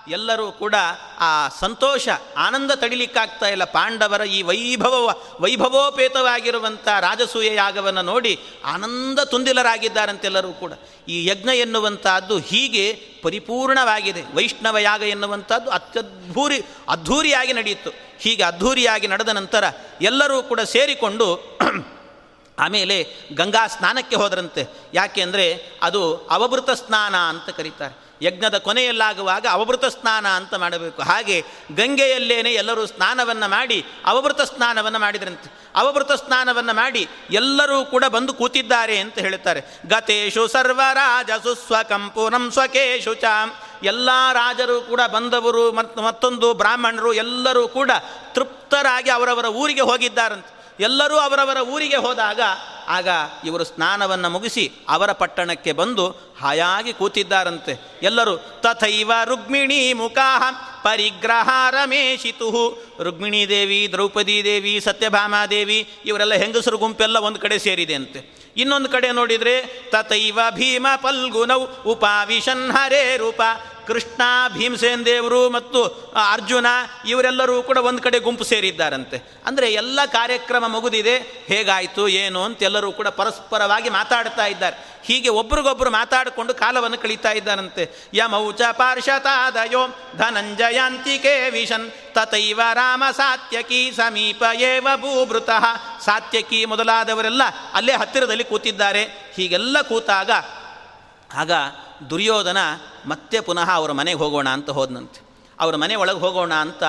ಎಲ್ಲರೂ 0.07 0.51
ಕೂಡ 0.51 0.75
ಆ 1.19 1.49
ಸಂತೋಷ, 1.49 2.09
ಆನಂದ 2.37 2.71
ತಡಿಲಿಕ್ಕಾಗ್ತಾ 2.71 3.47
ಇಲ್ಲ. 3.47 3.63
ಪಾಂಡವರ 3.63 4.21
ಈ 4.21 4.41
ವೈಭವ 4.41 5.21
ವೈಭವೋಪೇತವಾಗಿರುವಂಥ 5.39 6.87
ರಾಜಸೂಯ 6.87 7.55
ಯಾಗವನ್ನು 7.55 8.01
ನೋಡಿ 8.01 8.39
ಆನಂದ 8.65 9.19
ತುಂದಿಲರಾಗಿದ್ದಾರಂತೆಲ್ಲರೂ 9.19 10.53
ಕೂಡ. 10.53 10.73
ಈ 11.07 11.25
ಯಜ್ಞ 11.25 11.49
ಎನ್ನುವಂಥದ್ದು 11.49 12.37
ಹೀಗೆ 12.37 12.93
ಪರಿಪೂರ್ಣವಾಗಿದೆ. 13.23 14.35
ವೈಷ್ಣವ 14.35 14.77
ಯಾಗ 14.77 15.01
ಎನ್ನುವಂಥದ್ದು 15.01 15.69
ಅತ್ಯದ್ಭೂರಿ, 15.69 16.61
ಅದ್ಧೂರಿಯಾಗಿ 16.89 17.53
ನಡೆಯಿತು. 17.53 17.89
ಹೀಗೆ 18.19 18.43
ಅದ್ಧೂರಿಯಾಗಿ 18.43 19.07
ನಡೆದ 19.07 19.29
ನಂತರ 19.29 19.63
ಎಲ್ಲರೂ 20.01 20.43
ಕೂಡ 20.43 20.59
ಸೇರಿಕೊಂಡು 20.61 21.59
ಆಮೇಲೆ 22.59 23.03
ಗಂಗಾ 23.33 23.67
ಸ್ನಾನಕ್ಕೆ 23.67 24.15
ಹೋದರಂತೆ. 24.15 24.67
ಯಾಕೆ 24.93 25.21
ಅಂದರೆ 25.21 25.65
ಅದು 25.81 26.17
ಅವಭೃತ 26.17 26.69
ಸ್ನಾನ 26.69 27.15
ಅಂತ 27.15 27.49
ಕರೀತಾರೆ. 27.49 28.02
ಯಜ್ಞದ 28.23 28.57
ಕೊನೆಯಲ್ಲಾಗುವಾಗ 28.57 29.45
ಅವಭೃತ 29.51 29.85
ಸ್ನಾನ 29.85 30.27
ಅಂತ 30.27 30.53
ಮಾಡಬೇಕು. 30.55 31.01
ಹಾಗೆ 31.01 31.43
ಗಂಗೆಯಲ್ಲೇನೆ 31.75 32.53
ಎಲ್ಲರೂ 32.53 32.85
ಸ್ನಾನವನ್ನು 32.85 33.49
ಮಾಡಿ 33.49 33.85
ಅವಭೃತ 34.05 34.41
ಸ್ನಾನವನ್ನು 34.41 34.99
ಮಾಡಿದ್ರಂತೆ. 34.99 35.49
ಅವಭೃತ 35.75 36.11
ಸ್ನಾನವನ್ನು 36.11 36.73
ಮಾಡಿ 36.73 37.07
ಎಲ್ಲರೂ 37.31 37.85
ಕೂಡ 37.85 38.05
ಬಂದು 38.05 38.33
ಕೂತಿದ್ದಾರೆ 38.33 38.97
ಅಂತ 38.97 39.19
ಹೇಳುತ್ತಾರೆ. 39.19 39.61
ಗತೇಶು 39.85 40.47
ಸರ್ವರಾಜಸು 40.47 41.55
ಸ್ವಕಂಪೂನಂ 41.55 42.51
ಸ್ವಕೇಶು 42.51 43.13
ಚ. 43.13 43.23
ಎಲ್ಲ 43.83 44.09
ರಾಜರು 44.33 44.81
ಕೂಡ 44.81 45.01
ಬಂದವರು 45.13 45.71
ಮತ್ತು 45.71 46.01
ಮತ್ತೊಂದು 46.01 46.53
ಬ್ರಾಹ್ಮಣರು 46.53 47.13
ಎಲ್ಲರೂ 47.13 47.67
ಕೂಡ 47.67 47.91
ತೃಪ್ತರಾಗಿ 48.33 49.09
ಅವರವರ 49.09 49.45
ಊರಿಗೆ 49.45 49.81
ಹೋಗಿದ್ದಾರಂತೆ. 49.81 50.62
ಎಲ್ಲರೂ 50.79 51.15
ಅವರವರ 51.15 51.57
ಊರಿಗೆ 51.57 51.95
ಹೋದಾಗ 51.95 52.41
ಆಗ 52.87 53.07
ಇವರು 53.45 53.63
ಸ್ನಾನವನ್ನು 53.63 54.29
ಮುಗಿಸಿ 54.29 54.71
ಅವರ 54.89 55.11
ಪಟ್ಟಣಕ್ಕೆ 55.11 55.71
ಬಂದು 55.71 56.07
ಹಾಯಾಗಿ 56.41 56.93
ಕೂತಿದ್ದಾರಂತೆ. 56.93 57.99
ಎಲ್ಲರೂ, 58.01 58.37
ತಥೈವ 58.37 59.11
ರುಕ್ಮಿಣಿ 59.25 59.93
ಮುಖಾಹ 59.93 60.43
ಪರಿಗ್ರಹ 60.83 61.49
ರಮೇಶಿತು. 61.69 62.83
ರುಕ್ಮಿಣೀ 63.03 63.45
ದೇವಿ, 63.45 63.87
ದ್ರೌಪದಿ 63.91 64.43
ದೇವಿ 64.43 64.79
ಸತ್ಯಭಾಮಾದೇವಿ 64.79 65.89
ಇವರೆಲ್ಲ 66.05 66.33
ಹೆಂಗಸರು 66.33 66.77
ಗುಂಪೆಲ್ಲ 66.77 67.17
ಒಂದು 67.17 67.39
ಕಡೆ 67.39 67.59
ಸೇರಿದೆ 67.59 67.93
ಅಂತೆ. 67.93 68.43
ಇನ್ನೊಂದು 68.57 68.89
ಕಡೆ 68.89 69.11
ನೋಡಿದರೆ, 69.11 69.61
ತಥೈವ 69.89 70.39
ಭೀಮ 70.51 70.87
ಪಲ್ಗುನೌ 70.95 71.65
ಉಪಾವಿಶನ್ 71.85 72.71
ಹರೇ 72.71 73.17
ರೂಪ. 73.17 73.41
ಕೃಷ್ಣ, 73.87 74.21
ಭೀಮಸೇನ್ 74.53 75.05
ದೇವರು 75.05 75.49
ಮತ್ತು 75.49 75.83
ಅರ್ಜುನ 76.31 76.65
ಇವರೆಲ್ಲರೂ 77.07 77.63
ಕೂಡ 77.63 77.77
ಒಂದು 77.77 78.01
ಕಡೆ 78.01 78.19
ಗುಂಪು 78.19 78.43
ಸೇರಿದ್ದಾರಂತೆ. 78.43 79.17
ಅಂದರೆ 79.45 79.73
ಎಲ್ಲ 79.73 79.99
ಕಾರ್ಯಕ್ರಮ 80.05 80.67
ಮುಗಿದಿದೆ, 80.67 81.17
ಹೇಗಾಯಿತು, 81.47 82.07
ಏನು 82.07 82.43
ಅಂತ 82.43 82.63
ಎಲ್ಲರೂ 82.63 82.91
ಕೂಡ 82.91 83.07
ಪರಸ್ಪರವಾಗಿ 83.07 83.89
ಮಾತಾಡ್ತಾ 83.89 84.45
ಇದ್ದಾರೆ. 84.45 84.93
ಹೀಗೆ 85.03 85.29
ಒಬ್ರಿಗೊಬ್ಬರು 85.29 85.89
ಮಾತಾಡಿಕೊಂಡು 85.89 86.53
ಕಾಲವನ್ನು 86.53 86.97
ಕಳೀತಾ 86.97 87.31
ಇದ್ದಾರಂತೆ. 87.31 88.09
ಯಮೌಚ 88.13 88.61
ಪಾರ್ಷತಾದಯೋ 88.71 89.87
ಧನಂಜಯಾಂತಿಕೆ 90.17 91.49
ವಿಷನ್, 91.49 91.91
ತಥೈವ 91.91 92.61
ರಾಮ 92.73 93.03
ಸಾತ್ಯಕಿ 93.11 93.91
ಸಮೀಪ 93.95 94.43
ಏವ 94.55 94.87
ಭೂಭೃತಃ. 94.95 95.65
ಸಾತ್ಯಕಿ 96.05 96.65
ಮೊದಲಾದವರೆಲ್ಲ 96.65 97.41
ಅಲ್ಲೇ 97.73 97.93
ಹತ್ತಿರದಲ್ಲಿ 97.93 98.43
ಕೂತಿದ್ದಾರೆ. 98.43 99.03
ಹೀಗೆಲ್ಲ 99.35 99.81
ಕೂತಾಗ 99.81 100.31
ಆಗ 101.33 101.51
ದುರ್ಯೋಧನ 102.09 102.57
ಮತ್ತೆ 103.05 103.39
ಪುನಃ 103.39 103.69
ಅವರ 103.71 103.91
ಮನೆಗೆ 103.91 104.17
ಹೋಗೋಣ 104.17 104.49
ಅಂತ 104.49 104.69
ಹೋದನಂತೆ. 104.69 105.19
ಅವರ 105.59 105.75
ಮನೆ 105.75 105.95
ಒಳಗೆ 105.95 106.19
ಹೋಗೋಣ 106.19 106.53
ಅಂತ 106.53 106.83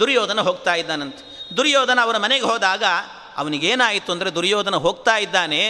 ದುರ್ಯೋಧನ 0.00 0.40
ಹೋಗ್ತಾ 0.40 0.74
ಇದ್ದಾನಂತೆ. 0.74 1.22
ದುರ್ಯೋಧನ 1.56 1.98
ಅವರ 2.02 2.16
ಮನೆಗೆ 2.16 2.44
ಹೋದಾಗ 2.44 2.84
ಅವನಿಗೇನಾಯಿತು 3.36 4.12
ಅಂದರೆ 4.12 4.30
ದುರ್ಯೋಧನ 4.34 4.76
ಹೋಗ್ತಾ 4.76 5.16
ಇದ್ದಾನೆ, 5.16 5.62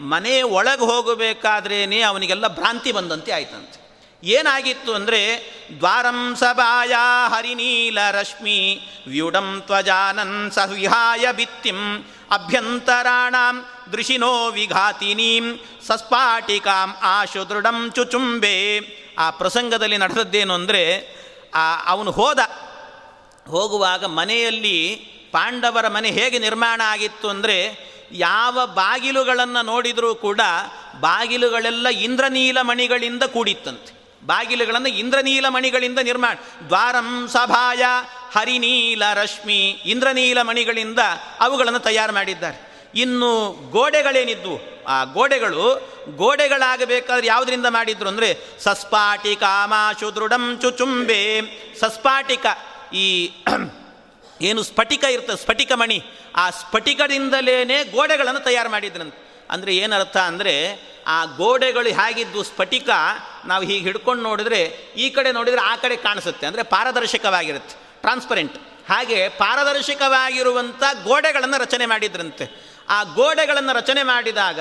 ಮನೆ 0.00 0.34
ಒಳಗೆ 0.42 0.84
ಹೋಗಬೇಕಾದ್ರೇ 0.84 2.00
ಅವನಿಗೆಲ್ಲ 2.02 2.48
ಭ್ರಾಂತಿ 2.48 2.92
ಬಂದಂತೆ 2.92 3.32
ಆಯ್ತಂತೆ. 3.32 3.78
ಏನಾಗಿತ್ತು 4.22 4.90
ಅಂದರೆ 4.94 5.20
ದ್ವಾರಂ 5.78 6.18
ಸಭಾಯ 6.36 6.94
ಹರಿನೀಲ 7.28 7.98
ರಶ್ಮಿ 8.10 8.58
ವ್ಯೂಢಂ 9.06 9.62
ತ್ವಜಾನನ್ 9.66 10.50
ಸಹಿಹಾಯ 10.50 11.24
ಭಿತ್ತಿಂ 11.32 11.80
ಅಭ್ಯಂತರಾಣಾಂ 12.30 13.56
ದೃಶಿನೋ 13.92 14.32
ವಿಘಾತಿನೀಂ 14.50 15.46
ಸಸ್ಪಾಟಿಕಾಂ 15.86 16.90
ಆಶು 17.12 17.42
ದೃಢಂ 17.50 17.78
ಚುಚುಂಬೆ. 17.96 18.56
ಆ 19.18 19.26
ಪ್ರಸಂಗದಲ್ಲಿ 19.30 19.98
ನಡೆದದ್ದೇನು 19.98 20.52
ಅಂದರೆ 20.54 20.82
ಅವನು 21.86 22.10
ಹೋದ, 22.10 22.40
ಹೋಗುವಾಗ 23.46 24.04
ಮನೆಯಲ್ಲಿ 24.18 24.76
ಪಾಂಡವರ 25.32 25.86
ಮನೆ 25.88 26.08
ಹೇಗೆ 26.10 26.38
ನಿರ್ಮಾಣ 26.38 26.80
ಆಗಿತ್ತು 26.84 27.26
ಅಂದರೆ, 27.28 27.56
ಯಾವ 28.20 28.58
ಬಾಗಿಲುಗಳನ್ನು 28.74 29.60
ನೋಡಿದರೂ 29.62 30.10
ಕೂಡ 30.24 30.40
ಬಾಗಿಲುಗಳೆಲ್ಲ 31.00 31.88
ಇಂದ್ರನೀಲ 32.06 32.58
ಮಣಿಗಳಿಂದ 32.62 33.24
ಕೂಡಿತ್ತಂತೆ. 33.34 33.92
ಬಾಗಿಲುಗಳನ್ನು 34.22 34.90
ಇಂದ್ರನೀಲ 35.02 35.46
ಮಣಿಗಳಿಂದ 35.48 36.00
ನಿರ್ಮಾಣ, 36.08 36.34
ದ್ವಾರಂ 36.68 37.08
ಸಭಾಯ 37.28 37.84
ಹರಿನೀಲ 38.34 39.02
ರಶ್ಮಿ 39.14 39.60
ಇಂದ್ರನೀಲ 39.86 40.38
ಮಣಿಗಳಿಂದ 40.42 41.00
ಅವುಗಳನ್ನು 41.40 41.80
ತಯಾರು 41.80 42.12
ಮಾಡಿದ್ದಾರೆ. 42.12 42.58
ಇನ್ನು 42.94 43.52
ಗೋಡೆಗಳೇನಿದ್ವು? 43.70 44.84
ಆ 44.86 45.04
ಗೋಡೆಗಳು 45.04 45.64
ಗೋಡೆಗಳಾಗಬೇಕಾದ್ರೆ 46.16 47.26
ಯಾವುದರಿಂದ 47.26 47.66
ಮಾಡಿದ್ರು 47.66 48.08
ಅಂದರೆ 48.08 48.58
ಸಸ್ಪಾಟಿಕ 48.60 49.42
ಮಾಶು 49.64 50.14
ದೃಢಂ 50.14 50.58
ಚುಚುಂಬೆ. 50.62 51.40
ಸಸ್ಪಾಟಿಕ 51.80 52.46
ಈ 52.92 53.30
ಏನು 54.40 54.62
ಸ್ಫಟಿಕ 54.62 55.04
ಇರ್ತದೆ, 55.04 55.36
ಸ್ಫಟಿಕ 55.36 55.72
ಮಣಿ, 55.72 56.02
ಆ 56.36 56.50
ಸ್ಫಟಿಕದಿಂದಲೇ 56.50 57.82
ಗೋಡೆಗಳನ್ನು 57.82 58.40
ತಯಾರು 58.40 58.70
ಮಾಡಿದ್ರಂತೆ. 58.70 59.46
ಅಂದರೆ 59.50 59.76
ಏನರ್ಥ 59.76 60.16
ಅಂದರೆ 60.16 60.54
ಆ 61.06 61.24
ಗೋಡೆಗಳು 61.24 61.88
ಹೇಗಿದ್ದು 61.88 62.42
ಸ್ಫಟಿಕ, 62.42 62.88
ನಾವು 63.44 63.64
ಹೀಗೆ 63.64 63.80
ಹಿಡ್ಕೊಂಡು 63.80 64.22
ನೋಡಿದ್ರೆ 64.22 64.92
ಈ 64.96 65.10
ಕಡೆ 65.10 65.32
ನೋಡಿದರೆ 65.32 65.60
ಆ 65.60 65.76
ಕಡೆ 65.76 65.96
ಕಾಣಿಸುತ್ತೆ. 65.96 66.46
ಅಂದರೆ 66.46 66.62
ಪಾರದರ್ಶಕವಾಗಿರುತ್ತೆ 66.62 68.00
ಟ್ರಾನ್ಸ್ಪರೆಂಟ್ 68.00 68.56
ಹಾಗೆ 68.88 69.28
ಪಾರದರ್ಶಕವಾಗಿರುವಂಥ 69.28 70.82
ಗೋಡೆಗಳನ್ನು 71.04 71.60
ರಚನೆ 71.60 71.86
ಮಾಡಿದ್ರಂತೆ. 71.86 72.71
ಆ 72.88 73.02
ಗೋಡೆಗಳನ್ನು 73.02 73.72
ರಚನೆ 73.72 74.02
ಮಾಡಿದಾಗ 74.02 74.60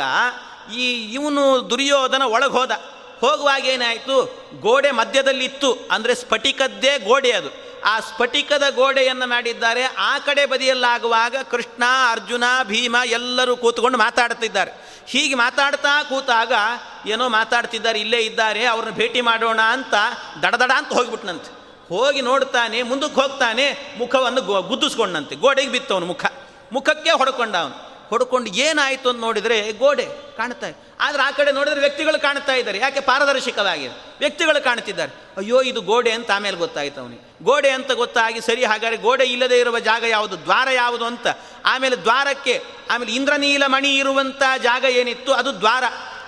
ಈ 0.76 1.14
ಇವನು 1.14 1.70
ದುರ್ಯೋಧನ 1.70 2.22
ಒಳಗೆ 2.22 2.52
ಹೋದ. 2.52 2.72
ಹೋಗುವಾಗ 3.20 3.66
ಏನಾಯಿತು? 3.66 4.42
ಗೋಡೆ 4.60 4.92
ಮಧ್ಯದಲ್ಲಿತ್ತು. 4.92 5.78
ಅಂದರೆ 5.92 6.16
ಸ್ಫಟಿಕದ್ದೇ 6.16 7.00
ಗೋಡೆ 7.00 7.32
ಅದು. 7.32 7.72
ಆ 7.86 8.00
ಸ್ಫಟಿಕದ 8.00 8.64
ಗೋಡೆಯನ್ನು 8.76 9.28
ಮಾಡಿದ್ದಾರೆ. 9.28 9.84
ಆ 9.84 10.20
ಕಡೆ 10.20 10.46
ಬದಿಯಲ್ಲಾಗುವಾಗ 10.46 11.36
ಕೃಷ್ಣ, 11.52 11.84
ಅರ್ಜುನ, 12.12 12.44
ಭೀಮ 12.64 12.96
ಎಲ್ಲರೂ 13.06 13.58
ಕೂತ್ಕೊಂಡು 13.58 13.98
ಮಾತಾಡ್ತಿದ್ದಾರೆ. 13.98 15.02
ಹೀಗೆ 15.08 15.36
ಮಾತಾಡ್ತಾ 15.36 16.04
ಕೂತಾಗ 16.04 16.54
ಏನೋ 17.06 17.30
ಮಾತಾಡ್ತಿದ್ದಾರೆ. 17.30 18.00
ಇಲ್ಲೇ 18.00 18.18
ಇದ್ದಾರೆ. 18.18 18.66
ಅವ್ರನ್ನ 18.66 18.96
ಭೇಟಿ 18.96 19.22
ಮಾಡೋಣ 19.22 19.62
ಅಂತ 19.62 19.94
ದಡದಡ 20.42 20.72
ಅಂತ 20.76 20.94
ಹೋಗಿಬಿಟ್ನಂತೆ. 20.94 21.62
ಹೋಗಿ 21.90 22.22
ನೋಡ್ತಾನೆ, 22.22 22.84
ಮುಂದಕ್ಕೆ 22.84 23.22
ಹೋಗ್ತಾನೆ, 23.22 23.96
ಮುಖವನ್ನು 23.98 24.62
ಗುದ್ದಿಸ್ಕೊಂಡಂತೆ. 24.62 25.36
ಗೋಡೆಗೆ 25.36 25.72
ಬಿತ್ತವನು 25.72 26.06
ಮುಖ. 26.06 26.26
ಮುಖಕ್ಕೆ 26.72 27.12
ಹೊಡ್ಕೊಂಡ 27.12 27.56
ಅವನು 27.56 27.91
ಹೊಡ್ಕೊಂಡು 28.12 28.50
ಏನಾಯಿತು 28.50 29.10
ಅಂತ 29.10 29.22
ನೋಡಿದರೆ 29.22 29.72
ಗೋಡೆ 29.72 30.06
ಕಾಣ್ತಾ 30.38 30.68
ಇದೆ 30.68 30.92
ಆದರೆ 31.02 31.24
ಆ 31.24 31.32
ಕಡೆ 31.32 31.52
ನೋಡಿದರೆ 31.52 31.80
ವ್ಯಕ್ತಿಗಳು 31.80 32.22
ಕಾಣ್ತಾ 32.22 32.54
ಇದ್ದಾರೆ. 32.54 32.78
ಯಾಕೆ? 32.78 33.00
ಪಾರದರ್ಶಕವಾಗಿದೆ 33.00 34.18
ವ್ಯಕ್ತಿಗಳು 34.20 34.64
ಕಾಣ್ತಿದ್ದಾರೆ. 34.64 35.12
ಅಯ್ಯೋ, 35.38 35.62
ಇದು 35.62 35.82
ಗೋಡೆ 35.82 36.12
ಅಂತ 36.12 36.32
ಆಮೇಲೆ 36.32 36.58
ಗೊತ್ತಾಯ್ತು 36.58 37.02
ಅವನಿಗೆ. 37.02 37.44
ಗೋಡೆ 37.44 37.70
ಅಂತ 37.70 37.92
ಗೊತ್ತಾಗಿ 37.92 38.42
ಸರಿ, 38.42 38.66
ಹಾಗಾದರೆ 38.66 38.98
ಗೋಡೆ 38.98 39.24
ಇಲ್ಲದೆ 39.24 39.60
ಇರುವ 39.60 39.80
ಜಾಗ 39.80 40.04
ಯಾವುದು? 40.04 40.44
ದ್ವಾರ 40.44 40.68
ಯಾವುದು 40.70 41.06
ಅಂತ. 41.06 41.28
ಆಮೇಲೆ 41.66 41.96
ದ್ವಾರಕ್ಕೆ, 41.96 42.64
ಆಮೇಲೆ 42.92 43.12
ಇಂದ್ರನೀಲ 43.12 43.64
ಮಣಿ 43.66 43.96
ಇರುವಂಥ 43.96 44.44
ಜಾಗ 44.64 44.84
ಏನಿತ್ತು? 44.84 45.34
ಅದು 45.34 45.60
ದ್ವಾರ. 45.60 45.84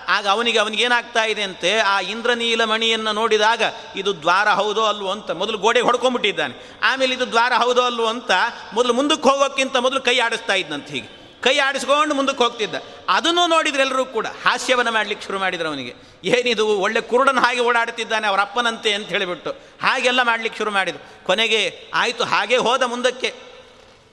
ಆಗ 0.07 0.27
ಅವನಿಗೆ 0.27 0.59
ಅವನಿಗೇನಾಗ್ತಾ 0.59 1.23
ಇದೆ 1.23 1.43
ಅಂತೆ? 1.43 1.79
ಆ 1.79 1.99
ಇಂದ್ರನೀಲ 1.99 2.63
ಮಣಿಯನ್ನು 2.63 3.11
ನೋಡಿದಾಗ, 3.11 3.61
ಇದು 3.95 4.21
ದ್ವಾರ 4.21 4.49
ಹೌದೋ 4.49 4.83
ಅಲ್ವೋ 4.83 5.11
ಅಂತ 5.11 5.31
ಮೊದಲು 5.31 5.57
ಗೋಡೆ 5.57 5.81
ಹೊಡ್ಕೊಂಡ್ಬಿಟ್ಟಿದ್ದಾನೆ. 5.81 6.79
ಆಮೇಲೆ 6.83 7.15
ಇದು 7.15 7.29
ದ್ವಾರ 7.29 7.53
ಹೌದೋ 7.53 7.81
ಅಲ್ವೋ 7.81 8.05
ಅಂತ 8.05 8.31
ಮೊದಲು 8.73 8.93
ಮುಂದಕ್ಕೆ 8.93 9.29
ಹೋಗೋಕ್ಕಿಂತ 9.29 9.77
ಮೊದಲು 9.77 10.01
ಕೈ 10.01 10.19
ಆಡಿಸ್ತಾ 10.19 10.53
ಇದ್ದಂತೆ 10.53 10.93
ಹೀಗೆ. 10.93 11.22
ಕೈ 11.43 11.57
ಆಡಿಸ್ಕೊಂಡು 11.57 12.15
ಮುಂದಕ್ಕೆ 12.15 12.43
ಹೋಗ್ತಿದ್ದ. 12.43 12.75
ಅದನ್ನು 13.09 13.47
ನೋಡಿದ್ರೆ 13.47 13.81
ಎಲ್ಲರೂ 13.81 14.05
ಕೂಡ 14.05 14.27
ಹಾಸ್ಯವನ್ನು 14.27 14.91
ಮಾಡ್ಲಿಕ್ಕೆ 14.91 15.25
ಶುರು 15.25 15.39
ಮಾಡಿದ್ರು 15.39 15.69
ಅವನಿಗೆ. 15.69 15.95
ಏನಿದು, 16.23 16.67
ಒಳ್ಳೆ 16.67 17.01
ಕುರುಡನ 17.01 17.39
ಹಾಗೆ 17.39 17.59
ಓಡಾಡ್ತಿದ್ದಾನೆ, 17.59 18.27
ಅವರ 18.27 18.41
ಅಪ್ಪನಂತೆ 18.41 18.93
ಅಂತ 18.93 19.07
ಹೇಳಿಬಿಟ್ಟು 19.07 19.51
ಹಾಗೆಲ್ಲ 19.81 20.21
ಮಾಡ್ಲಿಕ್ಕೆ 20.21 20.57
ಶುರು 20.57 20.71
ಮಾಡಿದ್ರು. 20.71 21.25
ಕೊನೆಗೆ 21.25 21.87
ಆಯಿತು, 21.93 22.23
ಹಾಗೆ 22.23 22.57
ಹೋದ 22.57 22.81
ಮುಂದಕ್ಕೆ 22.81 23.33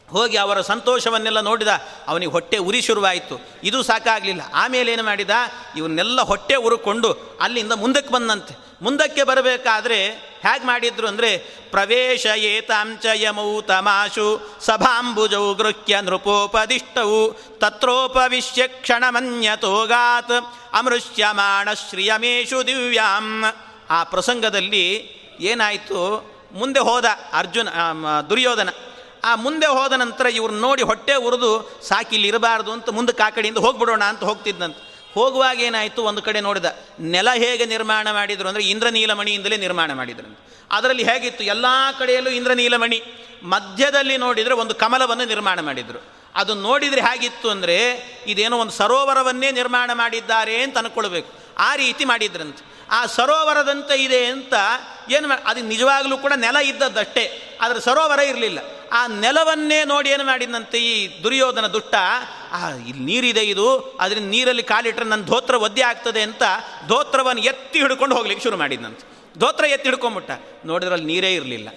ಹೋಗಿ 0.09 0.37
ಅವರ 0.37 0.61
ಸಂತೋಷವನ್ನೆಲ್ಲ 0.61 1.41
ನೋಡಿದ, 1.41 1.69
ಅವನಿಗೆ 2.09 2.33
ಹೊಟ್ಟೆ 2.33 2.57
ಉರಿ 2.57 2.83
ಶುರುವಾಯಿತು. 2.83 3.41
ಇದು 3.65 3.83
ಸಾಕಾಗಲಿಲ್ಲ. 3.83 4.43
ಆಮೇಲೆ 4.55 4.93
ಏನು 4.93 5.03
ಮಾಡಿದ, 5.03 5.31
ಇವನ್ನೆಲ್ಲ 5.77 6.21
ಹೊಟ್ಟೆ 6.21 6.55
ಉರುಕೊಂಡು 6.55 7.39
ಅಲ್ಲಿಂದ 7.41 7.73
ಮುಂದಕ್ಕೆ 7.73 8.15
ಬಂದಂತೆ. 8.15 8.70
ಮುಂದಕ್ಕೆ 8.83 9.23
ಬರಬೇಕಾದ್ರೆ 9.23 9.99
ಹೇಗೆ 10.43 10.67
ಮಾಡಿದ್ರು 10.67 11.09
ಅಂದರೆ 11.09 11.37
ಪ್ರವೇಶ 11.71 12.27
ಏತಾಂಚ 12.27 13.07
ಯಮೌ 13.15 13.61
ತಮಾಶು 13.63 14.57
ಸಭಾಂಬುಜೌ 14.61 15.55
ಗೃಹ್ಯ 15.55 16.01
ನೃಪೋಪದಿಷ್ಟವು 16.01 17.33
ತತ್ರೋಪವಿಶ್ಯ 17.59 18.69
ಕ್ಷಣಮನ್ಯತೋಗಾತ್ 18.69 20.33
ಅಮೃಷ್ಯಮಾಣ 20.73 21.73
ಶ್ರಿಯಮೇಶು 21.73 22.67
ದಿವ್ಯಾಂ. 22.67 23.45
ಆ 23.91 24.05
ಪ್ರಸಂಗದಲ್ಲಿ 24.05 24.87
ಏನಾಯಿತು? 25.41 26.01
ಮುಂದೆ 26.53 26.81
ಹೋದ 26.81 27.05
ಅರ್ಜುನ 27.33 27.69
ದುರ್ಯೋಧನ. 28.31 28.69
ಆ 29.25 29.35
ಮುಂದೆ 29.35 29.67
ಹೋದ 29.67 29.93
ನಂತರ 29.93 30.27
ಇವ್ರನ್ನ 30.27 30.61
ನೋಡಿ 30.61 30.83
ಹೊಟ್ಟೆ 30.83 31.15
ಉರಿದು 31.15 31.51
ಸಾಕಿಲ್ಲಿ 31.89 32.29
ಇರಬಾರ್ದು 32.29 32.73
ಅಂತ 32.73 32.91
ಮುಂದೆ 32.91 33.13
ಕಾಕಡಿಯಿಂದ 33.13 33.57
ಕಡೆಯಿಂದ 33.57 33.59
ಹೋಗ್ಬಿಡೋಣ 33.59 34.05
ಅಂತ 34.05 34.25
ಹೋಗ್ತಿದ್ದಂತೆ 34.25 34.90
ಹೋಗುವಾಗ 35.15 35.61
ಏನಾಯಿತು? 35.61 36.03
ಒಂದು 36.03 36.23
ಕಡೆ 36.23 36.41
ನೋಡಿದ 36.41 36.65
ನೆಲ 37.01 37.29
ಹೇಗೆ 37.35 37.67
ನಿರ್ಮಾಣ 37.67 38.11
ಮಾಡಿದರು 38.11 38.49
ಅಂದರೆ 38.49 38.63
ಇಂದ್ರನೀಲಮಣಿಯಿಂದಲೇ 38.63 39.57
ನಿರ್ಮಾಣ 39.57 39.93
ಮಾಡಿದರು 39.93 40.39
ಅದರಲ್ಲಿ 40.71 41.05
ಹೇಗಿತ್ತು? 41.05 41.45
ಎಲ್ಲ 41.45 41.67
ಕಡೆಯಲ್ಲೂ 41.99 42.31
ಇಂದ್ರನೀಲಮಣಿ. 42.31 43.03
ಮಧ್ಯದಲ್ಲಿ 43.43 44.17
ನೋಡಿದರೆ 44.17 44.55
ಒಂದು 44.55 44.75
ಕಮಲವನ್ನು 44.75 45.25
ನಿರ್ಮಾಣ 45.25 45.61
ಮಾಡಿದರು. 45.61 46.03
ಅದು 46.35 46.55
ನೋಡಿದರೆ 46.55 47.01
ಹೇಗಿತ್ತು 47.01 47.51
ಅಂದರೆ 47.51 47.77
ಇದೇನೋ 48.27 48.59
ಒಂದು 48.59 48.73
ಸರೋವರವನ್ನೇ 48.73 49.51
ನಿರ್ಮಾಣ 49.51 49.91
ಮಾಡಿದ್ದಾರೆ 49.95 50.63
ಅಂತ 50.63 50.79
ಅಂದ್ಕೊಳ್ಬೇಕು 50.79 51.33
ಆ 51.59 51.77
ರೀತಿ 51.77 52.05
ಮಾಡಿದ್ರಂತೆ. 52.05 52.87
ಆ 52.91 53.07
ಸರೋವರದಂತೆ 53.07 54.05
ಇದೆ 54.05 54.27
ಅಂತ 54.27 54.55
ಏನು 55.11 55.29
ಅದು 55.45 55.61
ನಿಜವಾಗಲೂ 55.61 56.19
ಕೂಡ 56.19 56.33
ನೆಲ 56.37 56.57
ಇದ್ದದ್ದಷ್ಟೇ, 56.57 57.43
ಆದರೆ 57.61 57.81
ಸರೋವರ 57.81 58.19
ಇರಲಿಲ್ಲ. 58.19 58.59
ಆ 58.93 59.07
ನೆಲವನ್ನೇ 59.07 59.85
ನೋಡಿ 59.85 60.11
ಏನು 60.11 60.25
ಮಾಡಿದಂತೆ 60.25 60.79
ಈ 60.79 61.23
ದುರ್ಯೋಧನ 61.23 61.67
ದುಷ್ಟ? 61.67 61.95
ಆ, 62.53 62.69
ಇಲ್ಲಿ 62.71 63.05
ನೀರಿದೆ 63.05 63.41
ಇದು 63.41 63.79
ಅದರಿಂದ 63.79 64.31
ನೀರಲ್ಲಿ 64.31 64.63
ಕಾಲಿಟ್ರೆ 64.63 65.05
ನನ್ನ 65.05 65.25
ಧೋತ್ರ 65.25 65.55
ಒದ್ದೆ 65.55 65.83
ಆಗ್ತದೆ 65.83 66.23
ಅಂತ 66.23 66.43
ಧೋತ್ರವನ್ನು 66.89 67.43
ಎತ್ತಿ 67.43 67.79
ಹಿಡ್ಕೊಂಡು 67.79 68.17
ಹೋಗ್ಲಿಕ್ಕೆ 68.17 68.43
ಶುರು 68.43 68.57
ಮಾಡಿದ್ನಂತೆ. 68.57 69.31
ಧೋತ್ರ 69.39 69.65
ಎತ್ತಿ 69.65 69.89
ಹಿಡ್ಕೊಂಬಿಟ್ಟ. 69.89 70.31
ನೋಡಿದ್ರಲ್ಲಿ 70.65 71.07
ನೀರೇ 71.07 71.35
ಇರಲಿಲ್ಲ. 71.35 71.69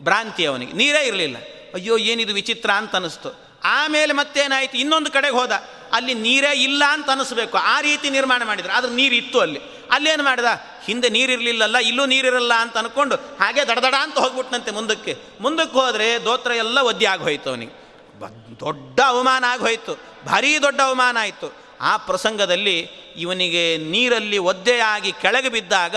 ಭ್ರಾಂತಿ 0.00 0.46
ಅವನಿಗೆ. 0.46 0.72
ನೀರೇ 0.72 1.06
ಇರಲಿಲ್ಲ. 1.06 1.36
ಅಯ್ಯೋ, 1.74 1.96
ಏನಿದು 1.96 2.34
ವಿಚಿತ್ರ 2.34 2.70
ಅಂತ 2.70 2.94
ಅನ್ನಿಸ್ತು 2.94 3.51
ಆಮೇಲೆ 3.64 4.12
ಮತ್ತೇನಾಯಿತು? 4.12 4.78
ಇನ್ನೊಂದು 4.78 5.10
ಕಡೆಗೆ 5.10 5.34
ಹೋದ. 5.34 5.52
ಅಲ್ಲಿ 5.92 6.14
ನೀರೇ 6.14 6.56
ಇಲ್ಲ 6.56 6.82
ಅಂತ 6.88 7.10
ಅನಿಸ್ಬೇಕು. 7.10 7.58
ಆ 7.58 7.80
ರೀತಿ 7.80 8.10
ನಿರ್ಮಾಣ 8.10 8.42
ಮಾಡಿದ್ರು. 8.44 8.72
ಆದ್ರೆ 8.72 9.16
ಇತ್ತು 9.16 9.40
ಅಲ್ಲಿ. 9.40 9.60
ಅಲ್ಲೇನು 9.90 10.22
ಮಾಡಿದ? 10.22 10.44
ಹಿಂದೆ 10.84 11.08
ನೀರಿರಲಿಲ್ಲಲ್ಲ 11.08 11.76
ಇಲ್ಲೂ 11.78 12.06
ನೀರಿರಲ್ಲ 12.06 12.54
ಅಂತ 12.54 12.76
ಅಂದ್ಕೊಂಡು 12.76 13.16
ಹಾಗೆ 13.16 13.64
ದಡದಡ 13.64 13.94
ಅಂತ 14.00 14.18
ಹೋಗ್ಬಿಟ್ನಂತೆ 14.18 14.70
ಮುಂದಕ್ಕೆ. 14.70 15.18
ಮುಂದಕ್ಕೆ 15.40 15.78
ಹೋದರೆ 15.78 16.24
ದೋತ್ರ 16.24 16.50
ಎಲ್ಲ 16.50 16.78
ಒದ್ದೆ 16.78 17.06
ಆಗೋಯ್ತು 17.06 17.50
ಅವನಿಗೆ. 17.50 17.82
ದೊಡ್ಡ 18.60 19.00
ಅವಮಾನ 19.00 19.44
ಆಗೋಯ್ತು 19.48 19.98
ಭಾರೀ 20.26 20.58
ದೊಡ್ಡ 20.58 20.80
ಅವಮಾನ 20.80 21.16
ಆಯಿತು. 21.20 21.52
ಆ 21.80 21.96
ಪ್ರಸಂಗದಲ್ಲಿ 21.96 22.88
ಇವನಿಗೆ 23.16 23.76
ನೀರಲ್ಲಿ 23.76 24.38
ಒದ್ದೆಯಾಗಿ 24.38 25.12
ಕೆಳಗೆ 25.12 25.48
ಬಿದ್ದಾಗ 25.48 25.96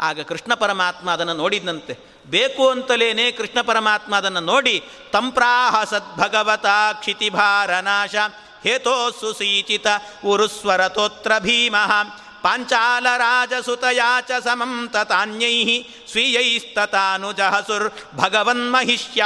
ಆಗ 0.00 0.20
ಕೃಷ್ಣ 0.20 0.54
ಪರಮಾತ್ಮ 0.54 1.10
ಅದನ್ನು 1.10 1.34
ನೋಡಿದಂತೆ 1.34 2.11
ಬೇಕು 2.26 2.68
ಅಂತಲೇನೆ 2.68 3.30
ಕೃಷ್ಣ 3.30 3.60
ಪರಮಾತ್ಮ 3.60 4.16
ಅದನ್ನು 4.16 4.40
ನೋಡಿ, 4.40 4.82
ತಂಪ್ರಾಹ 5.12 5.84
ಸದ್ಭಗವತ 5.84 6.66
ಕ್ಷಿತಿಭಾರನಾಶ 6.92 8.14
ಹೇತೋ 8.64 9.10
ಸುಸೀಚಿತ 9.10 9.86
ಉರುಸ್ವರತೋತ್ರ 10.24 11.32
ಭೀಮಃ 11.38 12.22
ಪಾಂಚಾಲರಾಜಸುತಯಾ 12.42 14.20
ಚ 14.20 14.30
ಸಮಂ 14.44 14.88
ತತಾನ್ಯೈ 14.92 15.84
ಸ್ವೀಯೈಸ್ತತಾನುಜಹಸುರ್ 16.10 18.16
ಭಗವನ್ಮಹಿಷ್ಯ. 18.16 19.24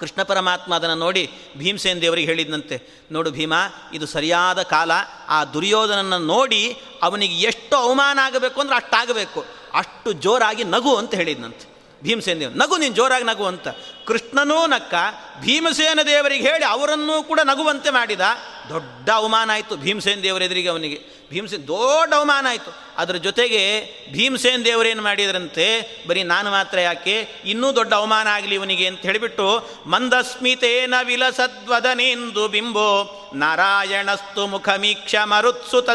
ಕೃಷ್ಣ 0.00 0.22
ಪರಮಾತ್ಮ 0.22 0.74
ಅದನ್ನು 0.74 0.94
ನೋಡಿ 0.94 1.30
ಭೀಮಸೇನ್ 1.56 2.02
ದೇವರಿಗೆ 2.02 2.26
ಹೇಳಿದಂತೆ 2.26 3.06
ನೋಡು 3.12 3.30
ಭೀಮ, 3.30 3.54
ಇದು 3.94 4.06
ಸರಿಯಾದ 4.06 4.62
ಕಾಲ, 4.62 4.90
ಆ 5.28 5.44
ದುರ್ಯೋಧನನ್ನು 5.44 6.18
ನೋಡಿ 6.18 6.76
ಅವನಿಗೆ 7.02 7.34
ಎಷ್ಟು 7.34 7.76
ಅವಮಾನ 7.76 8.18
ಆಗಬೇಕು 8.22 8.60
ಅಂದ್ರೆ 8.60 8.76
ಅಷ್ಟಾಗಬೇಕು. 8.76 9.59
ಅಷ್ಟು 9.74 10.12
ಜೋರಾಗಿ 10.12 10.64
ನಗು 10.64 10.96
ಅಂತ 10.96 11.14
ಹೇಳಿದ್ನಂತೆ. 11.14 11.79
ಭೀಮಸೇನ 12.02 12.38
ದೇವ್ರು 12.38 12.58
ನಗು 12.58 12.76
ನೀನು 12.76 12.94
ಜೋರಾಗಿ 12.94 13.24
ನಗು 13.24 13.44
ಅಂತ. 13.44 13.68
ಕೃಷ್ಣನೂ 14.06 14.66
ನಕ್ಕ, 14.66 14.94
ಭೀಮಸೇನ 15.40 16.02
ದೇವರಿಗೆ 16.06 16.50
ಹೇಳಿ 16.50 16.64
ಅವರನ್ನೂ 16.64 17.22
ಕೂಡ 17.22 17.40
ನಗುವಂತೆ 17.40 17.90
ಮಾಡಿದ 17.90 18.20
ದೊಡ್ಡ 18.68 19.10
ಅವಮಾನ 19.10 19.50
ಆಯಿತು 19.50 19.76
ಭೀಮಸೇನ 19.76 20.20
ದೇವರ 20.20 20.42
ಎದುರಿಗೆ 20.42 20.68
ಅವನಿಗೆ. 20.68 21.20
ಭೀಮಸೇನ್ 21.30 21.68
ದೊಡ್ಡ 21.68 22.14
ಅವಮಾನ 22.14 22.46
ಆಯಿತು. 22.48 22.74
ಅದರ 22.98 23.14
ಜೊತೆಗೆ 23.14 23.86
ಭೀಮಸೇನ್ 24.12 24.64
ದೇವರೇನು 24.64 25.02
ಮಾಡಿದ್ರಂತೆ? 25.02 25.98
ಬರೀ 26.08 26.22
ನಾನು 26.22 26.50
ಮಾತ್ರ 26.50 26.80
ಯಾಕೆ? 26.80 27.28
ಇನ್ನೂ 27.44 27.74
ದೊಡ್ಡ 27.74 27.94
ಅವಮಾನ 27.94 28.26
ಆಗಲಿ 28.26 28.54
ಇವನಿಗೆ 28.54 28.86
ಅಂತ 28.86 29.00
ಹೇಳಿಬಿಟ್ಟು, 29.00 29.70
ಮಂದಸ್ಮಿತೇನ 29.86 30.94
ವಿಲಸದ್ವದನೆಂದು 31.04 32.48
ಬಿಂಬೋ, 32.48 33.16
ನಾರಾಯಣಸ್ತು 33.34 34.46
ಮುಖಮೀಕ್ಷ 34.46 35.14
ಮರುತ್ಸು 35.24 35.86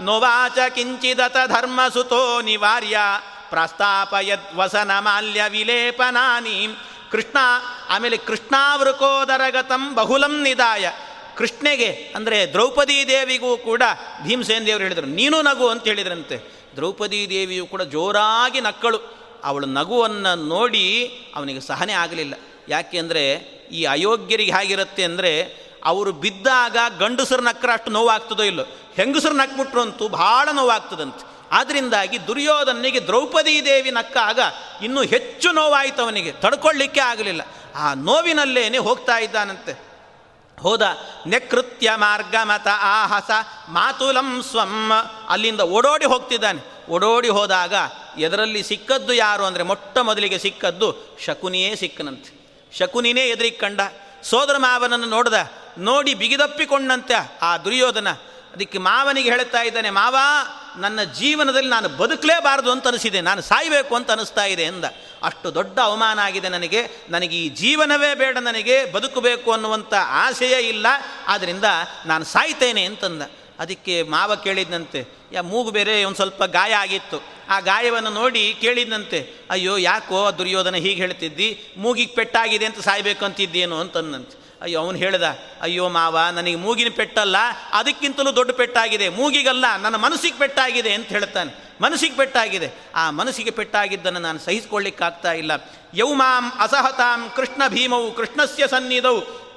ನೋವಾಚ 0.00 0.58
ಕಿಂಚಿದತ 0.68 1.36
ಧರ್ಮಸುತೋ 1.46 2.40
ನಿವಾರ್ಯ 2.40 2.96
ಪ್ರಸ್ತಾಪಯದ್ 3.52 4.48
ವಸನ 4.58 4.92
ಮಾಲ್ಯ 5.06 5.42
ವಿಲೇಪನಾನಿ 5.54 6.56
ಕೃಷ್ಣ, 7.12 7.38
ಆಮೇಲೆ 7.92 8.16
ಕೃಷ್ಣಾವೃಕೋದರಗತಂ 8.28 9.82
ಬಹುಲಂ 9.98 10.34
ನಿದಾಯ 10.42 10.84
ಕೃಷ್ಣೆಗೆ, 11.38 11.90
ಅಂದರೆ 12.16 12.38
ದ್ರೌಪದಿ 12.52 12.96
ದೇವಿಗೂ 13.08 13.50
ಕೂಡ 13.66 13.82
ಭೀಮಸೇನ 14.24 14.62
ದೇವರು 14.68 14.84
ಹೇಳಿದರು, 14.86 15.08
ನೀನು 15.20 15.36
ನಗು 15.48 15.66
ಅಂತ 15.72 15.84
ಹೇಳಿದ್ರಂತೆ. 15.90 16.36
ದ್ರೌಪದಿ 16.76 17.20
ದೇವಿಯು 17.30 17.64
ಕೂಡ 17.72 17.82
ಜೋರಾಗಿ 17.94 18.60
ನಕ್ಕಳು. 18.60 18.98
ಅವಳು 19.44 19.66
ನಗುವನ್ನು 19.78 20.32
ನೋಡಿ 20.52 20.86
ಅವನಿಗೆ 21.36 21.60
ಸಹನೆ 21.60 21.94
ಆಗಲಿಲ್ಲ. 22.02 22.34
ಯಾಕೆಂದರೆ 22.68 23.24
ಈ 23.70 23.82
ಅಯೋಗ್ಯರಿಗೆ 23.94 24.52
ಹೇಗಿರುತ್ತೆ 24.52 25.04
ಅಂದರೆ, 25.04 25.32
ಅವರು 25.90 26.10
ಬಿದ್ದಾಗ 26.24 26.76
ಗಂಡಸರು 26.98 27.42
ನಕ್ಕರ 27.42 27.70
ಅಷ್ಟು 27.72 27.90
ನೋವಾಗ್ತದೋ 27.90 28.44
ಇಲ್ಲೋ. 28.50 28.64
ಹೆಂಗಸರು 28.96 29.36
ನಕ್ಬಿಟ್ರು 29.36 29.80
ಅಂತೂ 29.80 30.04
ಭಾಳ 30.22 30.46
ನೋವಾಗ್ತದಂತೆ. 30.52 31.24
ಆದ್ದರಿಂದಾಗಿ 31.52 32.26
ದುರ್ಯೋಧನಿಗೆ 32.26 33.00
ದ್ರೌಪದಿ 33.00 33.64
ದೇವಿ 33.64 33.90
ನಕ್ಕಾಗ 33.90 34.40
ಇನ್ನೂ 34.82 35.02
ಹೆಚ್ಚು 35.02 35.52
ನೋವಾಯಿತು 35.52 36.02
ಅವನಿಗೆ. 36.02 36.32
ತಡ್ಕೊಳ್ಳಿಕ್ಕೆ 36.32 37.00
ಆಗಲಿಲ್ಲ. 37.00 37.40
ಆ 37.74 37.94
ನೋವಿನಲ್ಲೇನೆ 37.94 38.78
ಹೋಗ್ತಾ 38.78 39.18
ಇದ್ದಾನಂತೆ. 39.18 39.92
ಹೋದ 40.60 40.96
ನೆಕೃತ್ಯ 41.26 41.92
ಮಾರ್ಗ 41.94 42.34
ಮತ 42.42 42.68
ಆಹಸ 42.80 43.30
ಮಾತುಲಂ 43.68 44.42
ಸ್ವಂ. 44.50 44.92
ಅಲ್ಲಿಂದ 45.28 45.60
ಓಡೋಡಿ 45.60 46.04
ಹೋಗ್ತಿದ್ದಾನೆ. 46.04 46.90
ಓಡೋಡಿ 46.90 47.28
ಹೋದಾಗ 47.28 47.74
ಎದರಲ್ಲಿ 48.18 48.62
ಸಿಕ್ಕದ್ದು 48.62 49.12
ಯಾರು 49.12 49.44
ಅಂದರೆ 49.44 49.62
ಮೊಟ್ಟ 49.62 49.98
ಮೊದಲಿಗೆ 49.98 50.38
ಸಿಕ್ಕದ್ದು 50.38 51.18
ಶಕುನಿಯೇ 51.24 51.76
ಸಿಕ್ಕನಂತೆ. 51.76 52.42
ಶಕುನಿನೇ 52.78 53.20
ಎದುರಿಗೆ 53.20 53.56
ಕಂಡ. 53.56 53.80
ಸೋದರ 54.22 54.54
ಮಾವನನ್ನು 54.58 55.06
ನೋಡ್ದ. 55.06 55.34
ನೋಡಿ 55.78 56.14
ಬಿಗಿದಪ್ಪಿಕೊಂಡಂತೆ 56.14 57.38
ಆ 57.42 57.56
ದುರ್ಯೋಧನ. 57.56 58.10
ಅದಕ್ಕೆ 58.54 58.78
ಮಾವನಿಗೆ 58.78 59.30
ಹೇಳ್ತಾ 59.30 59.62
ಇದ್ದಾನೆ, 59.62 59.90
ಮಾವ 59.90 60.16
ನನ್ನ 60.76 61.02
ಜೀವನದಲ್ಲಿ 61.02 61.70
ನಾನು 61.70 61.88
ಬದುಕಲೇಬಾರದು 61.88 62.70
ಅಂತ 62.70 62.88
ಅನಿಸಿದೆ, 62.88 63.20
ನಾನು 63.20 63.42
ಸಾಯಬೇಕು 63.42 63.94
ಅಂತ 63.94 64.10
ಅನಿಸ್ತಾ 64.10 64.44
ಇದೆ 64.44 64.62
ಎಂದ. 64.62 64.84
ಅಷ್ಟು 65.22 65.54
ದೊಡ್ಡ 65.54 65.78
ಅವಮಾನ 65.78 66.18
ಆಗಿದೆ 66.18 66.48
ನನಗೆ. 66.48 66.86
ನನಗೆ 67.10 67.36
ಈ 67.36 67.48
ಜೀವನವೇ 67.48 68.14
ಬೇಡ, 68.14 68.38
ನನಗೆ 68.38 68.92
ಬದುಕಬೇಕು 68.92 69.52
ಅನ್ನುವಂಥ 69.52 69.94
ಆಸೆಯೇ 69.94 70.58
ಇಲ್ಲ. 70.58 70.86
ಆದ್ದರಿಂದ 71.26 71.64
ನಾನು 72.06 72.24
ಸಾಯ್ತೇನೆ 72.24 72.84
ಅಂತಂದ. 72.84 73.22
ಅದಕ್ಕೆ 73.58 74.02
ಮಾವ 74.02 74.36
ಕೇಳಿದ್ನಂತೆ, 74.36 75.06
ಯಾ, 75.32 75.42
ಮೂಗು 75.42 75.70
ಬೇರೆ 75.70 76.04
ಒಂದು 76.04 76.16
ಸ್ವಲ್ಪ 76.16 76.44
ಗಾಯ 76.44 76.72
ಆಗಿತ್ತು. 76.72 77.22
ಆ 77.48 77.60
ಗಾಯವನ್ನು 77.60 78.10
ನೋಡಿ 78.10 78.56
ಕೇಳಿದ್ನಂತೆ, 78.60 79.30
ಅಯ್ಯೋ, 79.50 79.76
ಯಾಕೋ 79.76 80.30
ದುರ್ಯೋಧನ 80.30 80.74
ಹೀಗೆ 80.74 80.94
ಹೇಳ್ತಿದ್ದಿ? 80.94 81.64
ಮೂಗಿಗೆ 81.76 82.14
ಪೆಟ್ಟಾಗಿದೆ 82.14 82.66
ಅಂತ 82.66 82.80
ಸಾಯ್ಬೇಕು 82.80 83.24
ಅಂತಿದ್ದೇನು 83.24 83.80
ಅಂತಂದಂತೆ. 83.80 84.41
ಅಯ್ಯೋ, 84.62 84.80
ಅವನು 84.80 84.98
ಹೇಳ್ದ, 84.98 85.22
ಅಯ್ಯೋ 85.62 85.88
ಮಾವ, 85.88 86.18
ನನಗೆ 86.32 86.54
ಮೂಗಿನ 86.54 86.88
ಪೆಟ್ಟಲ್ಲ, 86.96 87.36
ಅದಕ್ಕಿಂತಲೂ 87.72 88.36
ದೊಡ್ಡ 88.36 88.50
ಪೆಟ್ಟಾಗಿದೆ, 88.50 89.08
ಮೂಗಿಗಲ್ಲ, 89.08 89.76
ನನ್ನ 89.76 89.96
ಮನಸ್ಸಿಗೆ 89.96 90.38
ಪೆಟ್ಟಾಗಿದೆ 90.38 90.92
ಅಂತ 90.94 91.06
ಹೇಳ್ತಾನೆ 91.06 91.72
ಮನಸ್ಸಿಗೆ 91.80 92.16
ಪೆಟ್ಟಾಗಿದೆ. 92.16 92.72
ಆ 92.94 93.10
ಮನಸ್ಸಿಗೆ 93.10 93.50
ಪೆಟ್ಟಾಗಿದ್ದನ್ನು 93.50 94.20
ನಾನು 94.20 94.38
ಸಹಿಸಿಕೊಳ್ಳಿಕ್ಕಾಗ್ತಾ 94.38 95.32
ಇಲ್ಲ. 95.32 95.52
ಯೌಮಾಂ 95.94 96.52
ಅಸಹತಾಂ 96.58 97.32
ಕೃಷ್ಣ 97.36 97.62
ಭೀಮವು 97.68 98.12
ಕೃಷ್ಣಸ್ಯ 98.12 98.66
ಸನ್ನಿಧವು 98.66 99.51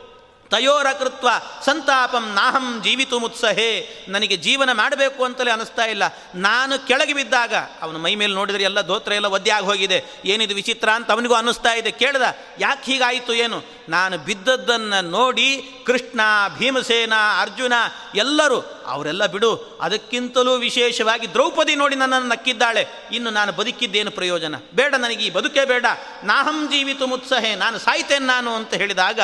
ತಯೋರ 0.49 0.87
ಕೃತ್ವ 0.99 1.29
ಸಂತಾಪಂ 1.65 2.33
ನಾಹಂ 2.33 2.81
ಜೀವಿತು 2.83 3.19
ಮುತ್ಸಹೇ 3.19 3.71
ನನಗೆ 4.07 4.37
ಜೀವನ 4.37 4.71
ಮಾಡಬೇಕು 4.71 5.23
ಅಂತಲೇ 5.23 5.51
ಅನಿಸ್ತಾ 5.51 5.85
ಇಲ್ಲ. 5.85 6.03
ನಾನು 6.35 6.87
ಕೆಳಗೆ 6.87 7.13
ಬಿದ್ದಾಗ, 7.13 7.53
ಅವನು 7.81 7.99
ಮೈ 7.99 8.15
ಮೇಲೆ 8.15 8.33
ನೋಡಿದರೆ 8.33 8.63
ಎಲ್ಲ 8.63 8.81
ದೋತ್ರ 8.81 9.11
ಎಲ್ಲ 9.11 9.25
ಒದ್ದೆ 9.25 9.51
ಆಗಿ 9.51 9.65
ಹೋಗಿದೆ 9.65 10.03
ಏನಿದು 10.25 10.55
ವಿಚಿತ್ರ 10.55 10.89
ಅಂತ 10.89 11.11
ಅವನಿಗೂ 11.11 11.33
ಅನ್ನಿಸ್ತಾ 11.33 11.73
ಇದೆ. 11.73 11.91
ಕೇಳ್ದ, 11.91 12.21
ಯಾಕೆ 12.59 12.91
ಹೀಗಾಯಿತು 12.91 13.33
ಏನು? 13.33 13.63
ನಾನು 13.89 14.17
ಬಿದ್ದದ್ದನ್ನು 14.17 15.09
ನೋಡಿ 15.09 15.69
ಕೃಷ್ಣ, 15.85 16.21
ಭೀಮಸೇನ, 16.57 17.13
ಅರ್ಜುನ 17.41 17.73
ಎಲ್ಲರೂ, 18.15 18.59
ಅವರೆಲ್ಲ 18.85 19.25
ಬಿಡು, 19.25 19.79
ಅದಕ್ಕಿಂತಲೂ 19.81 20.53
ವಿಶೇಷವಾಗಿ 20.55 21.33
ದ್ರೌಪದಿ 21.33 21.75
ನೋಡಿ 21.75 21.95
ನನ್ನನ್ನು 21.95 22.27
ನಕ್ಕಿದ್ದಾಳೆ. 22.27 22.87
ಇನ್ನು 23.11 23.29
ನಾನು 23.29 23.51
ಬದುಕಿದ್ದೇನು 23.51 24.11
ಪ್ರಯೋಜನ? 24.11 24.55
ಬೇಡ 24.75 24.95
ನನಗೆ 24.95 25.25
ಈ 25.25 25.29
ಬದುಕೇ 25.29 25.65
ಬೇಡ. 25.65 25.85
ನಾಹಂ 26.23 26.67
ಜೀವಿತು 26.71 27.07
ಮುತ್ಸಹೆ 27.07 27.55
ನಾನು 27.55 27.79
ಸಾಯ್ತೇನೆ 27.79 28.25
ನಾನು 28.25 28.55
ಅಂತ 28.55 28.73
ಹೇಳಿದಾಗ 28.73 29.19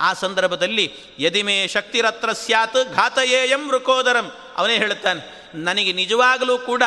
ಆ 0.00 0.12
ಸಂದರ್ಭದಲ್ಲಿ 0.12 0.92
ಯದಿಮೇ 1.18 1.68
ಶಕ್ತಿರತ್ರ 1.68 2.32
ಸ್ಯಾತ್ 2.32 2.94
ಘಾತಯೇಯಂ 2.94 3.68
ವೃಕೋದರಂ 3.68 4.32
ಅವನೇ 4.56 4.78
ಹೇಳುತ್ತಾನೆ, 4.78 5.20
ನನಗೆ 5.54 5.92
ನಿಜವಾಗಲೂ 5.92 6.58
ಕೂಡ 6.58 6.82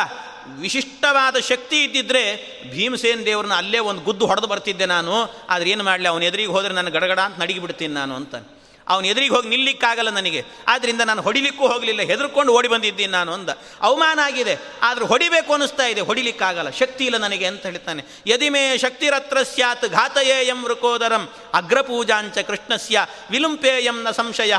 ವಿಶಿಷ್ಟವಾದ 0.59 1.39
ಶಕ್ತಿ 1.39 1.83
ಇದ್ದಿದ್ರೆ 1.83 2.23
ಭೀಮಸೇನ್ 2.71 3.25
ದೇವ್ರನ್ನ 3.25 3.53
ಅಲ್ಲೇ 3.53 3.79
ಒಂದು 3.79 4.01
ಗುದ್ದು 4.01 4.27
ಹೊಡೆದು 4.27 4.47
ಬರ್ತಿದ್ದೆ 4.47 4.85
ನಾನು, 4.85 5.13
ಆದರೆ 5.49 5.69
ಏನು 5.69 5.83
ಮಾಡಲಿ, 5.83 6.07
ಅವನ 6.07 6.23
ಎದುರಿಗೆ 6.23 6.51
ಹೋದರೆ 6.51 6.73
ನಾನು 6.73 6.91
ಗಡಗಡ 6.91 7.19
ಅಂತ 7.19 7.39
ನಡಿಗೆ 7.39 7.59
ಬಿಡ್ತೀನಿ 7.59 7.93
ನಾನು 7.93 8.15
ಅಂತಾನೆ. 8.15 8.56
ಅವನ 8.87 9.05
ಎದುರಿಗೆ 9.05 9.35
ಹೋಗಿ 9.35 9.49
ನಿಲ್ಲಿಕ್ಕಾಗಲ್ಲ 9.49 10.09
ನನಗೆ. 10.09 10.45
ಆದ್ದರಿಂದ 10.67 11.01
ನಾನು 11.01 11.21
ಹೊಡಿಲಿಕ್ಕೂ 11.21 11.67
ಹೋಗಲಿಲ್ಲ. 11.67 12.01
ಹೆದರ್ಕೊಂಡು 12.01 12.53
ಓಡಿ 12.53 12.67
ಬಂದಿದ್ದೀನಿ 12.67 13.11
ನಾನು 13.11 13.33
ಅಂದ. 13.33 13.49
ಅವಮಾನ 13.81 14.19
ಆಗಿದೆ. 14.19 14.57
ಆದರೂ 14.81 15.05
ಹೊಡಿಬೇಕು 15.05 15.53
ಅನಿಸ್ತಾ 15.53 15.85
ಇದೆ. 15.85 16.01
ಹೊಡಿಲಿಕ್ಕಾಗಲ್ಲ. 16.01 16.69
ಶಕ್ತಿ 16.69 17.05
ಇಲ್ಲ 17.05 17.17
ನನಗೆ 17.17 17.45
ಅಂತ 17.45 17.65
ಹೇಳ್ತಾನೆ. 17.65 18.03
ಯದಿಮೇ 18.27 18.77
ಶಕ್ತಿರತ್ರ 18.77 19.43
ಸ್ಯಾತ್ 19.43 19.85
ಘಾತಯೇಯಂ 19.89 20.63
ವೃಕೋದರಂ 20.63 21.29
ಅಗ್ರಪೂಜಾಂಚ 21.53 22.37
ಕೃಷ್ಣಸ್ಯ 22.37 23.05
ವಿಲುಂಪೇಯಂ 23.31 24.03
ನ 24.03 24.11
ಸಂಶಯ. 24.11 24.53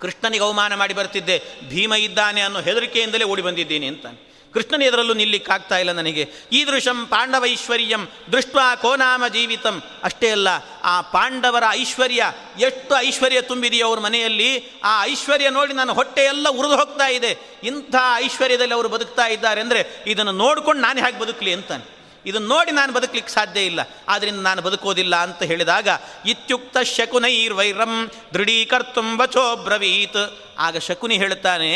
ಕೃಷ್ಣನಿಗೆ 0.00 0.44
ಅವಮಾನ 0.44 0.74
ಮಾಡಿ 0.74 0.94
ಬರ್ತಿದ್ದೆ 0.94 1.42
ಭೀಮ 1.68 1.94
ಇದ್ದಾನೆ 1.94 2.40
ಅನ್ನೋ 2.40 2.60
ಹೆದರಿಕೆಯಿಂದಲೇ 2.60 3.24
ಓಡಿ 3.24 3.42
ಬಂದಿದ್ದೀನಿ 3.42 3.86
ಅಂತಾನೆ. 3.86 4.29
ಕೃಷ್ಣನ 4.54 4.82
ಎದುರಲ್ಲೂ 4.82 5.14
ನಿಲ್ಲಿಕ್ಕಾಗ್ತಾ 5.14 5.78
ಇಲ್ಲ 5.78 5.92
ನನಗೆ. 5.92 6.24
ಈದೃಶಂ 6.52 7.06
ಪಾಂಡವೈಶ್ವರ್ಯಂ 7.06 8.08
ದೃಷ್ಟ 8.32 8.56
ಕೋನಾಮ 8.82 9.24
ಜೀವಿತಂ. 9.28 9.82
ಅಷ್ಟೇ 10.02 10.30
ಅಲ್ಲ, 10.30 10.48
ಆ 10.84 11.00
ಪಾಂಡವರ 11.00 11.64
ಐಶ್ವರ್ಯ, 11.70 12.32
ಎಷ್ಟು 12.58 12.96
ಐಶ್ವರ್ಯ 12.96 13.40
ತುಂಬಿದೆಯೋ 13.42 13.86
ಅವ್ರ 13.86 14.00
ಮನೆಯಲ್ಲಿ, 14.00 14.50
ಆ 14.84 15.04
ಐಶ್ವರ್ಯ 15.04 15.50
ನೋಡಿ 15.50 15.74
ನನ್ನ 15.74 15.90
ಹೊಟ್ಟೆ 15.90 16.24
ಎಲ್ಲ 16.24 16.48
ಉರಿದು 16.48 16.76
ಹೋಗ್ತಾ 16.76 17.08
ಇದೆ. 17.08 17.32
ಇಂಥ 17.64 17.94
ಐಶ್ವರ್ಯದಲ್ಲಿ 18.16 18.74
ಅವರು 18.74 18.88
ಬದುಕ್ತಾ 18.88 19.26
ಇದ್ದಾರೆ 19.26 19.60
ಅಂದರೆ 19.60 20.04
ಇದನ್ನು 20.06 20.32
ನೋಡ್ಕೊಂಡು 20.32 20.82
ನಾನು 20.82 21.04
ಹೇಗೆ 21.04 21.18
ಬದುಕಲಿ 21.18 21.52
ಅಂತಾನೆ. 21.52 22.00
ಇದನ್ನು 22.26 22.48
ನೋಡಿ 22.48 22.70
ನಾನು 22.70 22.92
ಬದುಕಲಿಕ್ಕೆ 22.92 23.32
ಸಾಧ್ಯ 23.32 23.60
ಇಲ್ಲ. 23.60 23.80
ಆದ್ದರಿಂದ 24.08 24.40
ನಾನು 24.40 24.62
ಬದುಕೋದಿಲ್ಲ 24.62 25.16
ಅಂತ 25.16 25.42
ಹೇಳಿದಾಗ, 25.42 25.88
ಇತ್ಯುಕ್ತ 26.26 26.78
ಶಕುನೈರ್ವೈರಂ 26.78 28.10
ದೃಢೀಕರ್ತುಂ 28.34 29.18
ವಚೋ 29.20 29.56
ಬ್ರವೀತ್. 29.56 30.22
ಆಗ 30.58 30.76
ಶಕುನಿ 30.78 31.16
ಹೇಳ್ತಾನೆ 31.16 31.70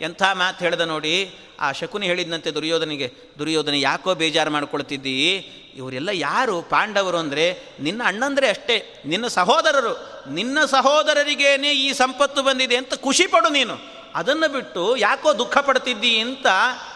ಎಂಥ 0.00 0.22
ಮಾತು 0.32 0.64
ಹೇಳ್ದ 0.64 0.80
ನೋಡಿ 0.80 1.34
ಆ 1.60 1.72
ಶಕುನಿ 1.72 2.06
ಹೇಳಿದಂತೆ 2.06 2.50
ದುರ್ಯೋಧನಿಗೆ, 2.50 3.12
ದುರ್ಯೋಧನ, 3.38 3.74
ಯಾಕೋ 3.74 4.14
ಬೇಜಾರು 4.14 4.50
ಮಾಡ್ಕೊಳ್ತಿದ್ದಿ? 4.50 5.34
ಇವರೆಲ್ಲ 5.76 6.08
ಯಾರು? 6.12 6.62
ಪಾಂಡವರು 6.62 7.16
ಅಂದರೆ 7.16 7.62
ನಿನ್ನ 7.80 8.02
ಅಣ್ಣಂದರೆ 8.04 8.48
ಅಷ್ಟೇ, 8.48 9.02
ನಿನ್ನ 9.06 9.26
ಸಹೋದರರು. 9.26 10.24
ನಿನ್ನ 10.32 10.64
ಸಹೋದರರಿಗೇನೆ 10.64 11.70
ಈ 11.70 11.92
ಸಂಪತ್ತು 11.92 12.42
ಬಂದಿದೆ 12.42 12.76
ಅಂತ 12.76 12.94
ಖುಷಿ 12.94 13.26
ಪಡು 13.26 13.48
ನೀನು. 13.48 13.76
ಅದನ್ನು 14.14 14.52
ಬಿಟ್ಟು 14.52 14.96
ಯಾಕೋ 14.96 15.38
ದುಃಖ 15.38 15.58
ಪಡ್ತಿದ್ದೀ? 15.58 16.18
ಅಂತ 16.18 16.46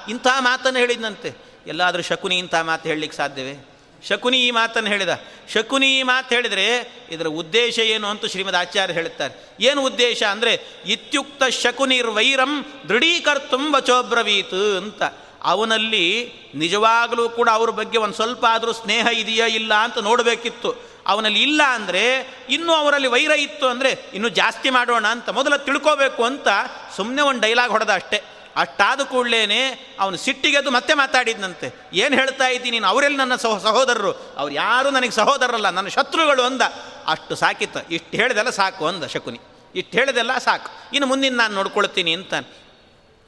ಇಂಥ 0.08 0.26
ಮಾತನ್ನು 0.38 0.78
ಹೇಳಿದಂತೆ 0.78 1.36
ಎಲ್ಲಾದರೂ 1.66 2.02
ಶಕುನಿ 2.02 2.38
ಇಂಥ 2.38 2.54
ಮಾತು 2.54 2.88
ಹೇಳಲಿಕ್ಕೆ 2.88 3.16
ಸಾಧ್ಯವೇ? 3.16 3.73
ಶಕುನಿ 4.08 4.38
ಈ 4.38 4.50
ಮಾತನ್ನು 4.50 4.90
ಹೇಳಿದ. 4.90 5.08
ಶಕುನಿ 5.52 5.98
ಈ 5.98 6.02
ಮಾತು 6.02 6.34
ಹೇಳಿದರೆ 6.34 6.92
ಇದರ 7.10 7.26
ಉದ್ದೇಶ 7.26 7.78
ಏನು 7.78 8.08
ಅಂತ 8.08 8.26
ಶ್ರೀಮದ್ 8.26 8.56
ಆಚಾರ್ಯ 8.56 8.94
ಹೇಳುತ್ತಾರೆ. 8.94 9.56
ಏನು 9.60 9.84
ಉದ್ದೇಶ 9.84 10.22
ಅಂದರೆ, 10.22 10.60
ಇತ್ಯುಕ್ತ 10.86 11.42
ಶಕುನಿರ್ವೈರಂ 11.44 12.66
ದೃಢೀಕರ್ತುಂ 12.88 13.74
ವಚೋಬ್ರವೀತ್ 13.74 14.76
ಅಂತ. 14.76 15.02
ಅವನಲ್ಲಿ 15.42 16.32
ನಿಜವಾಗಲೂ 16.54 17.28
ಕೂಡ 17.28 17.48
ಅವ್ರ 17.52 17.70
ಬಗ್ಗೆ 17.70 17.98
ಒಂದು 17.98 18.14
ಸ್ವಲ್ಪ 18.14 18.46
ಆದರೂ 18.48 18.72
ಸ್ನೇಹ 18.72 19.06
ಇದೆಯಾ 19.06 19.46
ಇಲ್ಲ 19.46 19.74
ಅಂತ 19.74 19.98
ನೋಡಬೇಕಿತ್ತು. 19.98 20.94
ಅವನಲ್ಲಿ 21.06 21.42
ಇಲ್ಲ 21.42 21.62
ಅಂದರೆ, 21.62 22.28
ಇನ್ನೂ 22.48 22.72
ಅವರಲ್ಲಿ 22.72 23.08
ವೈರ 23.08 23.30
ಇತ್ತು 23.30 23.66
ಅಂದರೆ, 23.68 23.98
ಇನ್ನೂ 24.14 24.28
ಜಾಸ್ತಿ 24.28 24.70
ಮಾಡೋಣ 24.70 25.06
ಅಂತ 25.06 25.28
ಮೊದಲ 25.28 25.56
ತಿಳ್ಕೋಬೇಕು 25.56 26.24
ಅಂತ 26.24 26.48
ಸುಮ್ಮನೆ 26.96 27.22
ಒಂದು 27.22 27.40
ಡೈಲಾಗ್ 27.40 27.70
ಹೊಡೆದ 27.70 27.90
ಅಷ್ಟೇ. 27.90 28.22
ಅಷ್ಟಾದ 28.56 29.00
ಕೂಡಲೇ 29.00 29.96
ಅವನು 30.00 30.16
ಸಿಟ್ಟಿಗೆದ್ದು 30.16 30.70
ಮತ್ತೆ 30.70 30.94
ಮಾತಾಡಿದ್ನಂತೆ. 30.94 31.90
ಏನು 31.92 32.16
ಹೇಳ್ತಾ 32.16 32.48
ಇದ್ದೀನಿ 32.48 32.70
ನೀನು? 32.70 32.86
ಅವರೆಲ್ಲಿ 32.86 33.18
ನನ್ನ 33.18 33.36
ಸಹ, 33.36 33.58
ಸಹೋದರರು. 33.58 34.12
ಅವ್ರು 34.36 34.54
ಯಾರೂ 34.54 34.90
ನನಗೆ 34.90 35.10
ಸಹೋದರರಲ್ಲ, 35.10 35.70
ನನ್ನ 35.70 35.88
ಶತ್ರುಗಳು 35.88 36.42
ಅಂದ. 36.42 36.62
ಅಷ್ಟು 37.06 37.34
ಸಾಕಿತ್ತು. 37.34 37.94
ಇಷ್ಟು 37.94 38.16
ಹೇಳಿದೆಲ್ಲ 38.16 38.50
ಸಾಕು 38.50 38.86
ಅಂದ 38.86 39.04
ಶಕುನಿ. 39.04 39.40
ಇಷ್ಟು 39.74 39.98
ಹೇಳಿದೆಲ್ಲ 39.98 40.38
ಸಾಕು. 40.38 40.68
ಇನ್ನು 40.94 41.06
ಮುಂದಿನ 41.06 41.36
ನಾನು 41.36 41.54
ನೋಡ್ಕೊಳ್ತೀನಿ 41.54 42.12
ಅಂತ. 42.12 42.34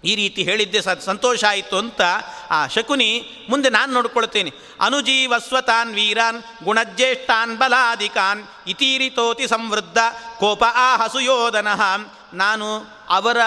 ಈ 0.04 0.14
ರೀತಿ 0.14 0.42
ಹೇಳಿದ್ದೆ 0.42 1.04
ಸಂತೋಷ 1.04 1.44
ಆಯಿತು 1.44 1.78
ಅಂತ 1.78 2.00
ಆ 2.50 2.66
ಶಕುನಿ 2.66 3.30
ಮುಂದೆ 3.50 3.70
ನಾನು 3.70 3.92
ನೋಡ್ಕೊಳ್ತೇನೆ. 3.92 4.52
ಅನುಜೀವಸ್ವತಾನ್ 4.80 5.94
ವೀರಾನ್ 5.94 6.42
ಗುಣಜ್ಯೇಷ್ಠಾನ್ 6.64 7.56
ಬಲಾಧಿಕಾನ್ 7.56 8.44
ಇತೀರಿತೋತಿ 8.66 9.48
ಸಂವೃದ್ಧ 9.48 9.98
ಕೋಪ 10.38 10.64
ಆ 10.64 10.96
ಹಸುಯೋಧನಃ 10.96 11.82
ನಾನು 12.34 12.66
ಅವರ 13.10 13.38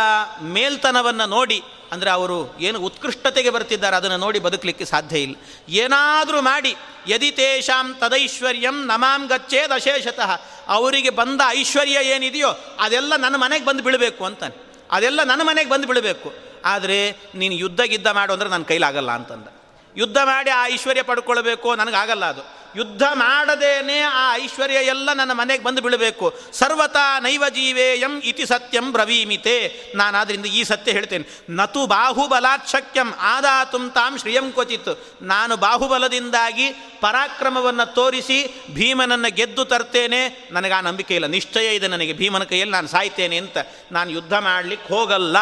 ಮೇಲ್ತನವನ್ನು 0.56 1.26
ನೋಡಿ, 1.26 1.60
ಅಂದರೆ 1.92 2.10
ಅವರು 2.10 2.38
ಏನು 2.60 2.80
ಉತ್ಕೃಷ್ಟತೆಗೆ 2.80 3.50
ಬರ್ತಿದ್ದಾರೆ, 3.50 3.96
ಅದನ್ನು 3.96 4.18
ನೋಡಿ 4.18 4.40
ಬದುಕಲಿಕ್ಕೆ 4.40 4.86
ಸಾಧ್ಯ 4.86 5.20
ಇಲ್ಲ. 5.20 5.36
ಏನಾದರೂ 5.70 6.42
ಮಾಡಿ, 6.42 6.76
ಯದಿ 7.08 7.32
ತೇಷಾಂ 7.32 7.94
ತದೈಶ್ವರ್ಯಂ 7.94 8.86
ನಮಾಂ 8.86 9.28
ಗಚ್ಚೇದ್ 9.28 9.72
ಅಶೇಷತಃ. 9.72 10.32
ಅವರಿಗೆ 10.68 11.10
ಬಂದ 11.10 11.42
ಐಶ್ವರ್ಯ 11.48 11.98
ಏನಿದೆಯೋ, 12.16 12.52
ಅದೆಲ್ಲ 12.80 13.14
ನನ್ನ 13.16 13.36
ಮನೆಗೆ 13.36 13.66
ಬಂದು 13.66 13.84
ಬೀಳಬೇಕು 13.84 14.26
ಅಂತಾನೆ. 14.26 14.56
ಅದೆಲ್ಲ 14.92 15.24
ನನ್ನ 15.24 15.42
ಮನೆಗೆ 15.42 15.70
ಬಂದು 15.70 15.88
ಬೀಳಬೇಕು. 15.88 16.30
ಆದರೆ 16.66 17.00
ನೀನು 17.36 17.54
ಯುದ್ಧ 17.54 17.82
ಗಿದ್ದ 17.82 18.08
ಮಾಡು 18.08 18.34
ಅಂದರೆ 18.34 18.50
ನನ್ನ 18.50 18.64
ಕೈಲಾಗಲ್ಲ 18.64 19.12
ಅಂತಂದ. 19.12 19.48
ಯುದ್ಧ 19.96 20.18
ಮಾಡಿ 20.18 20.50
ಆ 20.50 20.66
ಐಶ್ವರ್ಯ 20.66 21.02
ಪಡ್ಕೊಳ್ಬೇಕು, 21.02 21.76
ನನಗಾಗಲ್ಲ 21.76 22.26
ಅದು. 22.26 22.59
ಯುದ್ಧ 22.76 23.04
ಮಾಡದೇನೆ 23.14 24.00
ಆ 24.00 24.36
ಐಶ್ವರ್ಯ 24.36 24.76
ಎಲ್ಲ 24.76 25.14
ನನ್ನ 25.14 25.32
ಮನೆಗೆ 25.32 25.64
ಬಂದು 25.64 25.82
ಬೀಳಬೇಕು. 25.82 26.40
ಸರ್ವತಾ 26.54 27.20
ನೈವ 27.20 27.44
ಜೀವೇಯಂ 27.50 28.22
ಇತಿ 28.24 28.46
ಸತ್ಯಂ 28.46 28.92
ಬ್ರವೀಮಿತೆ. 28.92 29.84
ನಾನು 29.96 30.18
ಆದ್ದರಿಂದ 30.18 30.46
ಈ 30.46 30.64
ಸತ್ಯ 30.64 30.92
ಹೇಳ್ತೇನೆ. 30.92 31.44
ನತು 31.50 31.88
ಬಾಹುಬಲಾಚ್ಛಕ್ಯಂ 31.88 33.14
ಆದಾತುಂ 33.20 33.90
ತಾಂ 33.90 34.18
ಶ್ರೀಯಂ 34.18 34.52
ಕ್ವಚಿತ್. 34.52 35.08
ನಾನು 35.22 35.58
ಬಾಹುಬಲದಿಂದಾಗಿ 35.58 36.70
ಪರಾಕ್ರಮವನ್ನು 37.02 37.94
ತೋರಿಸಿ 37.94 38.64
ಭೀಮನನ್ನು 38.74 39.36
ಗೆದ್ದು 39.36 39.66
ತರ್ತೇನೆ. 39.66 40.50
ನನಗೆ 40.52 40.74
ಆ 40.74 40.82
ನಂಬಿಕೆ 40.82 41.16
ಇಲ್ಲ. 41.16 41.28
ನಿಶ್ಚಯ 41.28 41.76
ಇದೆ 41.76 41.88
ನನಗೆ. 41.88 42.14
ಭೀಮನ 42.14 42.44
ಕೈಯಲ್ಲಿ 42.44 42.72
ನಾನು 42.72 42.88
ಸಾಯ್ತೇನೆ 42.88 43.38
ಅಂತ. 43.38 43.58
ನಾನು 43.92 44.10
ಯುದ್ಧ 44.10 44.34
ಮಾಡಲಿಕ್ಕೆ 44.34 44.94
ಹೋಗಲ್ಲ. 44.94 45.38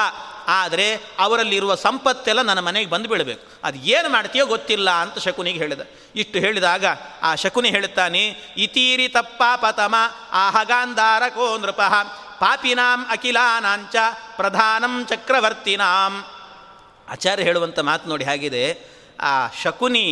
ಆದರೆ 0.48 1.16
ಅವರಲ್ಲಿರುವ 1.20 1.76
ಸಂಪತ್ತೆಲ್ಲ 1.76 2.42
ನನ್ನ 2.42 2.60
ಮನೆಗೆ 2.60 2.90
ಬಂದು 2.90 3.10
ಬೀಳಬೇಕು. 3.10 3.44
ಅದು 3.64 3.78
ಏನು 3.78 4.10
ಮಾಡ್ತೀಯೋ 4.10 4.46
ಗೊತ್ತಿಲ್ಲ 4.46 4.90
ಅಂತ 4.90 5.20
ಶಕುನಿಗೆ 5.20 5.60
ಹೇಳಿದ. 5.60 5.82
ಇಷ್ಟು 6.16 6.40
ಹೇಳಿದಾಗ 6.40 6.86
ಆ 7.24 7.36
ಶಕುನಿ 7.36 7.70
ಹೇಳುತ್ತಾನೆ, 7.70 8.54
ಇತೀರಿ 8.58 9.08
ತಪ್ಪ 9.08 9.44
ಪತಮ 9.56 9.96
ಆಹಗಾಂಧಾರಕೋ 10.32 11.58
ನೃಪ, 11.58 11.82
ಪಾಪಿನಾಂ 12.40 13.06
ಅಖಿಲಾನಾಂಚ, 13.10 13.96
ಪ್ರಧಾನಂ 14.36 15.06
ಚಕ್ರವರ್ತಿನಾಂ. 15.10 16.26
ಆಚಾರ್ಯ 17.10 17.44
ಹೇಳುವಂಥ 17.44 17.80
ಮಾತು 17.80 18.10
ನೋಡಿ 18.10 18.24
ಹಾಗಿದೆ. 18.24 18.64
ಆ 19.20 19.50
ಶಕುನಿ 19.64 20.08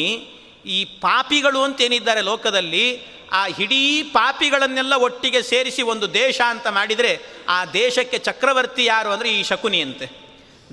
ಈ 0.66 0.86
ಪಾಪಿಗಳು 0.86 1.62
ಅಂತೇನಿದ್ದಾರೆ 1.62 2.22
ಲೋಕದಲ್ಲಿ, 2.22 3.16
ಆ 3.32 3.48
ಇಡೀ 3.48 4.04
ಪಾಪಿಗಳನ್ನೆಲ್ಲ 4.04 4.94
ಒಟ್ಟಿಗೆ 4.94 5.42
ಸೇರಿಸಿ 5.42 5.82
ಒಂದು 5.82 6.14
ದೇಶ 6.14 6.42
ಅಂತ 6.50 6.68
ಮಾಡಿದರೆ 6.68 7.20
ಆ 7.50 7.66
ದೇಶಕ್ಕೆ 7.66 8.18
ಚಕ್ರವರ್ತಿ 8.18 8.86
ಯಾರು 8.86 9.10
ಅಂದರೆ 9.12 9.30
ಈ 9.30 9.44
ಶಕುನಿ 9.44 9.82
ಅಂತೆ 9.82 10.25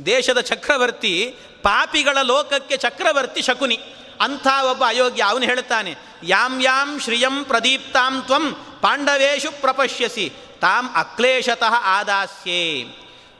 ದೇಶದ 0.06 0.40
ಚಕ್ರವರ್ತಿ, 0.40 1.36
ಪಾಪಿಗಳ 1.62 2.18
ಲೋಕಕ್ಕೆ 2.22 2.76
ಚಕ್ರವರ್ತಿ 2.76 3.42
ಶಕುನಿ. 3.42 3.80
ಅಂಥ 4.20 4.46
ಒಬ್ಬ 4.70 4.84
ಅಯೋಗ್ಯ 4.86 5.22
ಅವನು 5.22 5.44
ಹೇಳ್ತಾನೆ 5.44 5.94
ಯಾಂ 6.22 6.62
ಯಾಂ 6.62 7.00
ಶ್ರಿಯಂ 7.00 7.44
ಪ್ರದೀಪ್ತಾಂ 7.44 8.22
ತ್ವಂ 8.22 8.52
ಪಾಂಡವೇಶು 8.80 9.60
ಪ್ರಪಶ್ಯಸಿ, 9.60 10.32
ತಾಂ 10.60 10.94
ಅಕ್ಲೇಶತಃ 10.94 11.74
ಆದಾಸ್ಯೇ. 11.84 12.84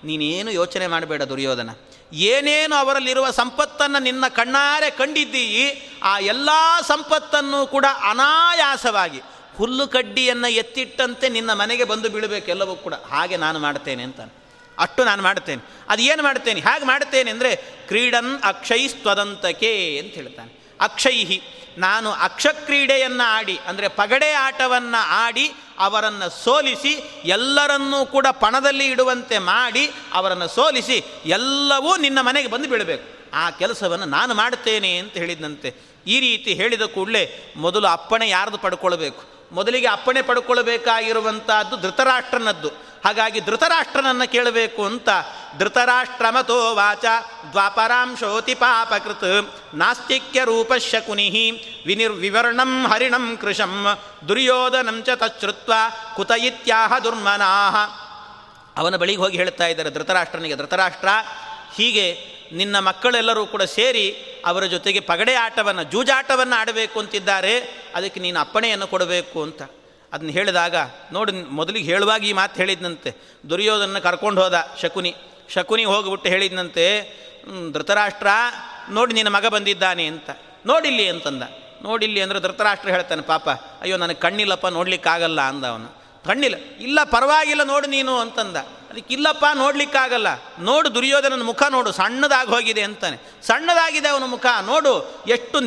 ನೀನೇನು 0.05 0.51
ಯೋಚನೆ 0.51 0.87
ಮಾಡಬೇಡ 0.87 1.23
ದುರ್ಯೋಧನ. 1.23 1.71
ಏನೇನು 2.13 2.77
ಅವರಲ್ಲಿರುವ 2.77 3.31
ಸಂಪತ್ತನ್ನು 3.31 3.99
ನಿನ್ನ 3.99 4.29
ಕಣ್ಣಾರೆ 4.29 4.91
ಕಂಡಿದ್ದೀ 4.91 5.71
ಆ 6.03 6.19
ಎಲ್ಲ 6.19 6.49
ಸಂಪತ್ತನ್ನು 6.87 7.67
ಕೂಡ 7.67 7.87
ಅನಾಯಾಸವಾಗಿ 8.11 9.21
ಹುಲ್ಲು 9.57 9.87
ಕಡ್ಡಿಯನ್ನು 9.87 10.49
ಎತ್ತಿಟ್ಟಂತೆ 10.49 11.29
ನಿನ್ನ 11.29 11.53
ಮನೆಗೆ 11.53 11.85
ಬಂದು 11.85 12.09
ಬೀಳಬೇಕೆಲ್ಲವೂ 12.11 12.75
ಕೂಡ. 12.75 12.95
ಹಾಗೆ 12.95 13.37
ನಾನು 13.37 13.59
ಮಾಡ್ತೇನೆ 13.59 14.03
ಅಂತಾನೆ. 14.03 14.42
ಅಷ್ಟು 14.79 15.05
ನಾನು 15.05 15.23
ಮಾಡ್ತೇನೆ 15.23 15.63
ಅದು 15.89 16.03
ಏನು 16.03 16.23
ಮಾಡ್ತೇನೆ 16.23 16.61
ಹೇಗೆ 16.61 16.85
ಮಾಡ್ತೇನೆ 16.85 17.31
ಅಂದರೆ, 17.31 17.51
ಕ್ರೀಡನ್ 17.89 18.31
ಅಕ್ಷೈಸ್ತ್ವದಂತಕೆ 18.51 19.73
ಅಂತ 20.01 20.15
ಹೇಳ್ತಾನೆ. 20.15 20.53
ಅಕ್ಷೈಹಿ, 20.81 21.39
ನಾನು 21.79 22.11
ಅಕ್ಷಕ್ರೀಡೆಯನ್ನು 22.11 23.25
ಆಡಿ, 23.39 23.59
ಅಂದರೆ 23.67 23.89
ಪಗಡೆ 23.89 24.33
ಆಟವನ್ನು 24.33 25.01
ಆಡಿ, 25.25 25.47
ಅವರನ್ನು 25.79 26.29
ಸೋಲಿಸಿ, 26.45 26.93
ಎಲ್ಲರನ್ನೂ 27.25 28.07
ಕೂಡ 28.07 28.27
ಪಣದಲ್ಲಿ 28.43 28.87
ಇಡುವಂತೆ 28.87 29.39
ಮಾಡಿ, 29.39 29.85
ಅವರನ್ನು 30.13 30.49
ಸೋಲಿಸಿ, 30.49 30.99
ಎಲ್ಲವೂ 31.39 31.97
ನಿನ್ನ 31.97 32.19
ಮನೆಗೆ 32.29 32.49
ಬಂದು 32.49 32.69
ಬೀಳಬೇಕು. 32.69 33.05
ಆ 33.35 33.51
ಕೆಲಸವನ್ನು 33.51 34.07
ನಾನು 34.07 34.35
ಮಾಡ್ತೇನೆ 34.35 34.99
ಅಂತ 34.99 35.15
ಹೇಳಿದಂತೆ 35.17 35.69
ಈ 36.07 36.17
ರೀತಿ 36.21 36.55
ಹೇಳಿದ 36.55 36.83
ಕೂಡಲೇ 36.83 37.53
ಮೊದಲು 37.57 37.87
ಅಪ್ಪಣೆ 37.87 38.29
ಯಾರ್ದು 38.29 38.59
ಪಡ್ಕೊಳ್ಬೇಕು? 38.59 39.23
ಮೊದಲಿಗೆ 39.53 39.87
ಅಪ್ಪಣೆ 39.87 40.23
ಪಡ್ಕೊಳ್ಬೇಕಾಗಿರುವಂಥದ್ದು 40.23 41.77
ಧೃತರಾಷ್ಟ್ರನದ್ದು. 41.77 42.71
ಹಾಗಾಗಿ 43.05 43.41
ಧೃತರಾಷ್ಟ್ರನನ್ನು 43.41 44.33
ಕೇಳಬೇಕು 44.33 44.85
ಅಂತ 44.85 45.09
ಧೃತರಾಷ್ಟ್ರಮತೋ 45.59 46.75
ವಾಚ 46.75 47.05
ದ್ವಾಪರಾಂಶೋತಿ 47.51 48.55
ಪಾಪಕೃತ್ 48.55 49.55
ನಾಸ್ತಿಕ್ಯ 49.75 50.45
ರೂಪಶ್ಯ 50.45 51.01
ಕುನಿಹಿ 51.01 51.51
ವಿನಿರ್ವಿವರ್ಣಂ 51.87 52.87
ಹರಿಣಂ 52.87 53.37
ಕೃಶಂ 53.37 53.99
ದುರ್ಯೋಧನಂ 54.29 55.03
ಚ 55.03 55.09
ತಚ್ಛ್ರುತ್ವ 55.09 55.73
ಕುತ 56.17 56.31
ಇತ್ಯಾಹ 56.31 56.99
ದುರ್ಮನಾಹ. 56.99 57.77
ಅವನ 58.77 58.97
ಬಳಿಗೆ 58.97 59.19
ಹೋಗಿ 59.19 59.37
ಹೇಳ್ತಾ 59.37 59.67
ಇದ್ದಾರೆ 59.67 59.91
ಧೃತರಾಷ್ಟ್ರನಿಗೆ, 59.91 60.57
ಧೃತರಾಷ್ಟ್ರ, 60.57 61.09
ಹೀಗೆ 61.77 62.07
ನಿನ್ನ 62.53 62.79
ಮಕ್ಕಳೆಲ್ಲರೂ 62.79 63.47
ಕೂಡ 63.47 63.63
ಸೇರಿ 63.63 64.07
ಅವರ 64.47 64.65
ಜೊತೆಗೆ 64.65 65.01
ಪಗಡೆ 65.01 65.35
ಆಟವನ್ನು 65.35 65.83
ಜೂಜಾಟವನ್ನು 65.83 66.57
ಆಡಬೇಕು 66.61 67.01
ಅಂತಿದ್ದಾರೆ, 67.01 67.55
ಅದಕ್ಕೆ 67.95 68.21
ನೀನು 68.21 68.41
ಅಪ್ಪಣೆಯನ್ನು 68.41 68.87
ಕೊಡಬೇಕು 68.87 69.43
ಅಂತ. 69.43 69.63
ಅದನ್ನ 70.13 70.31
ಹೇಳಿದಾಗ, 70.31 70.77
ನೋಡಿ, 71.13 71.33
ಮೊದಲಿಗೆ 71.33 71.93
ಹೇಳುವಾಗ 71.93 72.25
ಈ 72.25 72.33
ಮಾತು 72.33 72.57
ಹೇಳಿದ್ನಂತೆ. 72.57 73.15
ದುರ್ಯೋಧನ 73.51 73.99
ಕರ್ಕೊಂಡು 73.99 74.43
ಹೋದ 74.43 74.69
ಶಕುನಿ. 74.83 75.15
ಶಕುನಿ 75.49 75.85
ಹೋಗಿಬಿಟ್ಟು 75.85 76.29
ಹೇಳಿದ್ನಂತೆ 76.29 77.13
ಧೃತರಾಷ್ಟ್ರ, 77.73 78.27
ನೋಡಿ, 78.91 79.15
ನಿನ್ನ 79.15 79.29
ಮಗ 79.29 79.47
ಬಂದಿದ್ದಾನೆ 79.47 80.07
ಅಂತ. 80.07 80.31
ನೋಡಿಲ್ಲಿ 80.67 81.09
ಅಂತಂದ. 81.09 81.43
ನೋಡಿಲ್ಲಿ 81.83 82.21
ಅಂದರೆ 82.21 82.41
ಧೃತರಾಷ್ಟ್ರ 82.41 82.89
ಹೇಳ್ತಾನೆ, 82.89 83.23
ಪಾಪ, 83.23 83.49
ಅಯ್ಯೋ, 83.51 83.97
ನನಗೆ 83.97 84.15
ಕಣ್ಣಿಲ್ಲಪ್ಪ, 84.15 84.67
ನೋಡ್ಲಿಕ್ಕಾಗಲ್ಲ 84.67 85.41
ಅಂದ 85.41 85.65
ಅವನು. 85.65 86.02
ಕಣ್ಣಿಲ್ಲ 86.27 86.57
ಇಲ್ಲ 86.81 86.99
ಪರವಾಗಿಲ್ಲ 87.15 87.63
ನೋಡು 87.63 87.87
ನೀನು 87.87 88.13
ಅಂತಂದ. 88.19 88.57
ಅದಕ್ಕೆ 88.93 89.15
ಇಲ್ಲಪ್ಪ 89.15 89.45
ನೋಡ್ಲಿಕ್ಕಾಗಲ್ಲ. 89.55 90.29
ನೋಡು 90.61 90.95
ದುರ್ಯೋಧನನ 90.95 91.43
ಮುಖ 91.43 91.63
ನೋಡು, 91.71 91.91
ಸಣ್ಣದಾಗಿ 91.93 92.51
ಹೋಗಿದೆ 92.51 92.83
ಅಂತಾನೆ. 92.83 93.17
ಸಣ್ಣದಾಗಿದೆ 93.47 94.09
ಅವನ 94.09 94.25
ಮುಖ, 94.25 94.47
ನೋಡು 94.67 94.93
ಎಷ್ಟು 95.29 95.61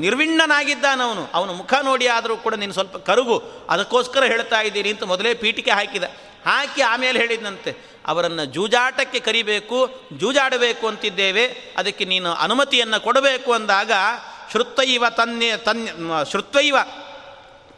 ನಿರ್ವಿಣ್ಣನಾಗಿದ್ದಾನವನು 0.00 1.24
ಅವನ. 1.34 1.50
ಮುಖ 1.50 1.74
ನೋಡಿ 1.82 2.06
ಆದರೂ 2.16 2.36
ಕೂಡ 2.36 2.54
ನೀನು 2.54 2.72
ಸ್ವಲ್ಪ 2.72 2.96
ಕರುಗು. 3.08 3.36
ಅದಕ್ಕೋಸ್ಕರ 3.68 4.24
ಹೇಳ್ತಾ 4.24 4.60
ಇದ್ದೀನಿ 4.60 4.88
ಅಂತ 4.88 5.04
ಮೊದಲೇ 5.12 5.34
ಪೀಠಿಕೆ 5.34 5.70
ಹಾಕಿದ. 5.70 6.04
ಹಾಕಿ 6.46 6.82
ಆಮೇಲೆ 6.82 7.16
ಹೇಳಿದಂತೆ 7.18 7.70
ಅವರನ್ನು 8.06 8.44
ಜೂಜಾಟಕ್ಕೆ 8.56 9.20
ಕರಿಬೇಕು, 9.20 9.78
ಜೂಜಾಡಬೇಕು 10.20 10.84
ಅಂತಿದ್ದೇವೆ. 10.88 11.44
ಅದಕ್ಕೆ 11.78 12.04
ನೀನು 12.04 12.30
ಅನುಮತಿಯನ್ನು 12.44 12.98
ಕೊಡಬೇಕು 13.00 13.50
ಅಂದಾಗ 13.52 13.92
ಶ್ರುತ್ವೈವ 14.50 15.04
ತನ್ನೆ 15.16 15.56
ತನ್ 15.56 15.82
ಶ್ರುತ್ವೈವ 16.30 16.76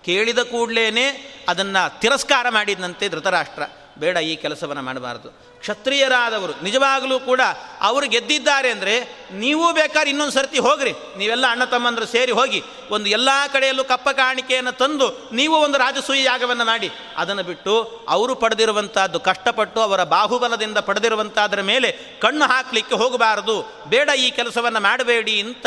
ಕೇಳಿದ 0.04 0.38
ಕೂಡಲೇ 0.38 1.06
ಅದನ್ನು 1.48 2.00
ತಿರಸ್ಕಾರ 2.00 2.46
ಮಾಡಿದಂತೆ 2.48 3.08
ಧೃತರಾಷ್ಟ್ರ. 3.08 3.62
ಬೇಡ 3.98 4.16
ಈ 4.16 4.34
ಕೆಲಸವನ್ನು 4.36 4.82
ಮಾಡಬಾರ್ದು. 4.82 5.28
ಕ್ಷತ್ರಿಯರಾದವರು, 5.60 6.52
ನಿಜವಾಗಲೂ 6.64 7.16
ಕೂಡ 7.20 7.40
ಅವರು 7.80 8.06
ಗೆದ್ದಿದ್ದಾರೆ 8.08 8.68
ಅಂದರೆ 8.70 8.94
ನೀವು 9.32 9.72
ಬೇಕಾದ್ರೆ 9.72 10.10
ಇನ್ನೊಂದು 10.10 10.34
ಸರ್ತಿ 10.34 10.58
ಹೋಗ್ರಿ. 10.58 10.92
ನೀವೆಲ್ಲ 11.16 11.46
ಅಣ್ಣ 11.50 11.64
ತಮ್ಮಂದರು 11.64 12.06
ಸೇರಿ 12.06 12.32
ಹೋಗಿ 12.32 12.60
ಒಂದು 12.90 13.08
ಎಲ್ಲ 13.08 13.30
ಕಡೆಯಲ್ಲೂ 13.52 13.84
ಕಪ್ಪ 13.84 14.08
ಕಾಣಿಕೆಯನ್ನು 14.08 14.72
ತಂದು 14.72 15.08
ನೀವು 15.32 15.56
ಒಂದು 15.56 15.78
ರಾಜಸೂಯ 15.78 16.22
ಯಾಗವನ್ನು 16.24 16.64
ಮಾಡಿ. 16.64 16.90
ಅದನ್ನು 17.16 17.42
ಬಿಟ್ಟು 17.42 17.74
ಅವರು 18.08 18.34
ಪಡೆದಿರುವಂಥದ್ದು 18.34 19.20
ಕಷ್ಟಪಟ್ಟು 19.20 19.80
ಅವರ 19.80 20.04
ಬಾಹುಬಲದಿಂದ 20.04 20.78
ಪಡೆದಿರುವಂಥದ್ರ 20.78 21.60
ಮೇಲೆ 21.62 21.90
ಕಣ್ಣು 22.20 22.44
ಹಾಕಲಿಕ್ಕೆ 22.44 22.94
ಹೋಗಬಾರದು. 22.94 23.58
ಬೇಡ 23.88 24.08
ಈ 24.18 24.30
ಕೆಲಸವನ್ನು 24.30 24.80
ಮಾಡಬೇಡಿ 24.80 25.40
ಅಂತ 25.40 25.66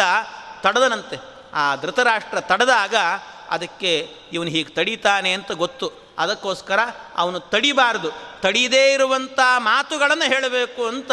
ತಡೆದನಂತೆ. 0.62 1.20
ಆ 1.54 1.76
ಧೃತರಾಷ್ಟ್ರ 1.76 2.40
ತಡೆದಾಗ 2.40 2.96
ಅದಕ್ಕೆ 3.54 4.16
ಇವನು 4.34 4.49
ಹೀಗೆ 4.49 4.70
ತಡೀತಾನೆ 4.70 5.34
ಅಂತ 5.34 5.51
ಗೊತ್ತು. 5.51 5.91
ಅದಕ್ಕೋಸ್ಕರ 6.18 6.80
ಅವನು 7.16 7.39
ತಡಿಬಾರದು. 7.39 8.12
ತಡೀದೇ 8.41 8.93
ಇರುವಂಥ 8.93 9.39
ಮಾತುಗಳನ್ನು 9.58 10.26
ಹೇಳಬೇಕು 10.26 10.88
ಅಂತ 10.88 11.12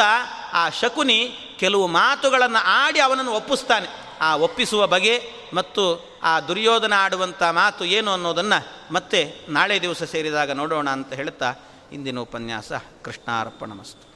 ಆ 0.53 0.69
ಶಕುನಿ 0.71 1.39
ಕೆಲವು 1.61 1.87
ಮಾತುಗಳನ್ನು 1.87 2.65
ಆಡಿ 2.65 3.01
ಅವನನ್ನು 3.01 3.33
ಒಪ್ಪಿಸ್ತಾನೆ. 3.33 3.87
ಆ 4.21 4.37
ಒಪ್ಪಿಸುವ 4.37 4.87
ಬಗೆ 4.87 5.33
ಮತ್ತು 5.55 6.11
ಆ 6.23 6.41
ದುರ್ಯೋಧನ 6.41 6.93
ಆಡುವಂಥ 6.97 7.43
ಮಾತು 7.43 7.85
ಏನು 7.85 8.13
ಅನ್ನೋದನ್ನು 8.13 8.95
ಮತ್ತೆ 8.95 9.35
ನಾಳೆ 9.49 9.83
ದಿವಸ 9.83 10.03
ಸೇರಿದಾಗ 10.03 10.51
ನೋಡೋಣ 10.51 10.91
ಅಂತ 10.91 11.13
ಹೇಳ್ತಾ 11.13 11.55
ಇಂದಿನ 11.93 12.19
ಉಪನ್ಯಾಸ 12.19 12.73
ಕೃಷ್ಣಾರ್ಪಣಮಸ್ತು. 13.05 13.99
ನಿಖಿಲ 13.99 14.10